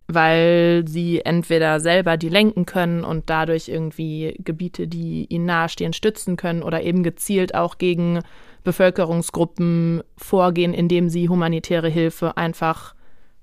weil 0.08 0.84
sie 0.86 1.22
entweder 1.24 1.80
selber 1.80 2.16
die 2.16 2.28
lenken 2.28 2.66
können 2.66 3.02
und 3.02 3.30
dadurch 3.30 3.68
irgendwie 3.68 4.36
Gebiete, 4.38 4.86
die 4.86 5.26
ihnen 5.28 5.46
nahestehen, 5.46 5.92
stützen 5.92 6.36
können 6.36 6.62
oder 6.62 6.82
eben 6.82 7.02
gezielt 7.02 7.54
auch 7.54 7.78
gegen 7.78 8.20
Bevölkerungsgruppen 8.64 10.02
vorgehen, 10.16 10.74
indem 10.74 11.08
sie 11.08 11.28
humanitäre 11.28 11.88
Hilfe 11.88 12.36
einfach 12.36 12.94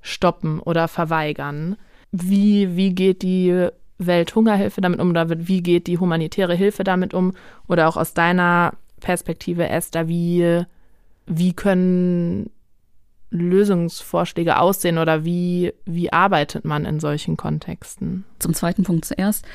stoppen 0.06 0.60
oder 0.60 0.88
verweigern. 0.88 1.76
Wie, 2.12 2.76
wie 2.76 2.94
geht 2.94 3.24
die 3.24 3.68
Welthungerhilfe 3.98 4.82
damit 4.82 5.00
um 5.00 5.10
oder 5.10 5.28
wie 5.30 5.64
geht 5.64 5.88
die 5.88 5.98
humanitäre 5.98 6.56
Hilfe 6.56 6.84
damit 6.84 7.14
um? 7.14 7.34
Oder 7.68 7.88
auch 7.88 7.98
aus 7.98 8.14
deiner 8.14 8.74
Perspektive, 9.00 9.68
Esther, 9.68 10.08
wie, 10.08 10.64
wie 11.26 11.54
können 11.54 12.50
Lösungsvorschläge 13.32 14.60
aussehen 14.60 14.98
oder 14.98 15.26
wie, 15.26 15.74
wie 15.86 16.14
arbeitet 16.14 16.66
man 16.66 16.86
in 16.86 17.00
solchen 17.00 17.36
Kontexten? 17.36 18.24
Zum 18.40 18.54
zweiten 18.54 18.84
Punkt 18.84 19.06
zuerst. 19.06 19.46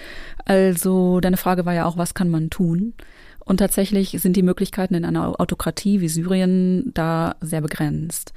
Also 0.44 1.20
deine 1.20 1.36
Frage 1.36 1.64
war 1.64 1.74
ja 1.74 1.86
auch, 1.86 1.96
was 1.96 2.14
kann 2.14 2.28
man 2.28 2.50
tun? 2.50 2.94
Und 3.44 3.58
tatsächlich 3.58 4.10
sind 4.10 4.36
die 4.36 4.42
Möglichkeiten 4.42 4.94
in 4.94 5.04
einer 5.04 5.40
Autokratie 5.40 6.00
wie 6.00 6.08
Syrien 6.08 6.90
da 6.94 7.36
sehr 7.40 7.60
begrenzt. 7.60 8.32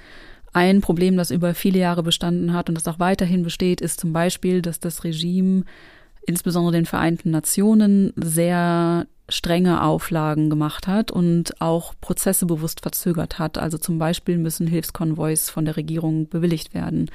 Ein 0.54 0.82
Problem, 0.82 1.18
das 1.18 1.32
über 1.32 1.56
viele 1.56 1.80
Jahre 1.80 2.04
bestanden 2.04 2.54
hat 2.54 2.70
und 2.70 2.76
das 2.76 2.88
auch 2.88 3.00
weiterhin 3.00 3.44
besteht, 3.44 3.82
ist 3.82 4.00
zum 4.00 4.14
Beispiel, 4.14 4.62
dass 4.62 4.80
das 4.80 5.04
Regime 5.04 5.66
insbesondere 6.26 6.74
den 6.74 6.86
Vereinten 6.86 7.32
Nationen 7.32 8.14
sehr 8.16 9.08
strenge 9.30 9.82
Auflagen 9.82 10.50
gemacht 10.50 10.88
hat 10.88 11.12
und 11.12 11.60
auch 11.62 11.94
Prozesse 12.02 12.46
bewusst 12.46 12.82
verzögert 12.82 13.40
hat. 13.40 13.58
Also 13.58 13.78
zum 13.78 13.98
Beispiel 13.98 14.38
müssen 14.38 14.68
Hilfskonvois 14.68 15.50
von 15.50 15.66
der 15.66 15.76
Regierung 15.76 16.28
bewilligt 16.30 16.74
werden. 16.74 17.10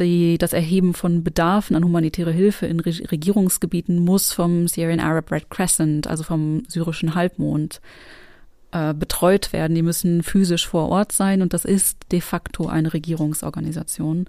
Die, 0.00 0.38
das 0.38 0.52
Erheben 0.52 0.94
von 0.94 1.22
Bedarfen 1.22 1.76
an 1.76 1.84
humanitäre 1.84 2.32
Hilfe 2.32 2.66
in 2.66 2.80
Regierungsgebieten 2.80 3.98
muss 3.98 4.32
vom 4.32 4.66
Syrian 4.66 5.00
Arab 5.00 5.30
Red 5.30 5.50
Crescent, 5.50 6.06
also 6.06 6.24
vom 6.24 6.64
syrischen 6.66 7.14
Halbmond, 7.14 7.80
äh, 8.74 8.92
betreut 8.92 9.52
werden. 9.52 9.76
Die 9.76 9.82
müssen 9.82 10.24
physisch 10.24 10.66
vor 10.66 10.88
Ort 10.88 11.12
sein 11.12 11.42
und 11.42 11.54
das 11.54 11.64
ist 11.64 11.96
de 12.10 12.20
facto 12.20 12.66
eine 12.66 12.92
Regierungsorganisation. 12.92 14.26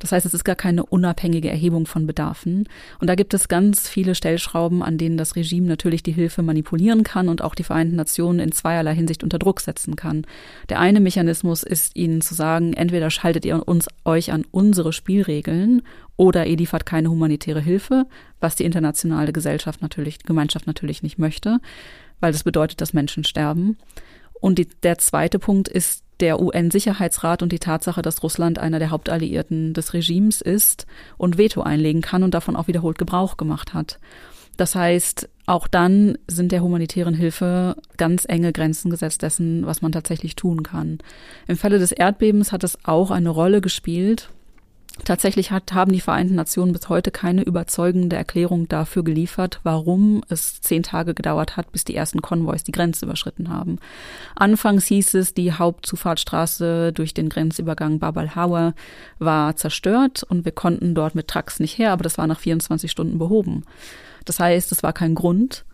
Das 0.00 0.10
heißt, 0.10 0.26
es 0.26 0.34
ist 0.34 0.42
gar 0.42 0.56
keine 0.56 0.84
unabhängige 0.84 1.48
Erhebung 1.48 1.86
von 1.86 2.04
Bedarfen. 2.04 2.68
Und 2.98 3.06
da 3.06 3.14
gibt 3.14 3.34
es 3.34 3.46
ganz 3.46 3.88
viele 3.88 4.16
Stellschrauben, 4.16 4.82
an 4.82 4.98
denen 4.98 5.16
das 5.16 5.36
Regime 5.36 5.68
natürlich 5.68 6.02
die 6.02 6.10
Hilfe 6.10 6.42
manipulieren 6.42 7.04
kann 7.04 7.28
und 7.28 7.40
auch 7.40 7.54
die 7.54 7.62
Vereinten 7.62 7.94
Nationen 7.94 8.40
in 8.40 8.50
zweierlei 8.50 8.96
Hinsicht 8.96 9.22
unter 9.22 9.38
Druck 9.38 9.60
setzen 9.60 9.94
kann. 9.94 10.26
Der 10.70 10.80
eine 10.80 10.98
Mechanismus 10.98 11.62
ist 11.62 11.94
ihnen 11.94 12.20
zu 12.20 12.34
sagen, 12.34 12.72
entweder 12.72 13.10
schaltet 13.10 13.44
ihr 13.44 13.68
uns 13.68 13.86
euch 14.04 14.32
an 14.32 14.44
unsere 14.50 14.92
Spielregeln 14.92 15.82
oder 16.16 16.46
ihr 16.46 16.56
liefert 16.56 16.84
keine 16.84 17.10
humanitäre 17.10 17.60
Hilfe, 17.60 18.06
was 18.40 18.56
die 18.56 18.64
internationale 18.64 19.32
Gesellschaft 19.32 19.82
natürlich, 19.82 20.18
Gemeinschaft 20.24 20.66
natürlich 20.66 21.04
nicht 21.04 21.18
möchte 21.18 21.60
weil 22.24 22.32
das 22.32 22.42
bedeutet, 22.42 22.80
dass 22.80 22.94
Menschen 22.94 23.22
sterben. 23.22 23.76
Und 24.32 24.58
die, 24.58 24.66
der 24.82 24.96
zweite 24.96 25.38
Punkt 25.38 25.68
ist 25.68 26.02
der 26.20 26.40
UN-Sicherheitsrat 26.40 27.42
und 27.42 27.52
die 27.52 27.58
Tatsache, 27.58 28.00
dass 28.00 28.22
Russland 28.22 28.58
einer 28.58 28.78
der 28.78 28.90
Hauptalliierten 28.90 29.74
des 29.74 29.92
Regimes 29.92 30.40
ist 30.40 30.86
und 31.18 31.36
Veto 31.36 31.60
einlegen 31.60 32.00
kann 32.00 32.22
und 32.22 32.32
davon 32.32 32.56
auch 32.56 32.66
wiederholt 32.66 32.96
Gebrauch 32.96 33.36
gemacht 33.36 33.74
hat. 33.74 33.98
Das 34.56 34.74
heißt, 34.74 35.28
auch 35.44 35.68
dann 35.68 36.16
sind 36.26 36.50
der 36.50 36.62
humanitären 36.62 37.14
Hilfe 37.14 37.76
ganz 37.98 38.24
enge 38.26 38.54
Grenzen 38.54 38.90
gesetzt 38.90 39.20
dessen, 39.20 39.66
was 39.66 39.82
man 39.82 39.92
tatsächlich 39.92 40.34
tun 40.34 40.62
kann. 40.62 41.00
Im 41.46 41.58
Falle 41.58 41.78
des 41.78 41.92
Erdbebens 41.92 42.52
hat 42.52 42.64
es 42.64 42.78
auch 42.86 43.10
eine 43.10 43.28
Rolle 43.28 43.60
gespielt, 43.60 44.30
Tatsächlich 45.02 45.50
hat, 45.50 45.72
haben 45.72 45.92
die 45.92 46.00
Vereinten 46.00 46.36
Nationen 46.36 46.72
bis 46.72 46.88
heute 46.88 47.10
keine 47.10 47.42
überzeugende 47.42 48.14
Erklärung 48.14 48.68
dafür 48.68 49.02
geliefert, 49.02 49.58
warum 49.64 50.22
es 50.28 50.60
zehn 50.60 50.84
Tage 50.84 51.14
gedauert 51.14 51.56
hat, 51.56 51.72
bis 51.72 51.84
die 51.84 51.96
ersten 51.96 52.22
Konvois 52.22 52.62
die 52.64 52.72
Grenze 52.72 53.04
überschritten 53.04 53.50
haben. 53.50 53.80
Anfangs 54.36 54.86
hieß 54.86 55.14
es, 55.14 55.34
die 55.34 55.52
Hauptzufahrtsstraße 55.52 56.92
durch 56.92 57.12
den 57.12 57.28
Grenzübergang 57.28 57.98
Bab 57.98 58.16
al-Hawa 58.16 58.74
war 59.18 59.56
zerstört 59.56 60.22
und 60.22 60.44
wir 60.44 60.52
konnten 60.52 60.94
dort 60.94 61.16
mit 61.16 61.26
Trucks 61.26 61.58
nicht 61.58 61.76
her, 61.76 61.92
aber 61.92 62.04
das 62.04 62.16
war 62.16 62.28
nach 62.28 62.38
24 62.38 62.88
Stunden 62.88 63.18
behoben. 63.18 63.64
Das 64.24 64.38
heißt, 64.38 64.70
es 64.70 64.84
war 64.84 64.92
kein 64.92 65.16
Grund. 65.16 65.64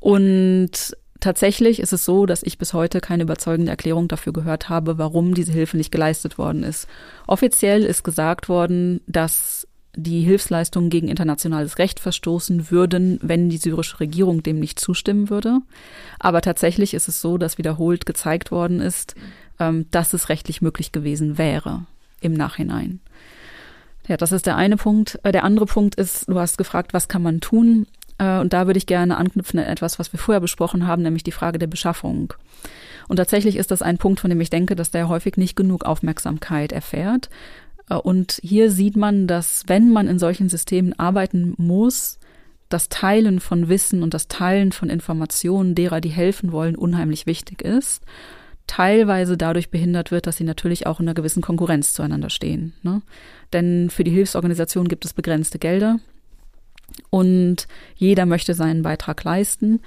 Und 0.00 0.94
Tatsächlich 1.24 1.80
ist 1.80 1.94
es 1.94 2.04
so, 2.04 2.26
dass 2.26 2.42
ich 2.42 2.58
bis 2.58 2.74
heute 2.74 3.00
keine 3.00 3.22
überzeugende 3.22 3.70
Erklärung 3.70 4.08
dafür 4.08 4.34
gehört 4.34 4.68
habe, 4.68 4.98
warum 4.98 5.32
diese 5.32 5.52
Hilfe 5.52 5.78
nicht 5.78 5.90
geleistet 5.90 6.36
worden 6.36 6.62
ist. 6.62 6.86
Offiziell 7.26 7.82
ist 7.82 8.02
gesagt 8.02 8.50
worden, 8.50 9.00
dass 9.06 9.66
die 9.96 10.20
Hilfsleistungen 10.20 10.90
gegen 10.90 11.08
internationales 11.08 11.78
Recht 11.78 11.98
verstoßen 11.98 12.70
würden, 12.70 13.18
wenn 13.22 13.48
die 13.48 13.56
syrische 13.56 14.00
Regierung 14.00 14.42
dem 14.42 14.60
nicht 14.60 14.78
zustimmen 14.78 15.30
würde. 15.30 15.60
Aber 16.18 16.42
tatsächlich 16.42 16.92
ist 16.92 17.08
es 17.08 17.22
so, 17.22 17.38
dass 17.38 17.56
wiederholt 17.56 18.04
gezeigt 18.04 18.50
worden 18.50 18.82
ist, 18.82 19.14
ähm, 19.58 19.86
dass 19.90 20.12
es 20.12 20.28
rechtlich 20.28 20.60
möglich 20.60 20.92
gewesen 20.92 21.38
wäre 21.38 21.86
im 22.20 22.34
Nachhinein. 22.34 23.00
Ja, 24.08 24.18
das 24.18 24.30
ist 24.32 24.44
der 24.44 24.56
eine 24.56 24.76
Punkt. 24.76 25.18
Äh, 25.22 25.32
der 25.32 25.44
andere 25.44 25.64
Punkt 25.64 25.94
ist, 25.94 26.28
du 26.28 26.38
hast 26.38 26.58
gefragt, 26.58 26.92
was 26.92 27.08
kann 27.08 27.22
man 27.22 27.40
tun? 27.40 27.86
Äh, 28.18 28.38
und 28.38 28.52
da 28.52 28.66
würde 28.66 28.78
ich 28.78 28.86
gerne 28.86 29.16
anknüpfen 29.16 29.58
an 29.58 29.66
etwas, 29.66 29.98
was 29.98 30.12
wir 30.12 30.18
vorher 30.18 30.40
besprochen 30.40 30.86
haben, 30.86 31.02
nämlich 31.02 31.22
die 31.22 31.32
Frage 31.32 31.58
der 31.58 31.66
Beschaffung. 31.66 32.34
Und 33.08 33.16
tatsächlich 33.16 33.56
ist 33.56 33.70
das 33.70 33.82
ein 33.82 33.98
Punkt, 33.98 34.20
von 34.20 34.30
dem 34.30 34.40
ich 34.40 34.50
denke, 34.50 34.76
dass 34.76 34.90
der 34.90 35.08
häufig 35.08 35.36
nicht 35.36 35.56
genug 35.56 35.84
Aufmerksamkeit 35.84 36.72
erfährt. 36.72 37.28
Äh, 37.88 37.96
und 37.96 38.38
hier 38.42 38.70
sieht 38.70 38.96
man, 38.96 39.26
dass 39.26 39.64
wenn 39.66 39.90
man 39.90 40.08
in 40.08 40.18
solchen 40.18 40.48
Systemen 40.48 40.98
arbeiten 40.98 41.54
muss, 41.56 42.18
das 42.68 42.88
Teilen 42.88 43.40
von 43.40 43.68
Wissen 43.68 44.02
und 44.02 44.14
das 44.14 44.26
Teilen 44.26 44.72
von 44.72 44.88
Informationen 44.88 45.74
derer, 45.74 46.00
die 46.00 46.08
helfen 46.08 46.50
wollen, 46.50 46.76
unheimlich 46.76 47.26
wichtig 47.26 47.62
ist. 47.62 48.02
Teilweise 48.66 49.36
dadurch 49.36 49.70
behindert 49.70 50.10
wird, 50.10 50.26
dass 50.26 50.38
sie 50.38 50.44
natürlich 50.44 50.86
auch 50.86 50.98
in 50.98 51.06
einer 51.06 51.14
gewissen 51.14 51.42
Konkurrenz 51.42 51.92
zueinander 51.92 52.30
stehen. 52.30 52.72
Ne? 52.82 53.02
Denn 53.52 53.90
für 53.90 54.02
die 54.02 54.10
Hilfsorganisation 54.10 54.88
gibt 54.88 55.04
es 55.04 55.12
begrenzte 55.12 55.58
Gelder 55.58 55.98
und 57.10 57.68
jeder 57.96 58.26
möchte 58.26 58.54
seinen 58.54 58.82
Beitrag 58.82 59.22
leisten. 59.24 59.80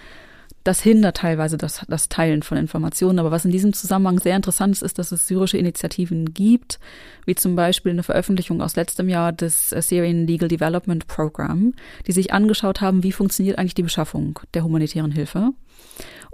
Das 0.64 0.82
hindert 0.82 1.18
teilweise 1.18 1.58
das, 1.58 1.86
das 1.88 2.10
Teilen 2.10 2.43
von 2.43 2.58
Informationen. 2.58 3.20
Aber 3.20 3.32
was 3.32 3.45
in 3.45 3.51
diesem 3.51 3.72
Zusammenhang 3.72 4.20
sehr 4.20 4.36
interessant 4.36 4.74
ist, 4.76 4.82
ist, 4.82 4.99
dass 4.99 5.14
es 5.14 5.26
syrische 5.26 5.58
Initiativen 5.58 6.34
gibt, 6.34 6.80
wie 7.26 7.36
zum 7.36 7.55
Beispiel 7.55 7.93
eine 7.93 8.03
Veröffentlichung 8.03 8.62
aus 8.62 8.76
letztem 8.76 9.08
Jahr 9.08 9.32
des 9.32 9.70
Syrian 9.70 10.28
Legal 10.28 10.49
Development 10.49 11.08
Program, 11.08 11.74
die 12.05 12.12
sich 12.12 12.34
angeschaut 12.34 12.82
haben, 12.82 13.03
wie 13.03 13.14
funktioniert 13.14 13.58
eigentlich 13.58 13.76
die 13.76 13.84
Beschaffung 13.84 14.39
der 14.53 14.66
humanitären 14.66 15.12
Hilfe. 15.14 15.51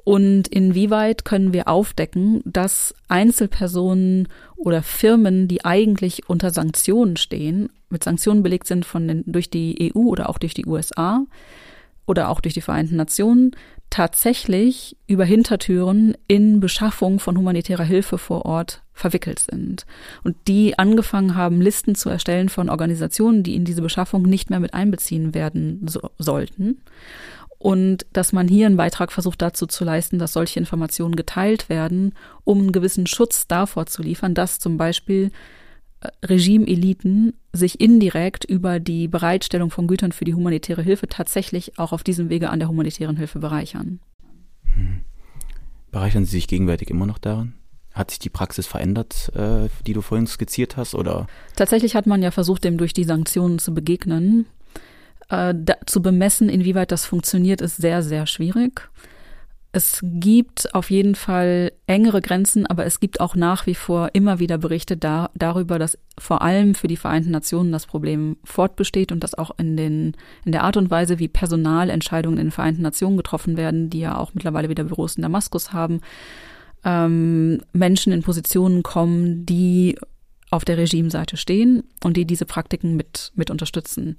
Und 0.03 0.49
inwieweit 0.49 1.23
können 1.23 1.53
wir 1.53 1.67
aufdecken, 1.67 2.41
dass 2.45 2.93
Einzelpersonen 3.07 4.27
oder 4.57 4.83
Firmen, 4.83 5.47
die 5.47 5.63
eigentlich 5.63 6.27
unter 6.27 6.51
Sanktionen 6.51 7.15
stehen, 7.15 7.69
mit 7.89 8.03
Sanktionen 8.03 8.43
belegt 8.43 8.67
sind 8.67 8.85
von 8.85 9.07
den, 9.07 9.23
durch 9.25 9.49
die 9.49 9.93
EU 9.95 9.99
oder 9.99 10.29
auch 10.29 10.39
durch 10.39 10.53
die 10.53 10.65
USA 10.65 11.25
oder 12.05 12.29
auch 12.29 12.41
durch 12.41 12.53
die 12.53 12.61
Vereinten 12.61 12.97
Nationen, 12.97 13.51
tatsächlich 13.89 14.97
über 15.07 15.23
Hintertüren 15.23 16.17
in 16.27 16.59
Beschaffung 16.59 17.19
von 17.19 17.37
humanitärer 17.37 17.83
Hilfe 17.83 18.17
vor 18.17 18.43
Ort 18.45 18.81
verwickelt 18.91 19.39
sind. 19.39 19.85
Und 20.23 20.35
die 20.47 20.77
angefangen 20.79 21.35
haben, 21.35 21.61
Listen 21.61 21.93
zu 21.93 22.09
erstellen 22.09 22.49
von 22.49 22.69
Organisationen, 22.69 23.43
die 23.43 23.55
in 23.55 23.65
diese 23.65 23.83
Beschaffung 23.83 24.23
nicht 24.23 24.49
mehr 24.49 24.59
mit 24.59 24.73
einbeziehen 24.73 25.33
werden 25.33 25.85
so, 25.87 26.09
sollten 26.17 26.81
und 27.63 28.05
dass 28.11 28.33
man 28.33 28.49
hier 28.49 28.65
einen 28.65 28.75
Beitrag 28.75 29.13
versucht 29.13 29.41
dazu 29.41 29.65
zu 29.67 29.85
leisten, 29.85 30.19
dass 30.19 30.33
solche 30.33 30.59
Informationen 30.59 31.15
geteilt 31.15 31.69
werden, 31.69 32.13
um 32.43 32.59
einen 32.59 32.71
gewissen 32.73 33.07
Schutz 33.07 33.47
davor 33.47 33.85
zu 33.85 34.01
liefern, 34.01 34.33
dass 34.33 34.59
zum 34.59 34.75
Beispiel 34.75 35.31
äh, 36.01 36.09
Regimeeliten 36.25 37.35
sich 37.53 37.79
indirekt 37.79 38.43
über 38.43 38.81
die 38.81 39.07
Bereitstellung 39.07 39.71
von 39.71 39.87
Gütern 39.87 40.11
für 40.11 40.25
die 40.25 40.33
humanitäre 40.33 40.81
Hilfe 40.81 41.07
tatsächlich 41.07 41.79
auch 41.79 41.93
auf 41.93 42.03
diesem 42.03 42.27
Wege 42.27 42.49
an 42.49 42.59
der 42.59 42.67
humanitären 42.67 43.15
Hilfe 43.15 43.39
bereichern. 43.39 44.01
Hm. 44.75 44.99
Bereichern 45.89 46.25
Sie 46.25 46.31
sich 46.31 46.49
gegenwärtig 46.49 46.89
immer 46.89 47.05
noch 47.05 47.17
daran? 47.17 47.53
Hat 47.93 48.11
sich 48.11 48.19
die 48.19 48.29
Praxis 48.29 48.67
verändert, 48.67 49.31
äh, 49.35 49.69
die 49.87 49.93
du 49.93 50.01
vorhin 50.01 50.27
skizziert 50.27 50.75
hast, 50.75 50.95
oder? 50.95 51.27
Tatsächlich 51.55 51.95
hat 51.95 52.07
man 52.07 52.23
ja 52.23 52.31
versucht, 52.31 52.65
dem 52.65 52.77
durch 52.77 52.91
die 52.91 53.05
Sanktionen 53.05 53.57
zu 53.57 53.73
begegnen. 53.73 54.47
Äh, 55.29 55.53
da, 55.57 55.75
zu 55.85 56.01
bemessen, 56.01 56.49
inwieweit 56.49 56.91
das 56.91 57.05
funktioniert, 57.05 57.61
ist 57.61 57.77
sehr, 57.77 58.03
sehr 58.03 58.27
schwierig. 58.27 58.89
Es 59.75 60.01
gibt 60.03 60.75
auf 60.75 60.91
jeden 60.91 61.15
Fall 61.15 61.71
engere 61.87 62.21
Grenzen, 62.21 62.67
aber 62.67 62.85
es 62.85 62.99
gibt 62.99 63.19
auch 63.19 63.33
nach 63.33 63.65
wie 63.65 63.73
vor 63.73 64.11
immer 64.13 64.37
wieder 64.37 64.59
Berichte 64.59 64.95
da, 64.95 65.31
darüber, 65.33 65.79
dass 65.79 65.97
vor 66.19 66.43
allem 66.43 66.75
für 66.75 66.87
die 66.87 66.95
Vereinten 66.95 67.31
Nationen 67.31 67.71
das 67.71 67.87
Problem 67.87 68.37
fortbesteht 68.43 69.11
und 69.11 69.23
dass 69.23 69.33
auch 69.33 69.49
in, 69.57 69.75
den, 69.75 70.15
in 70.45 70.51
der 70.51 70.63
Art 70.63 70.77
und 70.77 70.91
Weise, 70.91 71.17
wie 71.17 71.27
Personalentscheidungen 71.27 72.37
in 72.37 72.47
den 72.47 72.51
Vereinten 72.51 72.83
Nationen 72.83 73.17
getroffen 73.17 73.57
werden, 73.57 73.89
die 73.89 74.01
ja 74.01 74.15
auch 74.15 74.35
mittlerweile 74.35 74.69
wieder 74.69 74.83
Büros 74.83 75.15
in 75.15 75.23
Damaskus 75.23 75.73
haben, 75.73 76.01
ähm, 76.85 77.61
Menschen 77.73 78.13
in 78.13 78.21
Positionen 78.21 78.83
kommen, 78.83 79.43
die 79.47 79.97
auf 80.51 80.65
der 80.65 80.77
Regimeseite 80.77 81.35
stehen 81.35 81.83
und 82.03 82.15
die 82.15 82.25
diese 82.25 82.45
Praktiken 82.45 82.95
mit, 82.95 83.31
mit 83.33 83.49
unterstützen. 83.49 84.17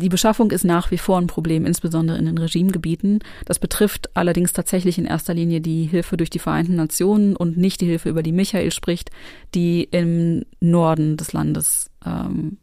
Die 0.00 0.08
Beschaffung 0.08 0.50
ist 0.50 0.64
nach 0.64 0.90
wie 0.90 0.96
vor 0.96 1.18
ein 1.18 1.26
Problem, 1.26 1.66
insbesondere 1.66 2.16
in 2.16 2.24
den 2.24 2.38
Regimegebieten. 2.38 3.18
Das 3.44 3.58
betrifft 3.58 4.08
allerdings 4.16 4.54
tatsächlich 4.54 4.96
in 4.96 5.04
erster 5.04 5.34
Linie 5.34 5.60
die 5.60 5.84
Hilfe 5.84 6.16
durch 6.16 6.30
die 6.30 6.38
Vereinten 6.38 6.74
Nationen 6.74 7.36
und 7.36 7.58
nicht 7.58 7.82
die 7.82 7.86
Hilfe, 7.86 8.08
über 8.08 8.22
die 8.22 8.32
Michael 8.32 8.72
spricht, 8.72 9.10
die 9.54 9.84
im 9.84 10.46
Norden 10.60 11.18
des 11.18 11.34
Landes 11.34 11.90
ähm, 12.06 12.56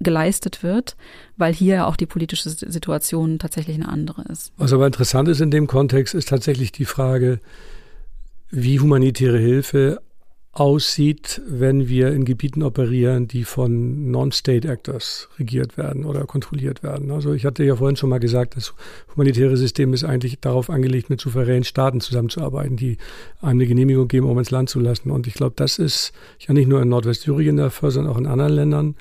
geleistet 0.00 0.62
wird, 0.62 0.96
weil 1.36 1.52
hier 1.52 1.86
auch 1.86 1.96
die 1.96 2.06
politische 2.06 2.48
Situation 2.48 3.38
tatsächlich 3.38 3.76
eine 3.76 3.88
andere 3.88 4.22
ist. 4.22 4.52
Was 4.56 4.72
aber 4.72 4.86
interessant 4.86 5.28
ist 5.28 5.42
in 5.42 5.50
dem 5.50 5.66
Kontext, 5.66 6.14
ist 6.14 6.30
tatsächlich 6.30 6.72
die 6.72 6.86
Frage, 6.86 7.40
wie 8.50 8.80
humanitäre 8.80 9.38
Hilfe 9.38 10.00
aussieht, 10.60 11.40
wenn 11.48 11.88
wir 11.88 12.12
in 12.12 12.26
Gebieten 12.26 12.62
operieren, 12.62 13.26
die 13.26 13.44
von 13.44 14.10
Non-State 14.10 14.68
Actors 14.68 15.30
regiert 15.38 15.78
werden 15.78 16.04
oder 16.04 16.26
kontrolliert 16.26 16.82
werden. 16.82 17.10
Also 17.12 17.32
ich 17.32 17.46
hatte 17.46 17.64
ja 17.64 17.76
vorhin 17.76 17.96
schon 17.96 18.10
mal 18.10 18.20
gesagt, 18.20 18.58
das 18.58 18.74
humanitäre 19.14 19.56
System 19.56 19.94
ist 19.94 20.04
eigentlich 20.04 20.38
darauf 20.38 20.68
angelegt, 20.68 21.08
mit 21.08 21.18
souveränen 21.18 21.64
Staaten 21.64 22.02
zusammenzuarbeiten, 22.02 22.76
die 22.76 22.98
einem 23.40 23.60
eine 23.60 23.66
Genehmigung 23.68 24.06
geben, 24.06 24.28
um 24.28 24.38
ins 24.38 24.50
Land 24.50 24.68
zu 24.68 24.80
lassen. 24.80 25.10
Und 25.10 25.26
ich 25.26 25.32
glaube, 25.32 25.54
das 25.56 25.78
ist 25.78 26.12
ja 26.46 26.52
nicht 26.52 26.68
nur 26.68 26.82
in 26.82 26.90
Nordwestsyrien 26.90 27.56
der 27.56 27.70
Fall, 27.70 27.90
sondern 27.90 28.12
auch 28.12 28.18
in 28.18 28.26
anderen 28.26 28.52
Ländern. 28.52 28.96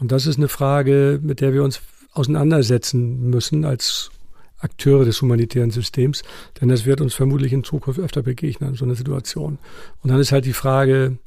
Und 0.00 0.10
das 0.10 0.26
ist 0.26 0.38
eine 0.38 0.48
Frage, 0.48 1.20
mit 1.22 1.40
der 1.40 1.52
wir 1.52 1.62
uns 1.62 1.82
auseinandersetzen 2.14 3.30
müssen 3.30 3.64
als 3.64 4.10
Akteure 4.58 5.04
des 5.04 5.20
humanitären 5.20 5.70
Systems, 5.70 6.22
denn 6.60 6.68
das 6.68 6.86
wird 6.86 7.00
uns 7.00 7.14
vermutlich 7.14 7.52
in 7.52 7.64
Zukunft 7.64 8.00
öfter 8.00 8.22
begegnen, 8.22 8.74
so 8.74 8.84
eine 8.84 8.94
Situation. 8.94 9.58
Und 10.02 10.10
dann 10.10 10.20
ist 10.20 10.32
halt 10.32 10.44
die 10.44 10.52
Frage, 10.52 11.18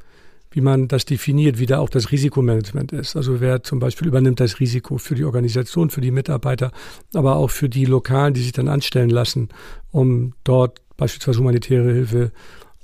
wie 0.52 0.62
man 0.62 0.88
das 0.88 1.06
definiert, 1.06 1.60
wie 1.60 1.66
da 1.66 1.80
auch 1.80 1.90
das 1.90 2.12
Risikomanagement 2.12 2.92
ist. 2.92 3.16
Also 3.16 3.40
wer 3.40 3.62
zum 3.62 3.80
Beispiel 3.80 4.08
übernimmt 4.08 4.40
das 4.40 4.60
Risiko 4.60 4.98
für 4.98 5.16
die 5.16 5.26
Organisation, 5.26 5.90
für 5.90 6.02
die 6.02 6.12
Mitarbeiter, 6.12 6.72
aber 7.14 7.36
auch 7.36 7.52
für 7.52 7.70
die 7.70 7.86
Lokalen, 7.86 8.34
die 8.34 8.42
sich 8.42 8.52
dann 8.52 8.68
anstellen 8.68 9.12
lassen, 9.12 9.50
um 9.92 10.34
dort 10.44 10.82
beispielsweise 10.98 11.40
humanitäre 11.40 11.94
Hilfe 11.94 12.32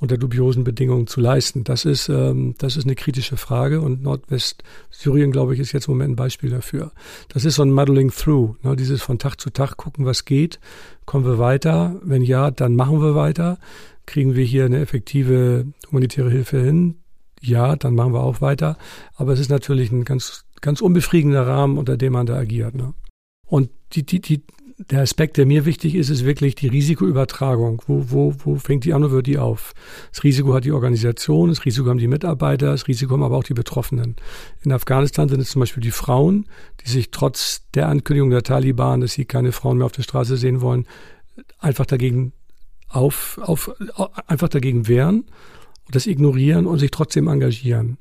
unter 0.05 0.19
dubiosen 0.19 0.63
Bedingungen 0.63 1.07
zu 1.07 1.19
leisten. 1.19 1.63
Das 1.63 1.83
ist, 1.83 2.09
ähm, 2.09 2.53
das 2.59 2.77
ist 2.77 2.85
eine 2.85 2.93
kritische 2.93 3.37
Frage 3.37 3.81
und 3.81 4.03
Nordwestsyrien, 4.03 5.31
glaube 5.31 5.55
ich, 5.55 5.59
ist 5.59 5.71
jetzt 5.71 5.87
im 5.87 5.95
Moment 5.95 6.11
ein 6.11 6.15
Beispiel 6.15 6.51
dafür. 6.51 6.91
Das 7.29 7.43
ist 7.43 7.55
so 7.55 7.63
ein 7.63 7.71
Muddling 7.71 8.11
Through, 8.11 8.55
ne, 8.61 8.75
dieses 8.75 9.01
von 9.01 9.17
Tag 9.17 9.41
zu 9.41 9.49
Tag 9.49 9.77
gucken, 9.77 10.05
was 10.05 10.25
geht, 10.25 10.59
kommen 11.05 11.25
wir 11.25 11.39
weiter, 11.39 11.95
wenn 12.03 12.21
ja, 12.21 12.51
dann 12.51 12.75
machen 12.75 13.01
wir 13.01 13.15
weiter, 13.15 13.57
kriegen 14.05 14.35
wir 14.35 14.45
hier 14.45 14.65
eine 14.65 14.79
effektive 14.79 15.65
humanitäre 15.89 16.29
Hilfe 16.29 16.61
hin, 16.61 16.99
ja, 17.41 17.75
dann 17.75 17.95
machen 17.95 18.13
wir 18.13 18.21
auch 18.21 18.41
weiter, 18.41 18.77
aber 19.15 19.33
es 19.33 19.39
ist 19.39 19.49
natürlich 19.49 19.91
ein 19.91 20.05
ganz, 20.05 20.45
ganz 20.61 20.81
unbefriedigender 20.81 21.47
Rahmen, 21.47 21.79
unter 21.79 21.97
dem 21.97 22.13
man 22.13 22.27
da 22.27 22.35
agiert. 22.35 22.75
Ne? 22.75 22.93
Und 23.47 23.71
die, 23.93 24.05
die, 24.05 24.19
die, 24.19 24.43
der 24.78 25.01
Aspekt, 25.01 25.38
der 25.38 25.45
mir 25.45 25.65
wichtig 25.65 25.95
ist, 25.95 26.09
ist 26.09 26.26
wirklich 26.26 26.55
die 26.55 26.67
Risikoübertragung. 26.67 27.82
Wo, 27.88 28.05
wo, 28.09 28.36
wo 28.43 28.55
fängt 28.55 28.84
die 28.84 28.93
an 28.93 29.05
und 29.05 29.11
wird 29.11 29.28
die 29.28 29.38
auf? 29.38 29.73
Das 30.11 30.23
Risiko 30.23 30.53
hat 30.53 30.65
die 30.65 30.73
Organisation, 30.73 31.49
das 31.49 31.63
Risiko 31.63 31.89
haben 31.89 31.97
die 31.97 32.09
Mitarbeiter, 32.09 32.71
das 32.71 32.88
Risiko 32.88 33.13
haben 33.13 33.23
aber 33.23 33.38
auch 33.38 33.43
die 33.43 33.53
Betroffenen. 33.53 34.17
In 34.63 34.73
Afghanistan 34.73 35.30
sind 35.30 35.39
es 35.39 35.51
zum 35.51 35.61
Beispiel 35.61 35.82
die 35.82 35.91
Frauen, 35.91 36.47
die 36.84 36.89
sich 36.89 37.09
trotz 37.11 37.63
der 37.73 37.88
Ankündigung 37.88 38.32
der 38.32 38.43
Taliban, 38.43 38.99
dass 38.99 39.13
sie 39.13 39.26
keine 39.26 39.53
Frauen 39.53 39.78
mehr 39.78 39.86
auf 39.86 39.93
der 39.93 40.03
Straße 40.03 40.36
sehen 40.36 40.59
wollen, 40.59 40.86
einfach 41.59 41.86
dagegen 41.86 42.34
auf, 42.89 43.39
auf, 43.41 43.71
einfach 44.28 44.49
dagegen 44.49 44.88
wehren 44.88 45.21
und 45.86 45.95
das 45.95 46.05
ignorieren 46.05 46.65
und 46.65 46.80
sich 46.80 46.91
trotzdem 46.91 47.28
engagieren. 47.28 47.97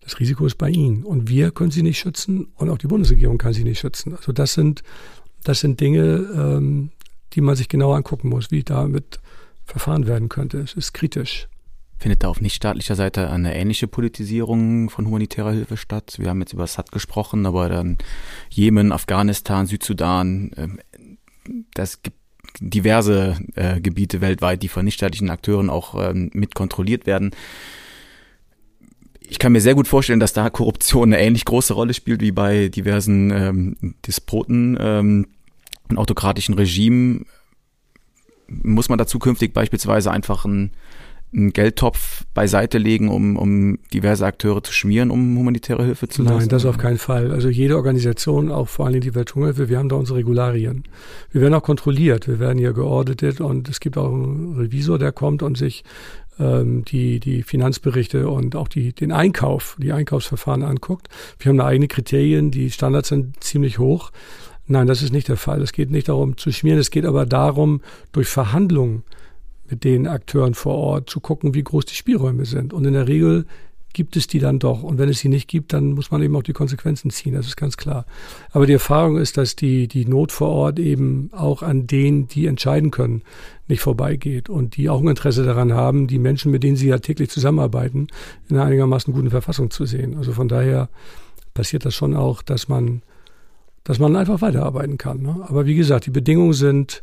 Das 0.00 0.18
Risiko 0.18 0.46
ist 0.46 0.58
bei 0.58 0.68
ihnen. 0.68 1.04
Und 1.04 1.28
wir 1.28 1.52
können 1.52 1.70
sie 1.70 1.82
nicht 1.82 1.98
schützen 1.98 2.48
und 2.56 2.70
auch 2.70 2.78
die 2.78 2.88
Bundesregierung 2.88 3.38
kann 3.38 3.52
sie 3.52 3.62
nicht 3.62 3.78
schützen. 3.78 4.14
Also 4.16 4.32
das 4.32 4.54
sind 4.54 4.82
das 5.44 5.60
sind 5.60 5.80
Dinge, 5.80 6.02
ähm, 6.34 6.90
die 7.32 7.40
man 7.40 7.56
sich 7.56 7.68
genauer 7.68 7.96
angucken 7.96 8.28
muss, 8.28 8.50
wie 8.50 8.62
damit 8.62 9.20
verfahren 9.64 10.06
werden 10.06 10.28
könnte. 10.28 10.58
Es 10.58 10.74
ist 10.74 10.92
kritisch. 10.92 11.48
Findet 11.98 12.24
da 12.24 12.28
auf 12.28 12.40
nichtstaatlicher 12.40 12.96
Seite 12.96 13.30
eine 13.30 13.54
ähnliche 13.54 13.86
Politisierung 13.86 14.90
von 14.90 15.06
humanitärer 15.06 15.52
Hilfe 15.52 15.76
statt? 15.76 16.16
Wir 16.18 16.30
haben 16.30 16.40
jetzt 16.40 16.52
über 16.52 16.64
Assad 16.64 16.90
gesprochen, 16.90 17.46
aber 17.46 17.68
dann 17.68 17.96
Jemen, 18.50 18.90
Afghanistan, 18.90 19.66
Südsudan, 19.66 20.50
ähm, 20.56 20.80
das 21.74 22.02
gibt 22.02 22.16
diverse 22.60 23.36
äh, 23.54 23.80
Gebiete 23.80 24.20
weltweit, 24.20 24.62
die 24.62 24.68
von 24.68 24.84
nichtstaatlichen 24.84 25.30
Akteuren 25.30 25.70
auch 25.70 25.94
ähm, 26.10 26.30
mit 26.34 26.54
kontrolliert 26.54 27.06
werden. 27.06 27.30
Ich 29.28 29.38
kann 29.38 29.52
mir 29.52 29.60
sehr 29.60 29.74
gut 29.74 29.88
vorstellen, 29.88 30.20
dass 30.20 30.32
da 30.32 30.50
Korruption 30.50 31.12
eine 31.12 31.22
ähnlich 31.22 31.44
große 31.44 31.74
Rolle 31.74 31.94
spielt 31.94 32.20
wie 32.20 32.32
bei 32.32 32.68
diversen 32.68 33.30
ähm, 33.30 33.94
Despoten 34.06 34.76
ähm, 34.80 35.26
und 35.88 35.98
autokratischen 35.98 36.54
Regimen. 36.54 37.26
Muss 38.48 38.88
man 38.88 38.98
da 38.98 39.06
zukünftig 39.06 39.54
beispielsweise 39.54 40.10
einfach 40.10 40.44
ein 40.44 40.72
einen 41.34 41.52
Geldtopf 41.52 42.24
beiseite 42.34 42.78
legen, 42.78 43.08
um, 43.08 43.36
um 43.36 43.78
diverse 43.92 44.26
Akteure 44.26 44.62
zu 44.62 44.72
schmieren, 44.72 45.10
um 45.10 45.38
humanitäre 45.38 45.84
Hilfe 45.84 46.08
zu 46.08 46.22
leisten? 46.22 46.38
Nein, 46.38 46.48
das 46.50 46.66
auf 46.66 46.76
keinen 46.76 46.98
Fall. 46.98 47.30
Also 47.30 47.48
jede 47.48 47.76
Organisation, 47.76 48.50
auch 48.50 48.68
vor 48.68 48.86
allem 48.86 49.00
die 49.00 49.14
Welthungerhilfe, 49.14 49.68
wir 49.68 49.78
haben 49.78 49.88
da 49.88 49.96
unsere 49.96 50.18
Regularien. 50.18 50.84
Wir 51.30 51.40
werden 51.40 51.54
auch 51.54 51.62
kontrolliert, 51.62 52.28
wir 52.28 52.38
werden 52.38 52.58
hier 52.58 52.74
geordnet 52.74 53.40
und 53.40 53.68
es 53.68 53.80
gibt 53.80 53.96
auch 53.96 54.12
einen 54.12 54.56
Revisor, 54.56 54.98
der 54.98 55.12
kommt 55.12 55.42
und 55.42 55.56
sich 55.56 55.84
ähm, 56.42 56.84
die, 56.84 57.20
die 57.20 57.42
Finanzberichte 57.42 58.28
und 58.28 58.56
auch 58.56 58.68
die, 58.68 58.92
den 58.92 59.12
Einkauf, 59.12 59.76
die 59.80 59.92
Einkaufsverfahren 59.92 60.62
anguckt. 60.62 61.08
Wir 61.38 61.50
haben 61.50 61.58
da 61.58 61.66
eigene 61.66 61.88
Kriterien, 61.88 62.50
die 62.50 62.70
Standards 62.70 63.08
sind 63.08 63.42
ziemlich 63.42 63.78
hoch. 63.78 64.10
Nein, 64.66 64.86
das 64.86 65.02
ist 65.02 65.12
nicht 65.12 65.28
der 65.28 65.36
Fall. 65.36 65.62
Es 65.62 65.72
geht 65.72 65.90
nicht 65.90 66.08
darum 66.08 66.36
zu 66.36 66.50
schmieren, 66.52 66.78
es 66.78 66.90
geht 66.90 67.04
aber 67.04 67.26
darum, 67.26 67.80
durch 68.12 68.28
Verhandlungen 68.28 69.04
mit 69.68 69.84
den 69.84 70.06
Akteuren 70.06 70.54
vor 70.54 70.74
Ort 70.74 71.08
zu 71.08 71.20
gucken, 71.20 71.54
wie 71.54 71.62
groß 71.62 71.86
die 71.86 71.94
Spielräume 71.94 72.44
sind. 72.44 72.72
Und 72.72 72.84
in 72.84 72.92
der 72.92 73.08
Regel 73.08 73.46
gibt 73.92 74.16
es 74.16 74.26
die 74.26 74.38
dann 74.38 74.58
doch. 74.58 74.82
Und 74.82 74.98
wenn 74.98 75.08
es 75.08 75.18
sie 75.20 75.28
nicht 75.28 75.48
gibt, 75.48 75.72
dann 75.72 75.92
muss 75.92 76.10
man 76.10 76.22
eben 76.22 76.34
auch 76.36 76.42
die 76.42 76.52
Konsequenzen 76.52 77.10
ziehen. 77.10 77.34
Das 77.34 77.46
ist 77.46 77.56
ganz 77.56 77.76
klar. 77.76 78.06
Aber 78.50 78.66
die 78.66 78.72
Erfahrung 78.72 79.18
ist, 79.18 79.36
dass 79.36 79.56
die, 79.56 79.88
die 79.88 80.06
Not 80.06 80.32
vor 80.32 80.48
Ort 80.48 80.78
eben 80.78 81.30
auch 81.32 81.62
an 81.62 81.86
denen, 81.86 82.28
die 82.28 82.46
entscheiden 82.46 82.90
können, 82.90 83.22
nicht 83.68 83.80
vorbeigeht 83.80 84.48
und 84.48 84.76
die 84.76 84.88
auch 84.88 85.00
ein 85.00 85.08
Interesse 85.08 85.44
daran 85.44 85.72
haben, 85.72 86.06
die 86.06 86.18
Menschen, 86.18 86.50
mit 86.52 86.62
denen 86.62 86.76
sie 86.76 86.88
ja 86.88 86.98
täglich 86.98 87.30
zusammenarbeiten, 87.30 88.08
in 88.48 88.56
einer 88.56 88.66
einigermaßen 88.66 89.12
guten 89.12 89.30
Verfassung 89.30 89.70
zu 89.70 89.86
sehen. 89.86 90.16
Also 90.16 90.32
von 90.32 90.48
daher 90.48 90.88
passiert 91.54 91.84
das 91.84 91.94
schon 91.94 92.14
auch, 92.14 92.42
dass 92.42 92.68
man, 92.68 93.02
dass 93.84 93.98
man 93.98 94.16
einfach 94.16 94.40
weiterarbeiten 94.40 94.98
kann. 94.98 95.22
Ne? 95.22 95.44
Aber 95.48 95.66
wie 95.66 95.74
gesagt, 95.74 96.06
die 96.06 96.10
Bedingungen 96.10 96.52
sind 96.52 97.02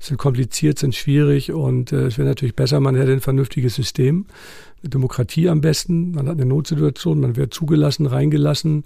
sind 0.00 0.16
kompliziert, 0.16 0.78
sind 0.78 0.94
schwierig 0.94 1.52
und 1.52 1.92
äh, 1.92 2.06
es 2.06 2.18
wäre 2.18 2.26
natürlich 2.26 2.56
besser, 2.56 2.80
man 2.80 2.96
hätte 2.96 3.12
ein 3.12 3.20
vernünftiges 3.20 3.74
System, 3.74 4.26
Demokratie 4.82 5.48
am 5.48 5.60
besten, 5.60 6.12
man 6.12 6.26
hat 6.28 6.34
eine 6.34 6.46
Notsituation, 6.46 7.20
man 7.20 7.36
wird 7.36 7.52
zugelassen, 7.52 8.06
reingelassen 8.06 8.84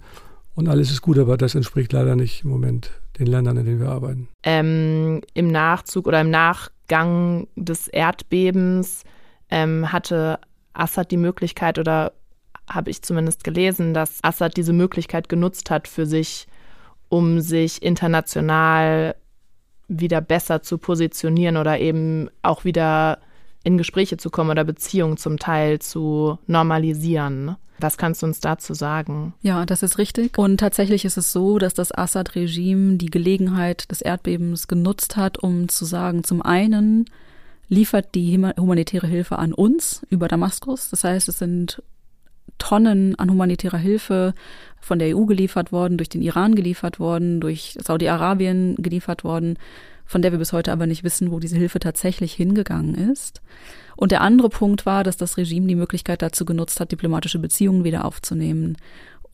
und 0.55 0.69
alles 0.69 0.91
ist 0.91 1.03
gut, 1.03 1.19
aber 1.19 1.37
das 1.37 1.55
entspricht 1.55 1.93
leider 1.93 2.17
nicht 2.17 2.45
im 2.45 2.51
Moment 2.51 2.91
den 3.19 3.27
Ländern, 3.27 3.57
in 3.57 3.67
denen 3.67 3.81
wir 3.81 3.91
arbeiten. 3.91 4.29
Ähm, 4.43 5.21
Im 5.35 5.49
Nachzug 5.49 6.07
oder 6.07 6.21
im 6.21 6.31
Nachgang 6.31 7.47
des 7.57 7.89
Erdbebens 7.89 9.05
ähm, 9.51 9.93
hatte 9.93 10.39
Assad 10.73 11.11
die 11.11 11.17
Möglichkeit 11.17 11.79
oder 11.79 12.13
habe 12.69 12.91
ich 12.91 13.03
zumindest 13.03 13.45
gelesen, 13.45 13.95
dass 13.95 14.19
Assad 14.23 14.57
diese 14.57 14.73
Möglichkeit 14.73 15.29
genutzt 15.29 15.71
hat 15.71 15.87
für 15.87 16.07
sich, 16.07 16.47
um 17.09 17.41
sich 17.41 17.83
international 17.83 19.17
wieder 19.87 20.21
besser 20.21 20.63
zu 20.63 20.79
positionieren 20.79 21.57
oder 21.57 21.79
eben 21.79 22.31
auch 22.43 22.65
wieder 22.65 23.19
in 23.65 23.79
Gespräche 23.79 24.17
zu 24.17 24.31
kommen 24.31 24.51
oder 24.51 24.65
Beziehungen 24.65 25.17
zum 25.17 25.39
Teil 25.39 25.81
zu 25.81 26.39
normalisieren. 26.47 27.57
Was 27.81 27.97
kannst 27.99 28.23
du 28.23 28.27
uns 28.27 28.39
dazu 28.39 28.73
sagen? 28.73 29.35
Ja, 29.43 29.67
das 29.67 29.83
ist 29.83 29.99
richtig. 29.99 30.39
Und 30.39 30.59
tatsächlich 30.59 31.05
ist 31.05 31.17
es 31.17 31.33
so, 31.33 31.59
dass 31.59 31.75
das 31.75 31.91
Assad-Regime 31.91 32.99
die 32.99 33.11
Gelegenheit 33.11 33.91
des 33.91 34.01
Erdbebens 34.01 34.69
genutzt 34.69 35.17
hat, 35.17 35.39
um 35.39 35.69
zu 35.69 35.85
sagen, 35.85 36.23
zum 36.23 36.41
einen 36.41 37.07
liefert 37.69 38.15
die 38.15 38.39
humanitäre 38.57 39.07
Hilfe 39.07 39.39
an 39.39 39.53
uns 39.53 40.03
über 40.09 40.29
Damaskus. 40.29 40.91
Das 40.91 41.03
heißt, 41.03 41.29
es 41.29 41.39
sind 41.39 41.83
Tonnen 42.59 43.17
an 43.17 43.31
humanitärer 43.31 43.79
Hilfe 43.79 44.35
von 44.81 44.99
der 44.99 45.17
EU 45.17 45.25
geliefert 45.25 45.73
worden, 45.73 45.97
durch 45.97 46.09
den 46.09 46.23
Iran 46.23 46.55
geliefert 46.55 47.01
worden, 47.01 47.41
durch 47.41 47.77
Saudi-Arabien 47.83 48.77
geliefert 48.77 49.25
worden, 49.25 49.59
von 50.05 50.23
der 50.23 50.33
wir 50.33 50.39
bis 50.39 50.53
heute 50.53 50.73
aber 50.73 50.87
nicht 50.87 51.05
wissen, 51.05 51.31
wo 51.31 51.39
diese 51.39 51.57
Hilfe 51.57 51.79
tatsächlich 51.79 52.33
hingegangen 52.35 52.95
ist. 52.95 53.43
Und 53.97 54.13
der 54.13 54.21
andere 54.21 54.49
Punkt 54.49 54.87
war, 54.87 55.05
dass 55.05 55.17
das 55.17 55.37
Regime 55.37 55.67
die 55.67 55.77
Möglichkeit 55.77 56.23
dazu 56.23 56.45
genutzt 56.45 56.81
hat, 56.81 56.93
diplomatische 56.93 57.39
Beziehungen 57.39 57.85
wieder 57.85 58.05
aufzunehmen. 58.05 58.77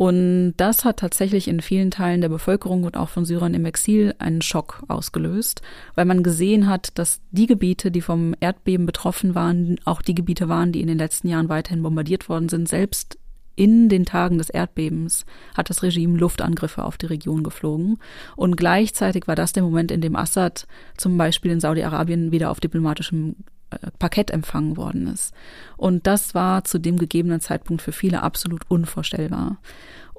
Und 0.00 0.54
das 0.56 0.86
hat 0.86 0.98
tatsächlich 0.98 1.46
in 1.46 1.60
vielen 1.60 1.90
Teilen 1.90 2.22
der 2.22 2.30
Bevölkerung 2.30 2.84
und 2.84 2.96
auch 2.96 3.10
von 3.10 3.26
Syrern 3.26 3.52
im 3.52 3.66
Exil 3.66 4.14
einen 4.18 4.40
Schock 4.40 4.82
ausgelöst, 4.88 5.60
weil 5.94 6.06
man 6.06 6.22
gesehen 6.22 6.68
hat, 6.68 6.96
dass 6.98 7.20
die 7.32 7.46
Gebiete, 7.46 7.90
die 7.90 8.00
vom 8.00 8.34
Erdbeben 8.40 8.86
betroffen 8.86 9.34
waren, 9.34 9.76
auch 9.84 10.00
die 10.00 10.14
Gebiete 10.14 10.48
waren, 10.48 10.72
die 10.72 10.80
in 10.80 10.86
den 10.86 10.96
letzten 10.96 11.28
Jahren 11.28 11.50
weiterhin 11.50 11.82
bombardiert 11.82 12.30
worden 12.30 12.48
sind, 12.48 12.66
selbst 12.66 13.18
in 13.60 13.90
den 13.90 14.06
Tagen 14.06 14.38
des 14.38 14.48
Erdbebens 14.48 15.26
hat 15.54 15.68
das 15.68 15.82
Regime 15.82 16.16
Luftangriffe 16.16 16.82
auf 16.82 16.96
die 16.96 17.04
Region 17.04 17.42
geflogen. 17.42 17.98
Und 18.34 18.56
gleichzeitig 18.56 19.28
war 19.28 19.36
das 19.36 19.52
der 19.52 19.62
Moment, 19.62 19.90
in 19.90 20.00
dem 20.00 20.16
Assad 20.16 20.66
zum 20.96 21.18
Beispiel 21.18 21.50
in 21.50 21.60
Saudi-Arabien 21.60 22.32
wieder 22.32 22.50
auf 22.50 22.58
diplomatischem 22.58 23.36
äh, 23.68 23.90
Parkett 23.98 24.30
empfangen 24.30 24.78
worden 24.78 25.08
ist. 25.08 25.34
Und 25.76 26.06
das 26.06 26.34
war 26.34 26.64
zu 26.64 26.78
dem 26.78 26.96
gegebenen 26.96 27.40
Zeitpunkt 27.40 27.82
für 27.82 27.92
viele 27.92 28.22
absolut 28.22 28.62
unvorstellbar. 28.68 29.58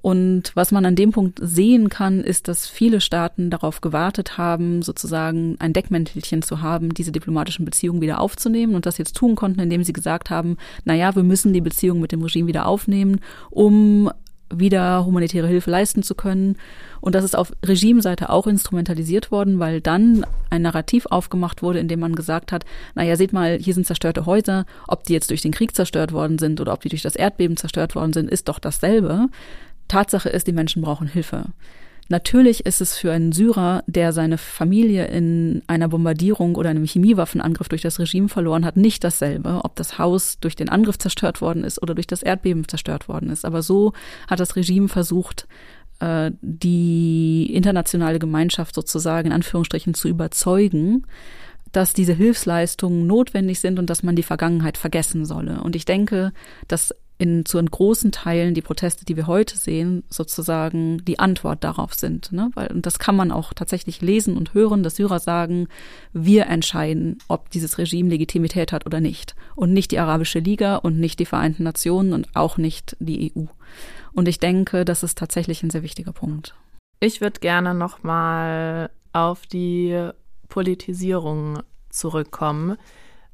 Und 0.01 0.51
was 0.55 0.71
man 0.71 0.85
an 0.85 0.95
dem 0.95 1.11
Punkt 1.11 1.39
sehen 1.41 1.89
kann, 1.89 2.21
ist, 2.21 2.47
dass 2.47 2.67
viele 2.67 3.01
Staaten 3.01 3.49
darauf 3.49 3.81
gewartet 3.81 4.37
haben, 4.37 4.81
sozusagen 4.81 5.57
ein 5.59 5.73
Deckmäntelchen 5.73 6.41
zu 6.41 6.61
haben, 6.61 6.93
diese 6.93 7.11
diplomatischen 7.11 7.65
Beziehungen 7.65 8.01
wieder 8.01 8.19
aufzunehmen 8.19 8.73
und 8.73 8.85
das 8.85 8.97
jetzt 8.97 9.15
tun 9.15 9.35
konnten, 9.35 9.59
indem 9.59 9.83
sie 9.83 9.93
gesagt 9.93 10.29
haben, 10.29 10.57
na 10.85 10.95
ja, 10.95 11.15
wir 11.15 11.23
müssen 11.23 11.53
die 11.53 11.61
Beziehungen 11.61 12.01
mit 12.01 12.11
dem 12.11 12.21
Regime 12.23 12.47
wieder 12.47 12.65
aufnehmen, 12.65 13.19
um 13.51 14.09
wieder 14.53 15.05
humanitäre 15.05 15.47
Hilfe 15.47 15.71
leisten 15.71 16.03
zu 16.03 16.15
können. 16.15 16.57
Und 16.99 17.15
das 17.15 17.23
ist 17.23 17.35
auf 17.35 17.53
Regimeseite 17.65 18.29
auch 18.29 18.47
instrumentalisiert 18.47 19.31
worden, 19.31 19.59
weil 19.59 19.81
dann 19.81 20.25
ein 20.49 20.61
Narrativ 20.61 21.05
aufgemacht 21.07 21.63
wurde, 21.63 21.79
in 21.79 21.87
dem 21.87 21.99
man 21.99 22.15
gesagt 22.15 22.51
hat, 22.51 22.65
naja, 22.95 23.15
seht 23.15 23.33
mal, 23.33 23.57
hier 23.57 23.73
sind 23.73 23.87
zerstörte 23.87 24.25
Häuser, 24.25 24.65
ob 24.87 25.03
die 25.03 25.13
jetzt 25.13 25.29
durch 25.29 25.41
den 25.41 25.51
Krieg 25.51 25.75
zerstört 25.75 26.11
worden 26.11 26.37
sind 26.37 26.59
oder 26.59 26.73
ob 26.73 26.81
die 26.81 26.89
durch 26.89 27.01
das 27.01 27.15
Erdbeben 27.15 27.57
zerstört 27.57 27.95
worden 27.95 28.13
sind, 28.13 28.29
ist 28.29 28.49
doch 28.49 28.59
dasselbe. 28.59 29.29
Tatsache 29.91 30.29
ist, 30.29 30.47
die 30.47 30.53
Menschen 30.53 30.81
brauchen 30.81 31.07
Hilfe. 31.07 31.45
Natürlich 32.09 32.65
ist 32.65 32.81
es 32.81 32.97
für 32.97 33.13
einen 33.13 33.31
Syrer, 33.31 33.83
der 33.87 34.11
seine 34.11 34.37
Familie 34.37 35.05
in 35.05 35.61
einer 35.67 35.87
Bombardierung 35.87 36.55
oder 36.55 36.69
einem 36.69 36.85
Chemiewaffenangriff 36.85 37.69
durch 37.69 37.83
das 37.83 37.99
Regime 37.99 38.27
verloren 38.27 38.65
hat, 38.65 38.75
nicht 38.75 39.03
dasselbe, 39.05 39.61
ob 39.63 39.77
das 39.77 39.97
Haus 39.97 40.37
durch 40.41 40.57
den 40.57 40.67
Angriff 40.67 40.97
zerstört 40.97 41.39
worden 41.39 41.63
ist 41.63 41.81
oder 41.81 41.95
durch 41.95 42.07
das 42.07 42.21
Erdbeben 42.21 42.67
zerstört 42.67 43.07
worden 43.07 43.29
ist. 43.29 43.45
Aber 43.45 43.61
so 43.61 43.93
hat 44.27 44.41
das 44.41 44.57
Regime 44.57 44.89
versucht, 44.89 45.47
äh, 45.99 46.31
die 46.41 47.49
internationale 47.53 48.19
Gemeinschaft 48.19 48.75
sozusagen 48.75 49.27
in 49.27 49.33
Anführungsstrichen 49.33 49.93
zu 49.93 50.09
überzeugen, 50.09 51.05
dass 51.71 51.93
diese 51.93 52.13
Hilfsleistungen 52.13 53.07
notwendig 53.07 53.61
sind 53.61 53.79
und 53.79 53.89
dass 53.89 54.03
man 54.03 54.17
die 54.17 54.23
Vergangenheit 54.23 54.77
vergessen 54.77 55.25
solle. 55.25 55.61
Und 55.63 55.77
ich 55.77 55.85
denke, 55.85 56.33
dass 56.67 56.93
in 57.21 57.45
zu 57.45 57.59
in 57.59 57.67
großen 57.67 58.11
Teilen 58.11 58.55
die 58.55 58.63
Proteste, 58.63 59.05
die 59.05 59.15
wir 59.15 59.27
heute 59.27 59.55
sehen, 59.55 60.03
sozusagen 60.09 61.05
die 61.05 61.19
Antwort 61.19 61.63
darauf 61.63 61.93
sind. 61.93 62.31
Ne? 62.31 62.49
Weil, 62.55 62.71
und 62.71 62.87
das 62.87 62.97
kann 62.97 63.15
man 63.15 63.31
auch 63.31 63.53
tatsächlich 63.53 64.01
lesen 64.01 64.35
und 64.35 64.55
hören, 64.55 64.81
dass 64.81 64.95
Syrer 64.95 65.19
sagen, 65.19 65.67
wir 66.13 66.47
entscheiden, 66.47 67.19
ob 67.27 67.51
dieses 67.51 67.77
Regime 67.77 68.09
Legitimität 68.09 68.71
hat 68.71 68.87
oder 68.87 68.99
nicht. 68.99 69.35
Und 69.55 69.71
nicht 69.71 69.91
die 69.91 69.99
Arabische 69.99 70.39
Liga 70.39 70.77
und 70.77 70.99
nicht 70.99 71.19
die 71.19 71.27
Vereinten 71.27 71.61
Nationen 71.61 72.13
und 72.13 72.27
auch 72.33 72.57
nicht 72.57 72.97
die 72.99 73.31
EU. 73.35 73.43
Und 74.13 74.27
ich 74.27 74.39
denke, 74.39 74.83
das 74.83 75.03
ist 75.03 75.15
tatsächlich 75.15 75.61
ein 75.61 75.69
sehr 75.69 75.83
wichtiger 75.83 76.13
Punkt. 76.13 76.55
Ich 76.99 77.21
würde 77.21 77.39
gerne 77.39 77.75
nochmal 77.75 78.89
auf 79.13 79.45
die 79.45 80.09
Politisierung 80.49 81.61
zurückkommen 81.91 82.77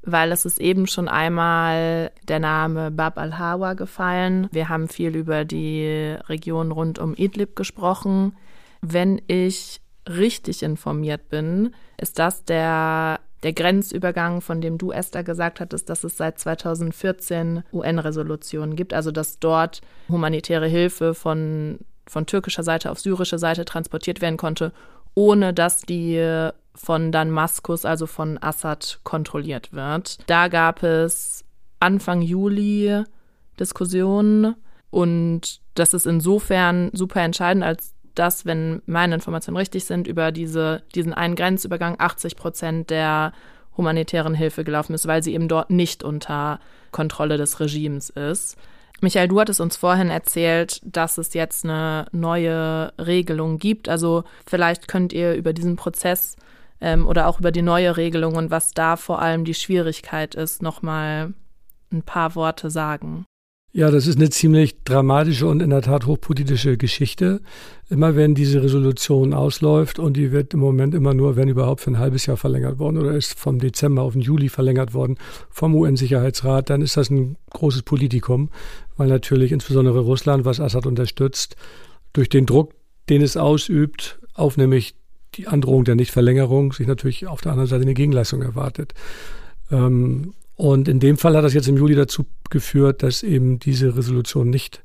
weil 0.08 0.32
es 0.32 0.46
ist 0.46 0.60
eben 0.60 0.88
schon 0.88 1.08
einmal 1.10 2.12
der 2.28 2.40
Name 2.40 2.92
Bab 2.92 3.18
al-Hawa 3.18 3.74
gefallen. 3.74 4.48
Wir 4.52 4.70
haben 4.70 4.88
viel 4.88 5.16
über 5.16 5.44
die 5.46 6.16
Region 6.30 6.72
rund 6.72 6.98
um 6.98 7.14
Idlib 7.14 7.56
gesprochen. 7.56 8.36
Wenn 8.82 9.22
ich 9.28 9.82
richtig 10.08 10.64
informiert 10.64 11.28
bin, 11.30 11.74
ist 11.98 12.20
das 12.20 12.46
der, 12.46 13.20
der 13.44 13.52
Grenzübergang, 13.52 14.40
von 14.40 14.62
dem 14.62 14.78
du, 14.78 14.92
Esther, 14.92 15.26
gesagt 15.26 15.60
hattest, 15.60 15.90
dass 15.90 16.06
es 16.06 16.16
seit 16.16 16.40
2014 16.40 17.64
UN-Resolutionen 17.74 18.78
gibt, 18.78 18.94
also 18.94 19.12
dass 19.12 19.40
dort 19.40 19.82
humanitäre 20.08 20.68
Hilfe 20.68 21.14
von, 21.14 21.80
von 22.08 22.26
türkischer 22.26 22.64
Seite 22.64 22.92
auf 22.92 23.00
syrische 23.00 23.40
Seite 23.40 23.66
transportiert 23.66 24.22
werden 24.22 24.38
konnte, 24.38 24.72
ohne 25.16 25.54
dass 25.54 25.82
die 25.82 26.50
von 26.78 27.12
Damaskus, 27.12 27.86
also 27.86 28.08
von 28.08 28.42
Assad, 28.42 29.00
kontrolliert 29.04 29.74
wird. 29.74 30.18
Da 30.28 30.48
gab 30.48 30.84
es 30.84 31.44
Anfang 31.80 32.22
Juli 32.22 33.04
Diskussionen 33.60 34.56
und 34.90 35.62
das 35.76 35.94
ist 35.94 36.06
insofern 36.06 36.92
super 36.94 37.22
entscheidend, 37.22 37.64
als 37.64 37.94
dass, 38.16 38.46
wenn 38.46 38.82
meine 38.86 39.16
Informationen 39.16 39.58
richtig 39.58 39.86
sind, 39.86 40.08
über 40.08 40.32
diese, 40.32 40.84
diesen 40.96 41.14
einen 41.14 41.36
Grenzübergang 41.36 41.96
80 42.00 42.36
Prozent 42.36 42.90
der 42.90 43.32
humanitären 43.76 44.34
Hilfe 44.34 44.64
gelaufen 44.64 44.94
ist, 44.94 45.06
weil 45.08 45.22
sie 45.22 45.34
eben 45.34 45.48
dort 45.48 45.70
nicht 45.70 46.04
unter 46.04 46.60
Kontrolle 46.92 47.38
des 47.38 47.60
Regimes 47.60 48.10
ist. 48.10 48.58
Michael, 49.02 49.28
du 49.28 49.40
hattest 49.40 49.62
uns 49.62 49.78
vorhin 49.78 50.10
erzählt, 50.10 50.82
dass 50.84 51.20
es 51.20 51.36
jetzt 51.36 51.64
eine 51.64 52.08
neue 52.12 52.92
Regelung 52.98 53.60
gibt. 53.60 53.88
Also 53.88 54.24
vielleicht 54.48 54.88
könnt 54.88 55.14
ihr 55.14 55.36
über 55.36 55.54
diesen 55.54 55.76
Prozess 55.76 56.36
ähm, 56.82 57.08
oder 57.08 57.28
auch 57.28 57.40
über 57.40 57.52
die 57.52 57.62
neue 57.62 57.98
Regelung 57.98 58.36
und 58.36 58.52
was 58.52 58.72
da 58.72 58.96
vor 58.96 59.22
allem 59.22 59.46
die 59.46 59.54
Schwierigkeit 59.54 60.36
ist, 60.36 60.62
nochmal 60.62 61.34
ein 61.92 62.04
paar 62.04 62.36
Worte 62.36 62.70
sagen. 62.70 63.26
Ja, 63.78 63.92
das 63.92 64.08
ist 64.08 64.18
eine 64.18 64.32
ziemlich 64.32 64.84
dramatische 64.86 65.46
und 65.46 65.62
in 65.62 65.70
der 65.70 65.84
Tat 65.84 66.08
hochpolitische 66.08 66.78
Geschichte. 66.78 67.42
Immer 67.90 68.16
wenn 68.16 68.34
diese 68.34 68.64
Resolution 68.64 69.36
ausläuft 69.36 70.00
und 70.00 70.18
die 70.18 70.32
wird 70.32 70.56
im 70.56 70.62
Moment 70.62 70.96
immer 70.96 71.14
nur, 71.14 71.36
wenn 71.36 71.48
überhaupt, 71.48 71.82
für 71.82 71.92
ein 71.92 72.00
halbes 72.00 72.26
Jahr 72.26 72.38
verlängert 72.38 72.80
worden 72.80 72.98
oder 72.98 73.12
ist 73.12 73.38
vom 73.38 73.60
Dezember 73.60 74.02
auf 74.02 74.14
den 74.14 74.24
Juli 74.24 74.50
verlängert 74.50 74.96
worden 74.96 75.18
vom 75.52 75.76
UN-Sicherheitsrat, 75.76 76.72
dann 76.72 76.82
ist 76.82 76.98
das 76.98 77.12
ein 77.12 77.36
großes 77.52 77.84
Politikum, 77.84 78.50
weil 78.96 79.10
natürlich 79.10 79.52
insbesondere 79.52 80.00
Russland, 80.00 80.44
was 80.44 80.60
Assad 80.60 80.88
unterstützt, 80.88 81.56
durch 82.14 82.30
den 82.30 82.48
Druck, 82.48 82.74
den 83.10 83.22
es 83.22 83.38
ausübt, 83.38 84.20
auf 84.34 84.58
nämlich 84.58 84.96
die 85.38 85.48
Androhung 85.48 85.84
der 85.84 85.96
Nichtverlängerung 85.96 86.74
sich 86.74 86.88
natürlich 86.88 87.28
auf 87.28 87.42
der 87.42 87.52
anderen 87.52 87.70
Seite 87.70 87.84
eine 87.84 87.94
Gegenleistung 87.94 88.42
erwartet. 88.42 88.94
Ähm, 89.72 90.34
und 90.56 90.88
in 90.88 91.00
dem 91.00 91.18
Fall 91.18 91.38
hat 91.38 91.44
das 91.44 91.54
jetzt 91.54 91.68
im 91.68 91.78
Juli 91.78 91.96
dazu 91.96 92.26
geführt, 92.50 93.04
dass 93.04 93.22
eben 93.22 93.60
diese 93.60 93.96
Resolution 93.96 94.50
nicht 94.50 94.84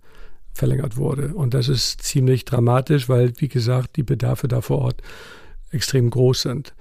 verlängert 0.52 0.98
wurde. 0.98 1.28
Und 1.34 1.54
das 1.54 1.68
ist 1.68 2.02
ziemlich 2.02 2.44
dramatisch, 2.44 3.08
weil, 3.08 3.32
wie 3.38 3.48
gesagt, 3.48 3.96
die 3.96 4.02
Bedarfe 4.02 4.48
da 4.48 4.60
vor 4.60 4.78
Ort 4.78 5.02
extrem 5.70 6.10
groß 6.10 6.42
sind. 6.42 6.74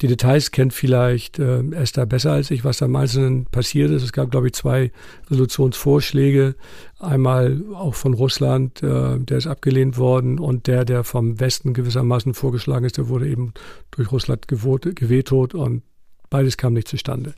Die 0.00 0.06
Details 0.06 0.52
kennt 0.52 0.72
vielleicht 0.72 1.40
äh, 1.40 1.60
Esther 1.72 2.06
besser 2.06 2.32
als 2.32 2.52
ich, 2.52 2.64
was 2.64 2.78
da 2.78 2.86
im 2.86 2.94
Einzelnen 2.94 3.46
passiert 3.46 3.90
ist. 3.90 4.04
Es 4.04 4.12
gab, 4.12 4.30
glaube 4.30 4.46
ich, 4.46 4.52
zwei 4.52 4.92
Resolutionsvorschläge. 5.28 6.54
Einmal 7.00 7.62
auch 7.74 7.96
von 7.96 8.14
Russland, 8.14 8.80
äh, 8.82 9.18
der 9.18 9.38
ist 9.38 9.48
abgelehnt 9.48 9.98
worden 9.98 10.38
und 10.38 10.68
der, 10.68 10.84
der 10.84 11.02
vom 11.02 11.40
Westen 11.40 11.74
gewissermaßen 11.74 12.34
vorgeschlagen 12.34 12.84
ist, 12.84 12.96
der 12.96 13.08
wurde 13.08 13.28
eben 13.28 13.54
durch 13.90 14.12
Russland 14.12 14.46
gewetot 14.46 15.54
und 15.54 15.82
beides 16.30 16.56
kam 16.56 16.74
nicht 16.74 16.86
zustande. 16.88 17.34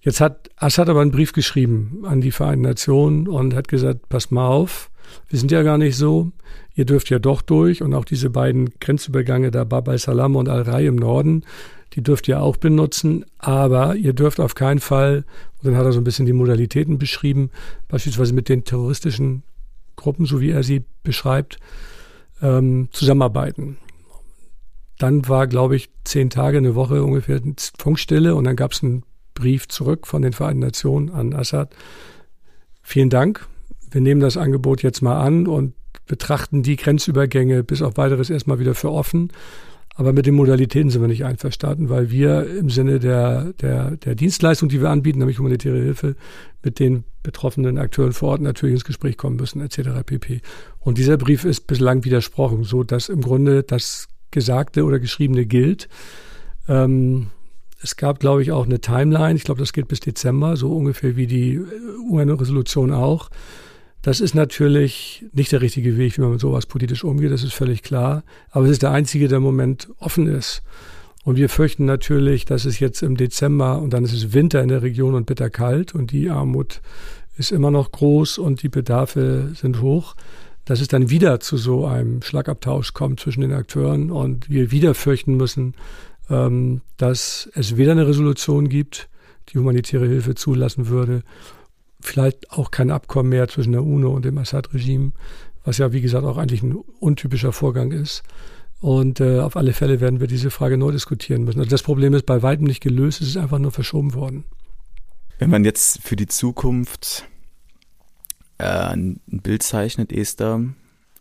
Jetzt 0.00 0.20
hat 0.20 0.50
Assad 0.56 0.88
aber 0.88 1.00
einen 1.00 1.10
Brief 1.12 1.32
geschrieben 1.32 2.04
an 2.04 2.20
die 2.20 2.30
Vereinten 2.32 2.62
Nationen 2.62 3.28
und 3.28 3.54
hat 3.54 3.68
gesagt, 3.68 4.08
passt 4.08 4.32
mal 4.32 4.48
auf, 4.48 4.90
wir 5.28 5.38
sind 5.38 5.50
ja 5.50 5.62
gar 5.62 5.78
nicht 5.78 5.96
so. 5.96 6.32
Ihr 6.74 6.84
dürft 6.84 7.10
ja 7.10 7.18
doch 7.18 7.42
durch 7.42 7.82
und 7.82 7.94
auch 7.94 8.04
diese 8.04 8.30
beiden 8.30 8.70
Grenzübergänge 8.80 9.50
da 9.50 9.64
Bab 9.64 9.88
al-Salam 9.88 10.36
und 10.36 10.48
Al-Rai 10.48 10.86
im 10.86 10.96
Norden, 10.96 11.44
die 11.96 12.02
dürft 12.02 12.28
ihr 12.28 12.42
auch 12.42 12.58
benutzen, 12.58 13.24
aber 13.38 13.96
ihr 13.96 14.12
dürft 14.12 14.38
auf 14.38 14.54
keinen 14.54 14.80
Fall, 14.80 15.24
und 15.58 15.64
dann 15.64 15.76
hat 15.76 15.86
er 15.86 15.92
so 15.92 16.00
ein 16.00 16.04
bisschen 16.04 16.26
die 16.26 16.34
Modalitäten 16.34 16.98
beschrieben, 16.98 17.50
beispielsweise 17.88 18.34
mit 18.34 18.50
den 18.50 18.64
terroristischen 18.64 19.42
Gruppen, 19.96 20.26
so 20.26 20.40
wie 20.40 20.50
er 20.50 20.62
sie 20.62 20.84
beschreibt, 21.02 21.58
ähm, 22.42 22.88
zusammenarbeiten. 22.92 23.78
Dann 24.98 25.26
war, 25.26 25.46
glaube 25.46 25.76
ich, 25.76 25.88
zehn 26.04 26.28
Tage, 26.28 26.58
eine 26.58 26.74
Woche 26.74 27.02
ungefähr 27.02 27.40
Funkstille 27.78 28.34
und 28.34 28.44
dann 28.44 28.56
gab 28.56 28.72
es 28.72 28.82
einen 28.82 29.02
Brief 29.34 29.66
zurück 29.68 30.06
von 30.06 30.20
den 30.20 30.32
Vereinten 30.32 30.60
Nationen 30.60 31.10
an 31.10 31.32
Assad. 31.34 31.74
Vielen 32.82 33.10
Dank. 33.10 33.46
Wir 33.90 34.00
nehmen 34.02 34.20
das 34.20 34.36
Angebot 34.36 34.82
jetzt 34.82 35.00
mal 35.00 35.20
an 35.20 35.46
und 35.46 35.74
betrachten 36.06 36.62
die 36.62 36.76
Grenzübergänge 36.76 37.64
bis 37.64 37.80
auf 37.80 37.96
weiteres 37.96 38.30
erstmal 38.30 38.58
wieder 38.58 38.74
für 38.74 38.90
offen. 38.90 39.32
Aber 39.98 40.12
mit 40.12 40.26
den 40.26 40.34
Modalitäten 40.34 40.90
sind 40.90 41.00
wir 41.00 41.08
nicht 41.08 41.24
einverstanden, 41.24 41.88
weil 41.88 42.10
wir 42.10 42.46
im 42.54 42.68
Sinne 42.68 43.00
der, 43.00 43.54
der, 43.54 43.96
der 43.96 44.14
Dienstleistung, 44.14 44.68
die 44.68 44.82
wir 44.82 44.90
anbieten, 44.90 45.20
nämlich 45.20 45.38
humanitäre 45.38 45.78
Hilfe, 45.78 46.16
mit 46.62 46.78
den 46.78 47.04
betroffenen 47.22 47.78
Akteuren 47.78 48.12
vor 48.12 48.30
Ort 48.30 48.42
natürlich 48.42 48.74
ins 48.74 48.84
Gespräch 48.84 49.16
kommen 49.16 49.36
müssen, 49.36 49.62
etc. 49.62 50.04
pp. 50.04 50.42
Und 50.80 50.98
dieser 50.98 51.16
Brief 51.16 51.44
ist 51.44 51.66
bislang 51.66 52.04
widersprochen, 52.04 52.62
so 52.64 52.82
dass 52.82 53.08
im 53.08 53.22
Grunde 53.22 53.62
das 53.62 54.08
Gesagte 54.32 54.84
oder 54.84 54.98
Geschriebene 54.98 55.46
gilt. 55.46 55.88
Ähm, 56.68 57.28
es 57.82 57.96
gab, 57.96 58.20
glaube 58.20 58.42
ich, 58.42 58.52
auch 58.52 58.66
eine 58.66 58.80
Timeline. 58.80 59.36
Ich 59.36 59.44
glaube, 59.44 59.60
das 59.60 59.72
geht 59.72 59.88
bis 59.88 60.00
Dezember, 60.00 60.56
so 60.56 60.76
ungefähr 60.76 61.16
wie 61.16 61.26
die 61.26 61.58
UN-Resolution 62.10 62.92
auch. 62.92 63.30
Das 64.06 64.20
ist 64.20 64.36
natürlich 64.36 65.24
nicht 65.32 65.50
der 65.50 65.62
richtige 65.62 65.96
Weg, 65.96 66.16
wie 66.16 66.20
man 66.20 66.30
mit 66.30 66.40
sowas 66.40 66.66
politisch 66.66 67.02
umgeht, 67.02 67.32
das 67.32 67.42
ist 67.42 67.54
völlig 67.54 67.82
klar. 67.82 68.22
Aber 68.52 68.66
es 68.66 68.70
ist 68.70 68.82
der 68.82 68.92
einzige, 68.92 69.26
der 69.26 69.38
im 69.38 69.42
Moment 69.42 69.88
offen 69.98 70.28
ist. 70.28 70.62
Und 71.24 71.34
wir 71.34 71.48
fürchten 71.48 71.86
natürlich, 71.86 72.44
dass 72.44 72.66
es 72.66 72.78
jetzt 72.78 73.02
im 73.02 73.16
Dezember 73.16 73.82
und 73.82 73.92
dann 73.92 74.04
ist 74.04 74.12
es 74.12 74.32
Winter 74.32 74.62
in 74.62 74.68
der 74.68 74.82
Region 74.82 75.16
und 75.16 75.26
bitterkalt 75.26 75.92
und 75.92 76.12
die 76.12 76.30
Armut 76.30 76.82
ist 77.36 77.50
immer 77.50 77.72
noch 77.72 77.90
groß 77.90 78.38
und 78.38 78.62
die 78.62 78.68
Bedarfe 78.68 79.50
sind 79.56 79.82
hoch. 79.82 80.14
Dass 80.66 80.80
es 80.80 80.86
dann 80.86 81.10
wieder 81.10 81.40
zu 81.40 81.56
so 81.56 81.84
einem 81.84 82.22
Schlagabtausch 82.22 82.94
kommt 82.94 83.18
zwischen 83.18 83.40
den 83.40 83.52
Akteuren 83.52 84.12
und 84.12 84.48
wir 84.48 84.70
wieder 84.70 84.94
fürchten 84.94 85.36
müssen, 85.36 85.74
ähm, 86.30 86.80
dass 86.96 87.50
es 87.54 87.76
weder 87.76 87.90
eine 87.90 88.06
Resolution 88.06 88.68
gibt, 88.68 89.08
die 89.48 89.58
humanitäre 89.58 90.06
Hilfe 90.06 90.36
zulassen 90.36 90.86
würde, 90.86 91.24
vielleicht 92.06 92.50
auch 92.52 92.70
kein 92.70 92.90
Abkommen 92.90 93.30
mehr 93.30 93.48
zwischen 93.48 93.72
der 93.72 93.84
UNO 93.84 94.14
und 94.14 94.24
dem 94.24 94.38
Assad-Regime, 94.38 95.12
was 95.64 95.78
ja 95.78 95.92
wie 95.92 96.00
gesagt 96.00 96.24
auch 96.24 96.38
eigentlich 96.38 96.62
ein 96.62 96.76
untypischer 97.00 97.52
Vorgang 97.52 97.92
ist. 97.92 98.22
Und 98.80 99.20
äh, 99.20 99.40
auf 99.40 99.56
alle 99.56 99.72
Fälle 99.72 100.00
werden 100.00 100.20
wir 100.20 100.26
diese 100.26 100.50
Frage 100.50 100.76
neu 100.76 100.92
diskutieren 100.92 101.44
müssen. 101.44 101.60
Also 101.60 101.70
das 101.70 101.82
Problem 101.82 102.14
ist 102.14 102.26
bei 102.26 102.42
weitem 102.42 102.66
nicht 102.66 102.82
gelöst, 102.82 103.20
es 103.20 103.28
ist 103.28 103.36
einfach 103.36 103.58
nur 103.58 103.72
verschoben 103.72 104.14
worden. 104.14 104.44
Wenn 105.38 105.50
man 105.50 105.64
jetzt 105.64 106.02
für 106.02 106.16
die 106.16 106.26
Zukunft 106.26 107.26
äh, 108.58 108.64
ein 108.64 109.20
Bild 109.26 109.62
zeichnet, 109.62 110.12
Esther, 110.12 110.62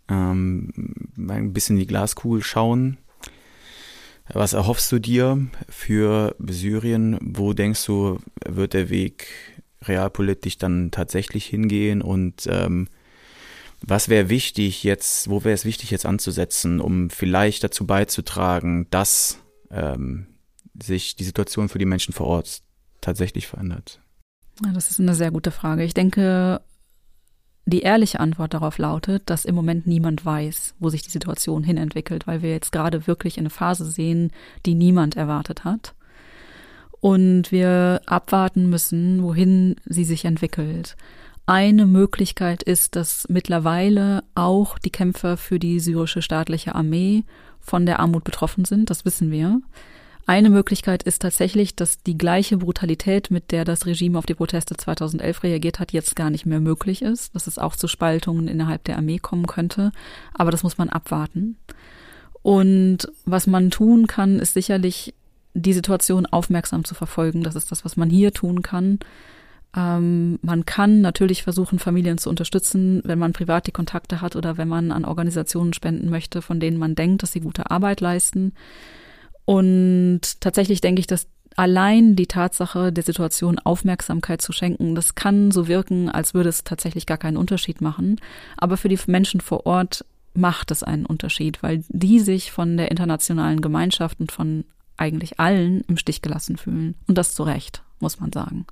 ähm, 0.10 0.72
ein 1.18 1.54
bisschen 1.54 1.78
in 1.78 1.82
die 1.82 1.88
Glaskugel 1.88 2.44
schauen, 2.44 2.98
was 4.34 4.54
erhoffst 4.54 4.92
du 4.92 5.00
dir 5.00 5.48
für 5.70 6.36
Syrien? 6.40 7.20
Wo 7.22 7.54
denkst 7.54 7.86
du, 7.86 8.20
wird 8.48 8.74
der 8.74 8.90
Weg 8.90 9.28
realpolitisch 9.84 10.58
dann 10.58 10.92
tatsächlich 10.92 11.46
hingehen? 11.46 12.02
Und 12.02 12.48
ähm, 12.48 12.88
was 13.82 14.10
wäre 14.10 14.30
wichtig 14.30 14.84
jetzt, 14.84 15.30
wo 15.30 15.44
wäre 15.44 15.54
es 15.54 15.66
wichtig 15.66 15.92
jetzt 15.92 16.06
anzusetzen, 16.06 16.80
um 16.80 17.10
vielleicht 17.10 17.64
dazu 17.64 17.86
beizutragen, 17.86 18.88
dass 18.90 19.40
ähm, 19.72 20.28
sich 20.82 21.16
die 21.16 21.24
Situation 21.24 21.70
für 21.70 21.80
die 21.80 21.86
Menschen 21.86 22.14
vor 22.14 22.28
Ort 22.28 22.62
tatsächlich 23.02 23.48
verändert? 23.48 24.02
Ja, 24.66 24.72
das 24.72 24.90
ist 24.90 25.00
eine 25.00 25.16
sehr 25.16 25.32
gute 25.32 25.52
Frage. 25.52 25.84
Ich 25.84 25.94
denke, 25.94 26.62
die 27.66 27.82
ehrliche 27.82 28.20
Antwort 28.20 28.54
darauf 28.54 28.78
lautet, 28.78 29.24
dass 29.30 29.44
im 29.44 29.56
Moment 29.56 29.88
niemand 29.88 30.24
weiß, 30.24 30.76
wo 30.80 30.90
sich 30.90 31.02
die 31.02 31.10
Situation 31.10 31.64
hinentwickelt, 31.64 32.28
weil 32.28 32.42
wir 32.42 32.52
jetzt 32.52 32.72
gerade 32.72 33.08
wirklich 33.08 33.40
eine 33.40 33.50
Phase 33.50 33.86
sehen, 33.86 34.32
die 34.66 34.76
niemand 34.76 35.18
erwartet 35.18 35.64
hat. 35.64 35.95
Und 37.02 37.52
wir 37.52 38.02
abwarten 38.06 38.70
müssen, 38.70 39.24
wohin 39.24 39.76
sie 39.86 40.06
sich 40.06 40.26
entwickelt. 40.26 40.96
Eine 41.46 41.86
Möglichkeit 41.86 42.64
ist, 42.64 42.96
dass 42.96 43.28
mittlerweile 43.30 44.24
auch 44.34 44.80
die 44.80 44.90
Kämpfer 44.90 45.38
für 45.38 45.60
die 45.60 45.80
syrische 45.80 46.24
staatliche 46.24 46.74
Armee 46.74 47.24
von 47.60 47.86
der 47.86 48.00
Armut 48.00 48.24
betroffen 48.24 48.66
sind, 48.66 48.90
das 48.90 49.06
wissen 49.06 49.30
wir. 49.32 49.62
Eine 50.28 50.50
Möglichkeit 50.50 51.04
ist 51.04 51.22
tatsächlich, 51.22 51.76
dass 51.76 52.02
die 52.02 52.18
gleiche 52.18 52.58
Brutalität, 52.58 53.30
mit 53.30 53.52
der 53.52 53.64
das 53.64 53.86
Regime 53.86 54.18
auf 54.18 54.26
die 54.26 54.34
Proteste 54.34 54.76
2011 54.76 55.44
reagiert 55.44 55.80
hat, 55.80 55.92
jetzt 55.92 56.16
gar 56.16 56.32
nicht 56.32 56.48
mehr 56.48 56.60
möglich 56.60 57.04
ist, 57.04 57.36
dass 57.36 57.46
es 57.46 57.60
auch 57.60 57.76
zu 57.76 57.88
Spaltungen 57.88 58.48
innerhalb 58.48 58.84
der 58.86 58.98
Armee 58.98 59.20
kommen 59.20 59.46
könnte. 59.46 59.92
Aber 60.34 60.50
das 60.50 60.64
muss 60.64 60.80
man 60.80 60.90
abwarten. 60.90 61.58
Und 62.42 63.08
was 63.26 63.46
man 63.46 63.70
tun 63.70 64.08
kann, 64.08 64.40
ist 64.40 64.56
sicherlich 64.56 65.14
die 65.56 65.74
Situation 65.74 66.26
aufmerksam 66.26 66.84
zu 66.84 66.94
verfolgen. 66.94 67.42
Das 67.42 67.56
ist 67.56 67.72
das, 67.72 67.84
was 67.86 67.98
man 67.98 68.10
hier 68.10 68.34
tun 68.34 68.62
kann. 68.62 69.00
Ähm, 69.76 70.38
man 70.42 70.66
kann 70.66 71.02
natürlich 71.02 71.44
versuchen, 71.44 71.80
Familien 71.80 72.18
zu 72.18 72.30
unterstützen, 72.30 73.02
wenn 73.04 73.18
man 73.18 73.34
privat 73.34 73.66
die 73.66 73.72
Kontakte 73.72 74.22
hat 74.22 74.36
oder 74.36 74.58
wenn 74.58 74.68
man 74.68 74.92
an 74.92 75.06
Organisationen 75.06 75.74
spenden 75.74 76.10
möchte, 76.10 76.42
von 76.42 76.60
denen 76.60 76.78
man 76.78 76.96
denkt, 76.96 77.24
dass 77.24 77.32
sie 77.32 77.40
gute 77.40 77.72
Arbeit 77.72 78.02
leisten. 78.02 78.54
Und 79.46 80.42
tatsächlich 80.42 80.82
denke 80.82 81.00
ich, 81.00 81.08
dass 81.08 81.28
allein 81.56 82.16
die 82.16 82.28
Tatsache 82.28 82.92
der 82.92 83.04
Situation 83.04 83.60
Aufmerksamkeit 83.60 84.42
zu 84.42 84.52
schenken, 84.52 84.94
das 84.94 85.16
kann 85.16 85.52
so 85.52 85.68
wirken, 85.68 86.10
als 86.10 86.34
würde 86.34 86.50
es 86.50 86.66
tatsächlich 86.66 87.06
gar 87.06 87.18
keinen 87.18 87.38
Unterschied 87.38 87.80
machen. 87.80 88.20
Aber 88.58 88.76
für 88.76 88.90
die 88.90 89.00
Menschen 89.08 89.40
vor 89.40 89.66
Ort 89.66 90.04
macht 90.34 90.72
es 90.72 90.84
einen 90.84 91.06
Unterschied, 91.06 91.64
weil 91.64 91.84
die 91.88 92.20
sich 92.20 92.52
von 92.52 92.76
der 92.76 92.92
internationalen 92.92 93.62
Gemeinschaft 93.62 94.20
und 94.20 94.32
von 94.32 94.66
eigentlich 94.98 95.40
allen 95.40 95.82
im 95.88 95.98
Stich 95.98 96.22
gelassen 96.22 96.58
fühlen. 96.58 96.96
Und 97.08 97.18
das 97.18 97.34
zu 97.34 97.44
Recht, 97.44 97.84
muss 98.00 98.20
man 98.20 98.32
sagen. 98.32 98.66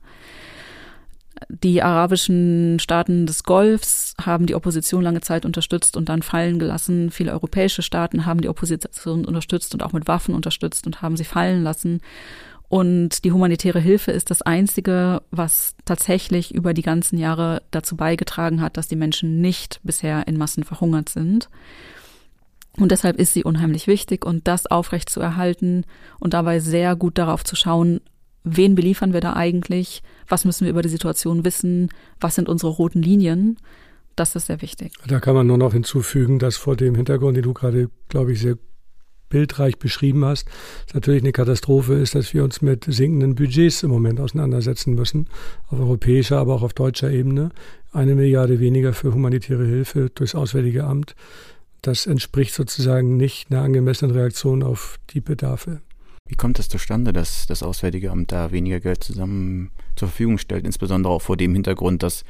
Die 1.50 1.82
arabischen 1.82 2.80
Staaten 2.80 3.26
des 3.26 3.44
Golfs 3.44 4.14
haben 4.22 4.46
die 4.46 4.56
Opposition 4.56 5.04
lange 5.04 5.22
Zeit 5.22 5.46
unterstützt 5.46 5.98
und 5.98 6.08
dann 6.10 6.22
fallen 6.22 6.60
gelassen. 6.60 7.12
Viele 7.12 7.32
europäische 7.32 7.82
Staaten 7.82 8.26
haben 8.26 8.42
die 8.42 8.50
Opposition 8.50 9.26
unterstützt 9.26 9.74
und 9.74 9.84
auch 9.84 9.94
mit 9.94 10.08
Waffen 10.08 10.36
unterstützt 10.36 10.86
und 10.86 11.02
haben 11.02 11.18
sie 11.18 11.26
fallen 11.26 11.64
lassen. 11.64 12.02
Und 12.70 13.24
die 13.24 13.32
humanitäre 13.32 13.80
Hilfe 13.80 14.12
ist 14.12 14.32
das 14.32 14.42
Einzige, 14.42 15.22
was 15.32 15.76
tatsächlich 15.86 16.56
über 16.56 16.74
die 16.74 16.82
ganzen 16.82 17.20
Jahre 17.20 17.62
dazu 17.72 17.96
beigetragen 17.96 18.62
hat, 18.62 18.78
dass 18.78 18.88
die 18.88 18.96
Menschen 18.96 19.42
nicht 19.42 19.80
bisher 19.84 20.28
in 20.28 20.38
Massen 20.38 20.64
verhungert 20.64 21.10
sind. 21.10 21.50
Und 22.78 22.92
deshalb 22.92 23.20
ist 23.20 23.34
sie 23.34 23.44
unheimlich 23.44 23.88
wichtig 23.88 24.26
und 24.26 24.48
das 24.48 24.66
aufrecht 24.66 25.10
zu 25.10 25.20
erhalten 25.20 25.86
und 26.20 26.34
dabei 26.34 26.60
sehr 26.60 26.96
gut 26.96 27.18
darauf 27.18 27.44
zu 27.44 27.56
schauen, 27.56 28.02
wen 28.44 28.76
beliefern 28.76 29.14
wir 29.14 29.22
da 29.22 29.34
eigentlich, 29.34 30.02
was 30.28 30.46
müssen 30.46 30.66
wir 30.66 30.72
über 30.72 30.82
die 30.82 30.90
Situation 30.90 31.46
wissen, 31.46 31.90
was 32.20 32.36
sind 32.36 32.50
unsere 32.50 32.72
roten 32.72 33.02
Linien. 33.02 33.58
Das 34.16 34.36
ist 34.36 34.48
sehr 34.48 34.62
wichtig. 34.62 34.94
Da 35.08 35.20
kann 35.20 35.36
man 35.36 35.48
nur 35.48 35.58
noch 35.58 35.74
hinzufügen, 35.74 36.40
dass 36.40 36.58
vor 36.58 36.76
dem 36.76 36.96
Hintergrund, 36.96 37.38
den 37.38 37.44
du 37.44 37.54
gerade, 37.54 37.90
glaube 38.10 38.34
ich, 38.34 38.42
sehr 38.42 38.58
bildreich 39.30 39.80
beschrieben 39.80 40.24
hast, 40.26 40.48
natürlich 40.94 41.24
eine 41.24 41.32
Katastrophe 41.32 41.96
ist, 41.96 42.14
dass 42.14 42.34
wir 42.36 42.44
uns 42.44 42.62
mit 42.62 42.86
sinkenden 42.86 43.34
Budgets 43.34 43.82
im 43.82 43.90
Moment 43.90 44.20
auseinandersetzen 44.20 44.94
müssen, 44.94 45.28
auf 45.70 45.80
europäischer, 45.80 46.38
aber 46.38 46.54
auch 46.54 46.62
auf 46.62 46.74
deutscher 46.74 47.10
Ebene. 47.10 47.50
Eine 47.92 48.14
Milliarde 48.14 48.60
weniger 48.60 48.94
für 48.94 49.14
humanitäre 49.14 49.66
Hilfe 49.66 50.12
durchs 50.14 50.36
Auswärtige 50.36 50.84
Amt. 50.84 51.16
Das 51.84 52.06
entspricht 52.06 52.54
sozusagen 52.54 53.18
nicht 53.18 53.52
einer 53.52 53.62
angemessenen 53.62 54.16
Reaktion 54.16 54.64
auf 54.64 54.98
die 55.10 55.20
Bedarfe. 55.20 55.82
Wie 56.26 56.36
kommt 56.36 56.58
es 56.58 56.70
zustande, 56.70 57.12
dass 57.12 57.46
das 57.46 57.62
Auswärtige 57.62 58.10
Amt 58.10 58.32
da 58.32 58.54
weniger 58.54 58.80
Geld 58.80 59.04
zusammen 59.04 59.70
zur 59.98 60.08
Verfügung 60.08 60.38
stellt, 60.38 60.66
insbesondere 60.66 61.12
auch 61.12 61.22
vor 61.22 61.36
dem 61.36 61.54
Hintergrund, 61.54 62.02
dass 62.02 62.24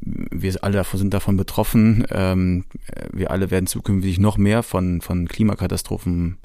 wir 0.00 0.64
alle 0.64 0.78
davon 0.78 0.98
sind 0.98 1.12
davon 1.12 1.36
betroffen. 1.36 2.06
Ähm, 2.10 2.64
wir 3.12 3.30
alle 3.30 3.50
werden 3.50 3.66
zukünftig 3.66 4.18
noch 4.18 4.38
mehr 4.38 4.62
von, 4.62 5.02
von 5.02 5.28
Klimakatastrophen 5.28 6.38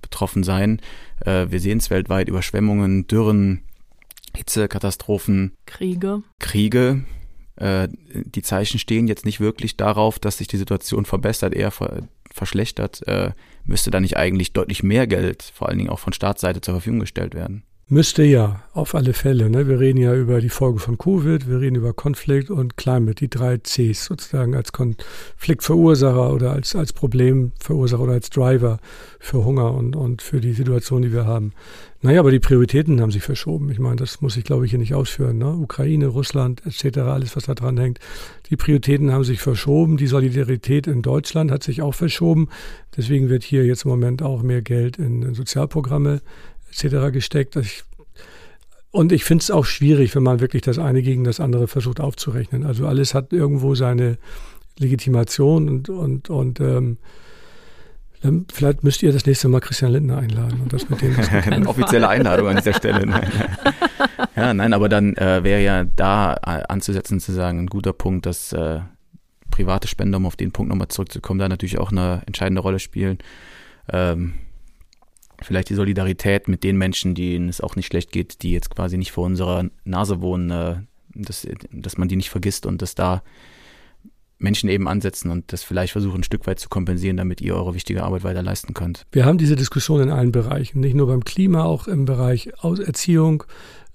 betroffen 0.00 0.44
sein. 0.44 0.80
Äh, 1.20 1.48
wir 1.50 1.60
sehen 1.60 1.76
es 1.76 1.90
weltweit, 1.90 2.30
Überschwemmungen, 2.30 3.06
Dürren, 3.06 3.60
Hitzekatastrophen. 4.34 5.52
Kriege. 5.66 6.22
Kriege. 6.38 7.04
Äh, 7.56 7.88
die 8.12 8.42
Zeichen 8.42 8.78
stehen 8.78 9.08
jetzt 9.08 9.24
nicht 9.24 9.40
wirklich 9.40 9.76
darauf, 9.76 10.18
dass 10.18 10.38
sich 10.38 10.48
die 10.48 10.56
Situation 10.56 11.04
verbessert, 11.04 11.54
eher 11.54 11.72
verschlechtert, 12.30 13.06
äh, 13.06 13.32
müsste 13.64 13.90
da 13.90 14.00
nicht 14.00 14.16
eigentlich 14.16 14.52
deutlich 14.52 14.82
mehr 14.82 15.06
Geld, 15.06 15.42
vor 15.42 15.68
allen 15.68 15.78
Dingen 15.78 15.90
auch 15.90 15.98
von 15.98 16.12
Staatsseite, 16.12 16.60
zur 16.60 16.74
Verfügung 16.74 17.00
gestellt 17.00 17.34
werden? 17.34 17.62
Müsste 17.88 18.24
ja, 18.24 18.64
auf 18.72 18.96
alle 18.96 19.12
Fälle. 19.12 19.48
Ne? 19.48 19.68
Wir 19.68 19.78
reden 19.78 19.98
ja 19.98 20.12
über 20.12 20.40
die 20.40 20.48
Folgen 20.48 20.80
von 20.80 20.98
Covid, 20.98 21.48
wir 21.48 21.60
reden 21.60 21.76
über 21.76 21.92
Konflikt 21.92 22.50
und 22.50 22.76
Climate, 22.76 23.14
die 23.14 23.30
drei 23.30 23.58
Cs 23.58 24.06
sozusagen 24.06 24.56
als 24.56 24.72
Konfliktverursacher 24.72 26.32
oder 26.32 26.50
als, 26.50 26.74
als 26.74 26.92
Problemverursacher 26.92 28.02
oder 28.02 28.14
als 28.14 28.30
Driver 28.30 28.80
für 29.20 29.44
Hunger 29.44 29.72
und, 29.72 29.94
und 29.94 30.20
für 30.20 30.40
die 30.40 30.52
Situation, 30.52 31.02
die 31.02 31.12
wir 31.12 31.26
haben. 31.26 31.52
Naja, 32.06 32.20
aber 32.20 32.30
die 32.30 32.38
Prioritäten 32.38 33.00
haben 33.00 33.10
sich 33.10 33.24
verschoben. 33.24 33.68
Ich 33.68 33.80
meine, 33.80 33.96
das 33.96 34.20
muss 34.20 34.36
ich, 34.36 34.44
glaube 34.44 34.64
ich, 34.64 34.70
hier 34.70 34.78
nicht 34.78 34.94
ausführen. 34.94 35.38
Ne? 35.38 35.50
Ukraine, 35.50 36.06
Russland 36.06 36.64
etc., 36.64 36.98
alles, 36.98 37.34
was 37.34 37.46
da 37.46 37.54
dran 37.56 37.76
hängt. 37.78 37.98
Die 38.48 38.54
Prioritäten 38.54 39.10
haben 39.10 39.24
sich 39.24 39.40
verschoben. 39.40 39.96
Die 39.96 40.06
Solidarität 40.06 40.86
in 40.86 41.02
Deutschland 41.02 41.50
hat 41.50 41.64
sich 41.64 41.82
auch 41.82 41.94
verschoben. 41.94 42.48
Deswegen 42.96 43.28
wird 43.28 43.42
hier 43.42 43.66
jetzt 43.66 43.86
im 43.86 43.90
Moment 43.90 44.22
auch 44.22 44.44
mehr 44.44 44.62
Geld 44.62 44.98
in, 44.98 45.34
Sozialprogramme 45.34 46.20
etc. 46.70 47.12
gesteckt. 47.12 47.56
Ich, 47.56 47.82
und 48.92 49.10
ich 49.10 49.24
finde 49.24 49.42
es 49.42 49.50
auch 49.50 49.64
schwierig, 49.64 50.14
wenn 50.14 50.22
man 50.22 50.38
wirklich 50.38 50.62
das 50.62 50.78
eine 50.78 51.02
gegen 51.02 51.24
das 51.24 51.40
andere 51.40 51.66
versucht 51.66 51.98
aufzurechnen. 51.98 52.62
Also 52.62 52.86
alles 52.86 53.14
hat 53.14 53.32
irgendwo 53.32 53.74
seine 53.74 54.16
Legitimation 54.78 55.68
und, 55.68 55.88
und, 55.88 56.30
und 56.30 56.60
ähm, 56.60 56.98
Vielleicht 58.52 58.84
müsst 58.84 59.02
ihr 59.02 59.12
das 59.12 59.26
nächste 59.26 59.48
Mal 59.48 59.60
Christian 59.60 59.92
Lindner 59.92 60.18
einladen 60.18 60.60
und 60.62 60.72
das 60.72 60.88
mit 60.88 61.00
dem 61.02 61.16
Eine 61.52 61.68
offizielle 61.68 62.08
Einladung 62.08 62.48
an 62.48 62.56
dieser 62.56 62.74
Stelle. 62.74 63.06
Nein. 63.06 63.30
Ja, 64.34 64.52
nein, 64.52 64.74
aber 64.74 64.90
dann 64.90 65.16
äh, 65.16 65.42
wäre 65.44 65.62
ja 65.62 65.84
da 65.84 66.34
äh, 66.34 66.62
anzusetzen, 66.68 67.20
zu 67.20 67.32
sagen, 67.32 67.60
ein 67.60 67.66
guter 67.68 67.94
Punkt, 67.94 68.26
dass 68.26 68.52
äh, 68.52 68.80
private 69.50 69.88
Spender, 69.88 70.18
um 70.18 70.26
auf 70.26 70.36
den 70.36 70.52
Punkt 70.52 70.68
nochmal 70.68 70.88
zurückzukommen, 70.88 71.40
da 71.40 71.48
natürlich 71.48 71.78
auch 71.78 71.90
eine 71.90 72.22
entscheidende 72.26 72.60
Rolle 72.60 72.78
spielen. 72.78 73.16
Ähm, 73.90 74.34
vielleicht 75.42 75.70
die 75.70 75.74
Solidarität 75.74 76.48
mit 76.48 76.64
den 76.64 76.76
Menschen, 76.76 77.14
denen 77.14 77.48
es 77.48 77.62
auch 77.62 77.76
nicht 77.76 77.86
schlecht 77.86 78.12
geht, 78.12 78.42
die 78.42 78.52
jetzt 78.52 78.70
quasi 78.70 78.98
nicht 78.98 79.12
vor 79.12 79.24
unserer 79.24 79.70
Nase 79.84 80.20
wohnen, 80.20 80.50
äh, 80.50 80.76
dass, 81.14 81.46
dass 81.72 81.96
man 81.96 82.08
die 82.08 82.16
nicht 82.16 82.30
vergisst 82.30 82.66
und 82.66 82.82
dass 82.82 82.94
da 82.94 83.22
Menschen 84.38 84.68
eben 84.68 84.88
ansetzen 84.88 85.30
und 85.30 85.52
das 85.52 85.62
vielleicht 85.62 85.92
versuchen, 85.92 86.20
ein 86.20 86.24
Stück 86.24 86.46
weit 86.46 86.60
zu 86.60 86.68
kompensieren, 86.68 87.16
damit 87.16 87.40
ihr 87.40 87.54
eure 87.54 87.74
wichtige 87.74 88.02
Arbeit 88.02 88.24
weiter 88.24 88.42
leisten 88.42 88.74
könnt. 88.74 89.06
Wir 89.12 89.24
haben 89.24 89.38
diese 89.38 89.56
Diskussion 89.56 90.02
in 90.02 90.10
allen 90.10 90.32
Bereichen, 90.32 90.80
nicht 90.80 90.94
nur 90.94 91.06
beim 91.06 91.24
Klima, 91.24 91.64
auch 91.64 91.88
im 91.88 92.04
Bereich 92.04 92.50
Erziehung, 92.62 93.44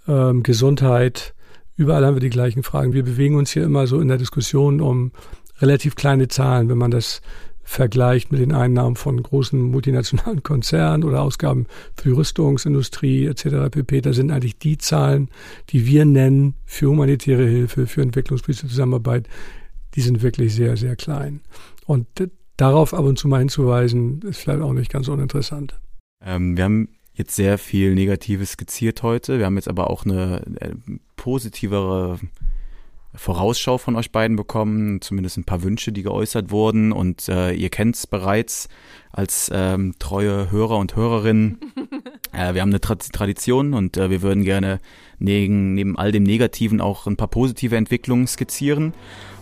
ähm, 0.07 0.43
Gesundheit, 0.43 1.33
Überall 1.81 2.05
haben 2.05 2.15
wir 2.15 2.21
die 2.21 2.29
gleichen 2.29 2.61
Fragen. 2.61 2.93
Wir 2.93 3.01
bewegen 3.01 3.35
uns 3.35 3.51
hier 3.51 3.63
immer 3.63 3.87
so 3.87 3.99
in 3.99 4.07
der 4.07 4.19
Diskussion 4.19 4.81
um 4.81 5.11
relativ 5.59 5.95
kleine 5.95 6.27
Zahlen, 6.27 6.69
wenn 6.69 6.77
man 6.77 6.91
das 6.91 7.21
vergleicht 7.63 8.31
mit 8.31 8.39
den 8.39 8.53
Einnahmen 8.53 8.95
von 8.95 9.21
großen 9.21 9.59
multinationalen 9.59 10.43
Konzernen 10.43 11.03
oder 11.03 11.23
Ausgaben 11.23 11.65
für 11.95 12.09
die 12.09 12.15
Rüstungsindustrie 12.15 13.25
etc. 13.25 13.71
pp. 13.71 14.01
Da 14.01 14.13
sind 14.13 14.29
eigentlich 14.29 14.59
die 14.59 14.77
Zahlen, 14.77 15.29
die 15.69 15.87
wir 15.87 16.05
nennen 16.05 16.53
für 16.65 16.89
humanitäre 16.89 17.47
Hilfe, 17.47 17.87
für 17.87 18.03
entwicklungspolitische 18.03 18.67
Zusammenarbeit, 18.67 19.27
die 19.95 20.01
sind 20.01 20.21
wirklich 20.21 20.53
sehr, 20.53 20.77
sehr 20.77 20.95
klein. 20.95 21.41
Und 21.85 22.07
darauf 22.57 22.93
ab 22.93 23.05
und 23.05 23.17
zu 23.17 23.27
mal 23.27 23.39
hinzuweisen, 23.39 24.21
ist 24.21 24.39
vielleicht 24.39 24.61
auch 24.61 24.73
nicht 24.73 24.91
ganz 24.91 25.07
uninteressant. 25.07 25.79
Ähm, 26.23 26.55
wir 26.55 26.63
haben 26.63 26.89
jetzt 27.13 27.35
sehr 27.35 27.57
viel 27.57 27.93
Negatives 27.93 28.53
skizziert 28.53 29.03
heute. 29.03 29.37
Wir 29.37 29.45
haben 29.45 29.55
jetzt 29.55 29.67
aber 29.67 29.89
auch 29.89 30.05
eine, 30.05 30.43
eine 30.59 30.99
positivere 31.15 32.19
Vorausschau 33.13 33.77
von 33.77 33.95
euch 33.97 34.11
beiden 34.11 34.37
bekommen, 34.37 35.01
zumindest 35.01 35.37
ein 35.37 35.43
paar 35.43 35.63
Wünsche, 35.63 35.91
die 35.91 36.03
geäußert 36.03 36.49
wurden. 36.49 36.91
Und 36.91 37.27
äh, 37.27 37.51
ihr 37.51 37.69
kennt 37.69 37.95
es 37.95 38.07
bereits 38.07 38.69
als 39.11 39.51
ähm, 39.53 39.95
treue 39.99 40.49
Hörer 40.49 40.77
und 40.77 40.95
Hörerinnen. 40.95 41.59
äh, 42.31 42.53
wir 42.53 42.61
haben 42.61 42.69
eine 42.69 42.79
Tra 42.79 42.95
Tradition 42.95 43.73
und 43.73 43.97
äh, 43.97 44.09
wir 44.09 44.21
würden 44.21 44.43
gerne 44.43 44.79
neben, 45.19 45.73
neben 45.73 45.97
all 45.97 46.13
dem 46.13 46.23
Negativen 46.23 46.79
auch 46.79 47.05
ein 47.05 47.17
paar 47.17 47.27
positive 47.27 47.75
Entwicklungen 47.75 48.27
skizzieren. 48.27 48.93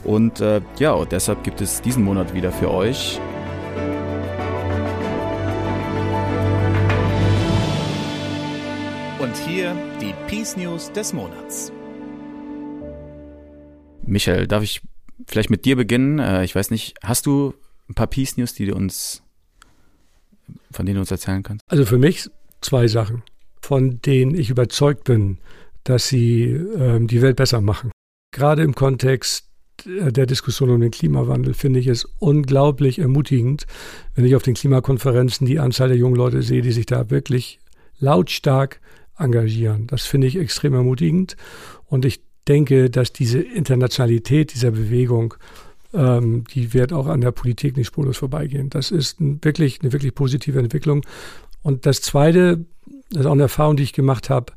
Und 0.04 0.40
äh, 0.40 0.62
ja, 0.78 0.94
und 0.94 1.12
deshalb 1.12 1.44
gibt 1.44 1.62
es 1.62 1.82
diesen 1.82 2.04
Monat 2.04 2.34
wieder 2.34 2.52
für 2.52 2.72
euch 2.72 3.20
Und 9.20 9.38
hier 9.38 9.76
die 10.02 10.14
Peace 10.28 10.56
News 10.56 10.92
des 10.92 11.14
Monats. 11.14 11.72
Michael, 14.04 14.48
darf 14.48 14.64
ich 14.64 14.82
vielleicht 15.28 15.50
mit 15.50 15.66
dir 15.66 15.76
beginnen? 15.76 16.20
Äh, 16.20 16.46
ich 16.46 16.56
weiß 16.56 16.72
nicht, 16.72 16.96
hast 17.04 17.26
du 17.26 17.54
ein 17.90 17.94
paar 17.94 18.08
Peace 18.08 18.38
News, 18.38 18.54
die 18.54 18.66
du 18.66 18.76
uns, 18.76 19.22
von 20.72 20.86
denen 20.86 20.96
du 20.96 21.02
uns 21.02 21.12
erzählen 21.12 21.44
kannst? 21.44 21.64
Also 21.68 21.86
für 21.86 21.98
mich 21.98 22.30
zwei 22.62 22.88
Sachen, 22.88 23.22
von 23.62 24.02
denen 24.02 24.34
ich 24.34 24.50
überzeugt 24.50 25.04
bin, 25.04 25.38
dass 25.84 26.08
sie 26.08 26.46
ähm, 26.46 27.08
die 27.08 27.22
Welt 27.22 27.36
besser 27.36 27.62
machen. 27.62 27.92
Gerade 28.32 28.64
im 28.64 28.74
Kontext 28.74 29.49
der 29.86 30.26
Diskussion 30.26 30.70
um 30.70 30.82
den 30.82 30.92
Klimawandel 30.92 31.54
finde 31.54 31.80
ich 31.80 31.88
es 31.88 32.06
unglaublich 32.20 33.00
ermutigend, 33.00 33.66
wenn 34.16 34.26
ich 34.26 34.36
auf 34.36 34.44
den 34.44 34.54
Klimakonferenzen 34.54 35.46
die 35.46 35.60
Anzahl 35.60 35.90
der 35.90 35.98
jungen 35.98 36.16
Leute 36.16 36.42
sehe, 36.42 36.62
die 36.62 36.72
sich 36.72 36.86
da 36.86 37.10
wirklich 37.10 37.60
lautstark 38.00 38.80
engagieren. 39.18 39.88
Das 39.88 40.06
finde 40.06 40.28
ich 40.28 40.38
extrem 40.38 40.74
ermutigend 40.74 41.36
und 41.86 42.06
ich 42.06 42.22
denke, 42.48 42.90
dass 42.90 43.14
diese 43.14 43.40
Internationalität 43.40 44.54
dieser 44.54 44.72
Bewegung, 44.72 45.36
ähm, 45.94 46.44
die 46.54 46.74
wird 46.74 46.94
auch 46.94 47.08
an 47.08 47.22
der 47.22 47.32
Politik 47.32 47.78
nicht 47.78 47.88
spurlos 47.88 48.18
vorbeigehen. 48.18 48.70
Das 48.70 48.92
ist 48.92 49.20
ein, 49.20 49.44
wirklich 49.44 49.82
eine 49.82 49.94
wirklich 49.94 50.16
positive 50.16 50.60
Entwicklung. 50.60 51.06
Und 51.62 51.86
das 51.86 52.02
Zweite, 52.02 52.66
das 53.12 53.22
ist 53.22 53.26
auch 53.26 53.34
eine 53.34 53.44
Erfahrung, 53.44 53.78
die 53.78 53.84
ich 53.84 53.94
gemacht 53.94 54.30
habe, 54.30 54.54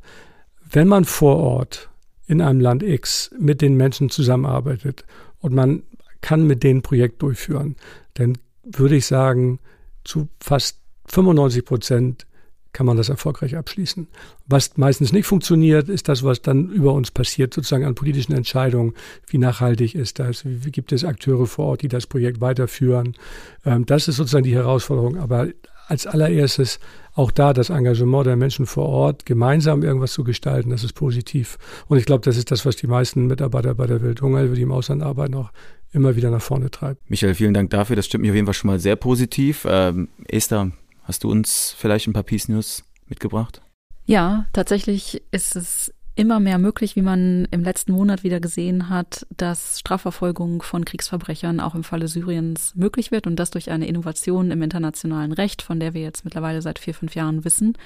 wenn 0.69 0.87
man 0.87 1.05
vor 1.05 1.37
Ort 1.37 1.89
in 2.27 2.41
einem 2.41 2.59
Land 2.59 2.83
X 2.83 3.31
mit 3.39 3.61
den 3.61 3.75
Menschen 3.75 4.09
zusammenarbeitet 4.09 5.05
und 5.39 5.53
man 5.53 5.83
kann 6.21 6.47
mit 6.47 6.63
denen 6.63 6.79
ein 6.79 6.83
Projekt 6.83 7.21
durchführen, 7.21 7.75
dann 8.13 8.37
würde 8.63 8.95
ich 8.95 9.05
sagen, 9.05 9.59
zu 10.03 10.29
fast 10.39 10.79
95 11.07 11.65
Prozent 11.65 12.27
kann 12.71 12.87
man 12.87 12.97
das 12.97 13.09
erfolgreich 13.09 13.55
abschließen. 13.55 14.07
Was 14.47 14.77
meistens 14.77 15.13
nicht 15.13 15.27
funktioniert, 15.27 15.89
ist 15.89 16.09
das, 16.09 16.23
was 16.23 16.41
dann 16.41 16.69
über 16.69 16.93
uns 16.93 17.11
passiert, 17.11 17.53
sozusagen 17.53 17.85
an 17.85 17.93
politischen 17.93 18.33
Entscheidungen. 18.33 18.95
Wie 19.27 19.37
nachhaltig 19.37 19.93
ist 19.93 20.17
das? 20.17 20.43
Wie, 20.43 20.71
gibt 20.71 20.91
es 20.91 21.05
Akteure 21.05 21.45
vor 21.45 21.65
Ort, 21.65 21.83
die 21.83 21.87
das 21.87 22.07
Projekt 22.07 22.41
weiterführen? 22.41 23.15
Ähm, 23.63 23.85
das 23.85 24.07
ist 24.07 24.15
sozusagen 24.15 24.43
die 24.43 24.55
Herausforderung. 24.55 25.17
Aber 25.17 25.47
als 25.87 26.07
allererstes 26.07 26.79
auch 27.15 27.31
da 27.31 27.53
das 27.53 27.69
Engagement 27.69 28.25
der 28.25 28.35
Menschen 28.35 28.65
vor 28.65 28.87
Ort, 28.87 29.25
gemeinsam 29.25 29.83
irgendwas 29.83 30.13
zu 30.13 30.23
gestalten, 30.23 30.71
das 30.71 30.83
ist 30.83 30.93
positiv. 30.93 31.57
Und 31.87 31.97
ich 31.97 32.05
glaube, 32.05 32.23
das 32.23 32.37
ist 32.37 32.49
das, 32.49 32.65
was 32.65 32.75
die 32.75 32.87
meisten 32.87 33.27
Mitarbeiter 33.27 33.75
bei 33.75 33.85
der 33.85 34.01
Welthungerhilfe, 34.01 34.55
die 34.55 34.63
im 34.63 34.71
Ausland 34.71 35.03
arbeiten, 35.03 35.35
auch 35.35 35.51
immer 35.91 36.15
wieder 36.15 36.31
nach 36.31 36.41
vorne 36.41 36.71
treibt. 36.71 37.07
Michael, 37.09 37.35
vielen 37.35 37.53
Dank 37.53 37.69
dafür. 37.69 37.95
Das 37.95 38.07
stimmt 38.07 38.23
mir 38.23 38.31
auf 38.31 38.35
jeden 38.35 38.47
Fall 38.47 38.55
schon 38.55 38.69
mal 38.69 38.79
sehr 38.79 38.95
positiv. 38.95 39.67
Ähm, 39.69 40.09
Esther, 40.27 40.71
Hast 41.03 41.25
du 41.25 41.31
uns 41.31 41.75
vielleicht 41.77 42.07
ein 42.07 42.13
paar 42.13 42.23
Peace 42.23 42.47
News 42.47 42.83
mitgebracht? 43.07 43.61
Ja, 44.05 44.45
tatsächlich 44.53 45.21
ist 45.31 45.55
es 45.55 45.93
immer 46.15 46.39
mehr 46.39 46.59
möglich, 46.59 46.95
wie 46.95 47.01
man 47.01 47.47
im 47.51 47.63
letzten 47.63 47.91
Monat 47.93 48.23
wieder 48.23 48.39
gesehen 48.39 48.89
hat, 48.89 49.25
dass 49.35 49.79
Strafverfolgung 49.79 50.61
von 50.61 50.85
Kriegsverbrechern 50.85 51.59
auch 51.59 51.73
im 51.73 51.83
Falle 51.83 52.07
Syriens 52.07 52.75
möglich 52.75 53.11
wird 53.11 53.25
und 53.25 53.37
das 53.37 53.51
durch 53.51 53.71
eine 53.71 53.87
Innovation 53.87 54.51
im 54.51 54.61
internationalen 54.61 55.31
Recht, 55.31 55.61
von 55.61 55.79
der 55.79 55.93
wir 55.93 56.01
jetzt 56.01 56.23
mittlerweile 56.23 56.61
seit 56.61 56.77
vier, 56.77 56.93
fünf 56.93 57.15
Jahren 57.15 57.45
wissen. 57.45 57.77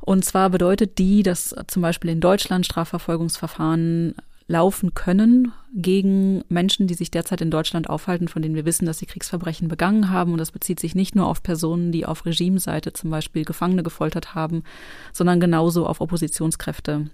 Und 0.00 0.24
zwar 0.24 0.50
bedeutet 0.50 0.98
die, 0.98 1.24
dass 1.24 1.54
zum 1.66 1.82
Beispiel 1.82 2.10
in 2.10 2.20
Deutschland 2.20 2.64
Strafverfolgungsverfahren 2.64 4.14
laufen 4.46 4.94
können 4.94 5.52
gegen 5.74 6.42
Menschen, 6.48 6.86
die 6.86 6.94
sich 6.94 7.10
derzeit 7.10 7.42
in 7.42 7.50
Deutschland 7.50 7.90
aufhalten, 7.90 8.28
von 8.28 8.40
denen 8.40 8.54
wir 8.54 8.64
wissen, 8.64 8.86
dass 8.86 8.98
sie 8.98 9.06
Kriegsverbrechen 9.06 9.68
begangen 9.68 10.10
haben. 10.10 10.32
Und 10.32 10.38
das 10.38 10.52
bezieht 10.52 10.80
sich 10.80 10.94
nicht 10.94 11.14
nur 11.14 11.26
auf 11.26 11.42
Personen, 11.42 11.92
die 11.92 12.06
auf 12.06 12.24
Regimeseite 12.24 12.94
zum 12.94 13.10
Beispiel 13.10 13.44
Gefangene 13.44 13.82
gefoltert 13.82 14.34
haben, 14.34 14.62
sondern 15.12 15.38
genauso 15.38 15.86
auf 15.86 16.00
Oppositionskräfte 16.00 17.10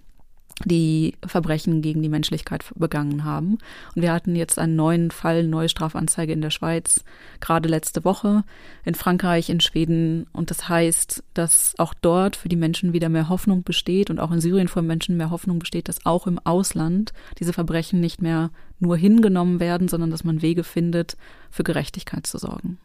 die 0.64 1.14
Verbrechen 1.26 1.82
gegen 1.82 2.02
die 2.02 2.08
Menschlichkeit 2.08 2.64
begangen 2.76 3.24
haben. 3.24 3.58
Und 3.94 4.02
wir 4.02 4.12
hatten 4.12 4.36
jetzt 4.36 4.58
einen 4.58 4.76
neuen 4.76 5.10
Fall, 5.10 5.44
neue 5.44 5.68
Strafanzeige 5.68 6.32
in 6.32 6.40
der 6.40 6.50
Schweiz, 6.50 7.04
gerade 7.40 7.68
letzte 7.68 8.04
Woche, 8.04 8.44
in 8.84 8.94
Frankreich, 8.94 9.50
in 9.50 9.60
Schweden. 9.60 10.26
Und 10.32 10.50
das 10.50 10.68
heißt, 10.68 11.24
dass 11.34 11.74
auch 11.78 11.94
dort 11.94 12.36
für 12.36 12.48
die 12.48 12.56
Menschen 12.56 12.92
wieder 12.92 13.08
mehr 13.08 13.28
Hoffnung 13.28 13.64
besteht 13.64 14.10
und 14.10 14.20
auch 14.20 14.30
in 14.30 14.40
Syrien 14.40 14.68
für 14.68 14.82
Menschen 14.82 15.16
mehr 15.16 15.30
Hoffnung 15.30 15.58
besteht, 15.58 15.88
dass 15.88 16.06
auch 16.06 16.26
im 16.26 16.38
Ausland 16.38 17.12
diese 17.38 17.52
Verbrechen 17.52 18.00
nicht 18.00 18.22
mehr 18.22 18.50
nur 18.78 18.96
hingenommen 18.96 19.60
werden, 19.60 19.88
sondern 19.88 20.10
dass 20.10 20.24
man 20.24 20.42
Wege 20.42 20.64
findet, 20.64 21.16
für 21.50 21.64
Gerechtigkeit 21.64 22.26
zu 22.26 22.38
sorgen. 22.38 22.78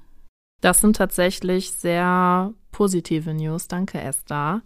Das 0.61 0.81
sind 0.81 0.95
tatsächlich 0.95 1.71
sehr 1.71 2.53
positive 2.71 3.33
News. 3.33 3.67
Danke, 3.67 4.01
Esther. 4.01 4.61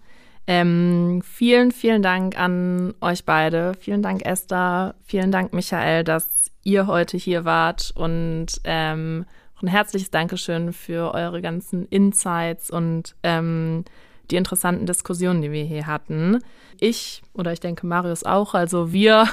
Ähm, 0.46 1.22
vielen, 1.24 1.72
vielen 1.72 2.02
Dank 2.02 2.38
an 2.38 2.94
euch 3.02 3.26
beide. 3.26 3.74
Vielen 3.80 4.02
Dank, 4.02 4.26
Esther. 4.26 4.96
Vielen 5.06 5.32
Dank, 5.32 5.54
Michael, 5.54 6.04
dass 6.04 6.52
ihr 6.64 6.88
heute 6.88 7.18
hier 7.18 7.46
wart 7.46 7.92
und 7.96 8.48
ähm, 8.64 9.26
ein 9.64 9.68
herzliches 9.68 10.12
Dankeschön 10.12 10.74
für 10.74 11.14
eure 11.14 11.42
ganzen 11.42 11.88
Insights 11.88 12.70
und 12.70 13.16
ähm, 13.24 13.86
die 14.30 14.36
interessanten 14.36 14.86
Diskussionen, 14.86 15.42
die 15.42 15.52
wir 15.52 15.64
hier 15.64 15.88
hatten. 15.88 16.40
Ich 16.80 17.22
oder 17.34 17.54
ich 17.54 17.60
denke 17.60 17.88
Marius 17.88 18.24
auch, 18.24 18.54
also 18.54 18.92
wir 18.92 19.28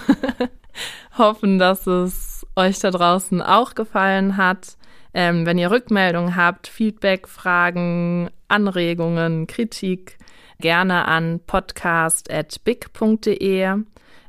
hoffen, 1.19 1.59
dass 1.59 1.87
es 1.87 2.47
euch 2.57 2.79
da 2.79 2.91
draußen 2.91 3.43
auch 3.43 3.75
gefallen 3.75 4.37
hat. 4.37 4.77
Ähm, 5.13 5.45
wenn 5.45 5.59
ihr 5.59 5.73
Rückmeldungen 5.73 6.37
habt, 6.37 6.69
Feedback, 6.69 7.27
Fragen, 7.27 8.31
Anregungen, 8.47 9.49
Kritik, 9.49 10.19
gerne 10.61 11.07
an 11.07 11.41
podcast.big.de. 11.47 13.85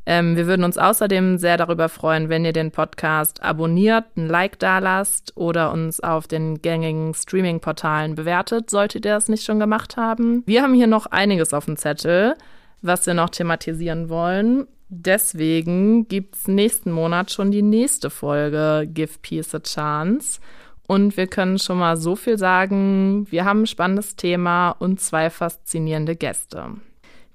Ähm, 0.06 0.36
wir 0.36 0.48
würden 0.48 0.64
uns 0.64 0.80
außerdem 0.80 1.38
sehr 1.38 1.58
darüber 1.58 1.88
freuen, 1.88 2.30
wenn 2.30 2.44
ihr 2.44 2.54
den 2.54 2.72
Podcast 2.72 3.44
abonniert, 3.44 4.06
ein 4.18 4.28
Like 4.28 4.58
dalasst 4.58 5.38
oder 5.38 5.72
uns 5.72 6.00
auf 6.00 6.28
den 6.28 6.62
gängigen 6.62 7.14
Streaming-Portalen 7.14 8.16
bewertet, 8.16 8.70
solltet 8.70 9.06
ihr 9.06 9.14
das 9.14 9.30
nicht 9.30 9.44
schon 9.44 9.60
gemacht 9.60 9.98
haben. 9.98 10.44
Wir 10.48 10.64
haben 10.64 10.74
hier 10.74 10.88
noch 10.88 11.06
einiges 11.06 11.54
auf 11.54 11.66
dem 11.66 11.78
Zettel, 11.78 12.34
was 12.82 13.06
wir 13.06 13.14
noch 13.14 13.30
thematisieren 13.30 14.10
wollen. 14.10 14.68
Deswegen 14.90 16.08
gibt 16.08 16.36
es 16.36 16.48
nächsten 16.48 16.92
Monat 16.92 17.32
schon 17.32 17.52
die 17.52 17.62
nächste 17.62 18.10
Folge 18.10 18.90
Give 18.92 19.20
Peace 19.22 19.56
a 19.56 19.60
Chance. 19.60 20.42
Und 20.92 21.16
wir 21.16 21.28
können 21.28 21.58
schon 21.58 21.78
mal 21.78 21.96
so 21.96 22.18
viel 22.18 22.38
sagen, 22.38 23.26
wir 23.30 23.46
haben 23.46 23.62
ein 23.62 23.66
spannendes 23.66 24.18
Thema 24.18 24.72
und 24.72 25.00
zwei 25.00 25.30
faszinierende 25.30 26.18
Gäste. 26.18 26.66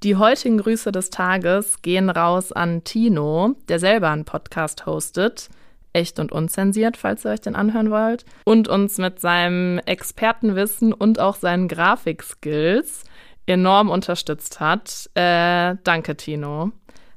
Die 0.03 0.17
heutigen 0.17 0.59
Grüße 0.59 0.93
des 0.93 1.09
Tages 1.09 1.81
gehen 1.81 2.11
raus 2.11 2.53
an 2.53 2.85
Tino, 2.85 3.55
der 3.71 3.79
selber 3.79 4.11
einen 4.11 4.27
Podcast 4.27 4.85
hostet, 4.85 5.49
echt 5.95 6.19
und 6.19 6.33
unzensiert, 6.33 6.99
falls 6.99 7.25
ihr 7.25 7.31
euch 7.31 7.41
den 7.41 7.57
anhören 7.57 7.91
wollt, 7.91 8.27
und 8.45 8.69
uns 8.69 8.99
mit 8.99 9.21
seinem 9.21 9.79
Expertenwissen 9.87 10.93
und 10.93 11.19
auch 11.19 11.37
seinen 11.37 11.67
Grafikskills 11.67 13.05
enorm 13.47 13.89
unterstützt 13.89 14.61
hat. 14.61 15.09
Äh, 15.15 15.77
danke, 15.83 16.15
Tino. 16.15 16.73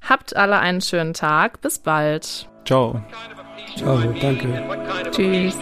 Habt 0.08 0.38
alle 0.38 0.60
einen 0.60 0.80
schönen 0.80 1.14
Tag. 1.14 1.60
Bis 1.60 1.80
bald. 1.80 2.48
Ciao. 2.64 3.04
Ciao, 3.76 3.98
danke. 4.22 4.64
Tschüss. 5.12 5.58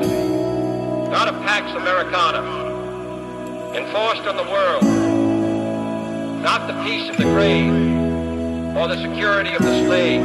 Not 0.00 1.28
a 1.28 1.32
Pax 1.32 1.70
Americana, 1.72 2.42
enforced 3.74 4.26
on 4.26 4.36
the 4.36 4.44
world, 4.44 4.82
not 6.42 6.66
the 6.66 6.82
peace 6.84 7.10
of 7.10 7.16
the 7.16 7.24
grave, 7.24 7.72
or 8.76 8.88
the 8.88 8.96
security 9.02 9.54
of 9.54 9.62
the 9.62 9.84
slave. 9.84 10.22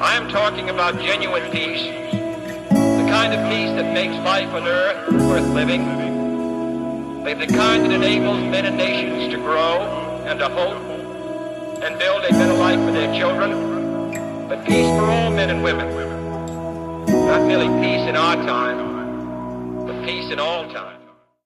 I 0.00 0.14
am 0.16 0.28
talking 0.28 0.70
about 0.70 1.00
genuine 1.00 1.50
peace, 1.50 1.84
the 2.70 3.06
kind 3.08 3.34
of 3.34 3.50
peace 3.50 3.70
that 3.70 3.92
makes 3.92 4.14
life 4.24 4.48
on 4.50 4.66
earth 4.68 5.12
worth 5.12 5.48
living, 5.48 5.84
the 7.24 7.46
kind 7.46 7.84
that 7.84 7.92
enables 7.92 8.38
men 8.38 8.66
and 8.66 8.76
nations 8.76 9.32
to 9.32 9.38
grow 9.38 9.80
and 10.26 10.38
to 10.38 10.48
hope 10.48 10.76
and 11.82 11.98
build 11.98 12.24
a 12.24 12.28
better 12.30 12.52
life 12.54 12.78
for 12.80 12.92
their 12.92 13.12
children, 13.18 14.48
but 14.48 14.64
peace 14.66 14.86
for 14.86 15.06
all 15.06 15.30
men 15.30 15.50
and 15.50 15.62
women. 15.62 16.19
Not 17.30 17.46
merely 17.46 17.68
peace 17.80 18.08
in 18.08 18.16
our 18.16 18.34
time, 18.34 19.86
but 19.86 20.04
peace 20.04 20.32
in 20.32 20.40
all 20.40 20.68
time. 20.68 20.89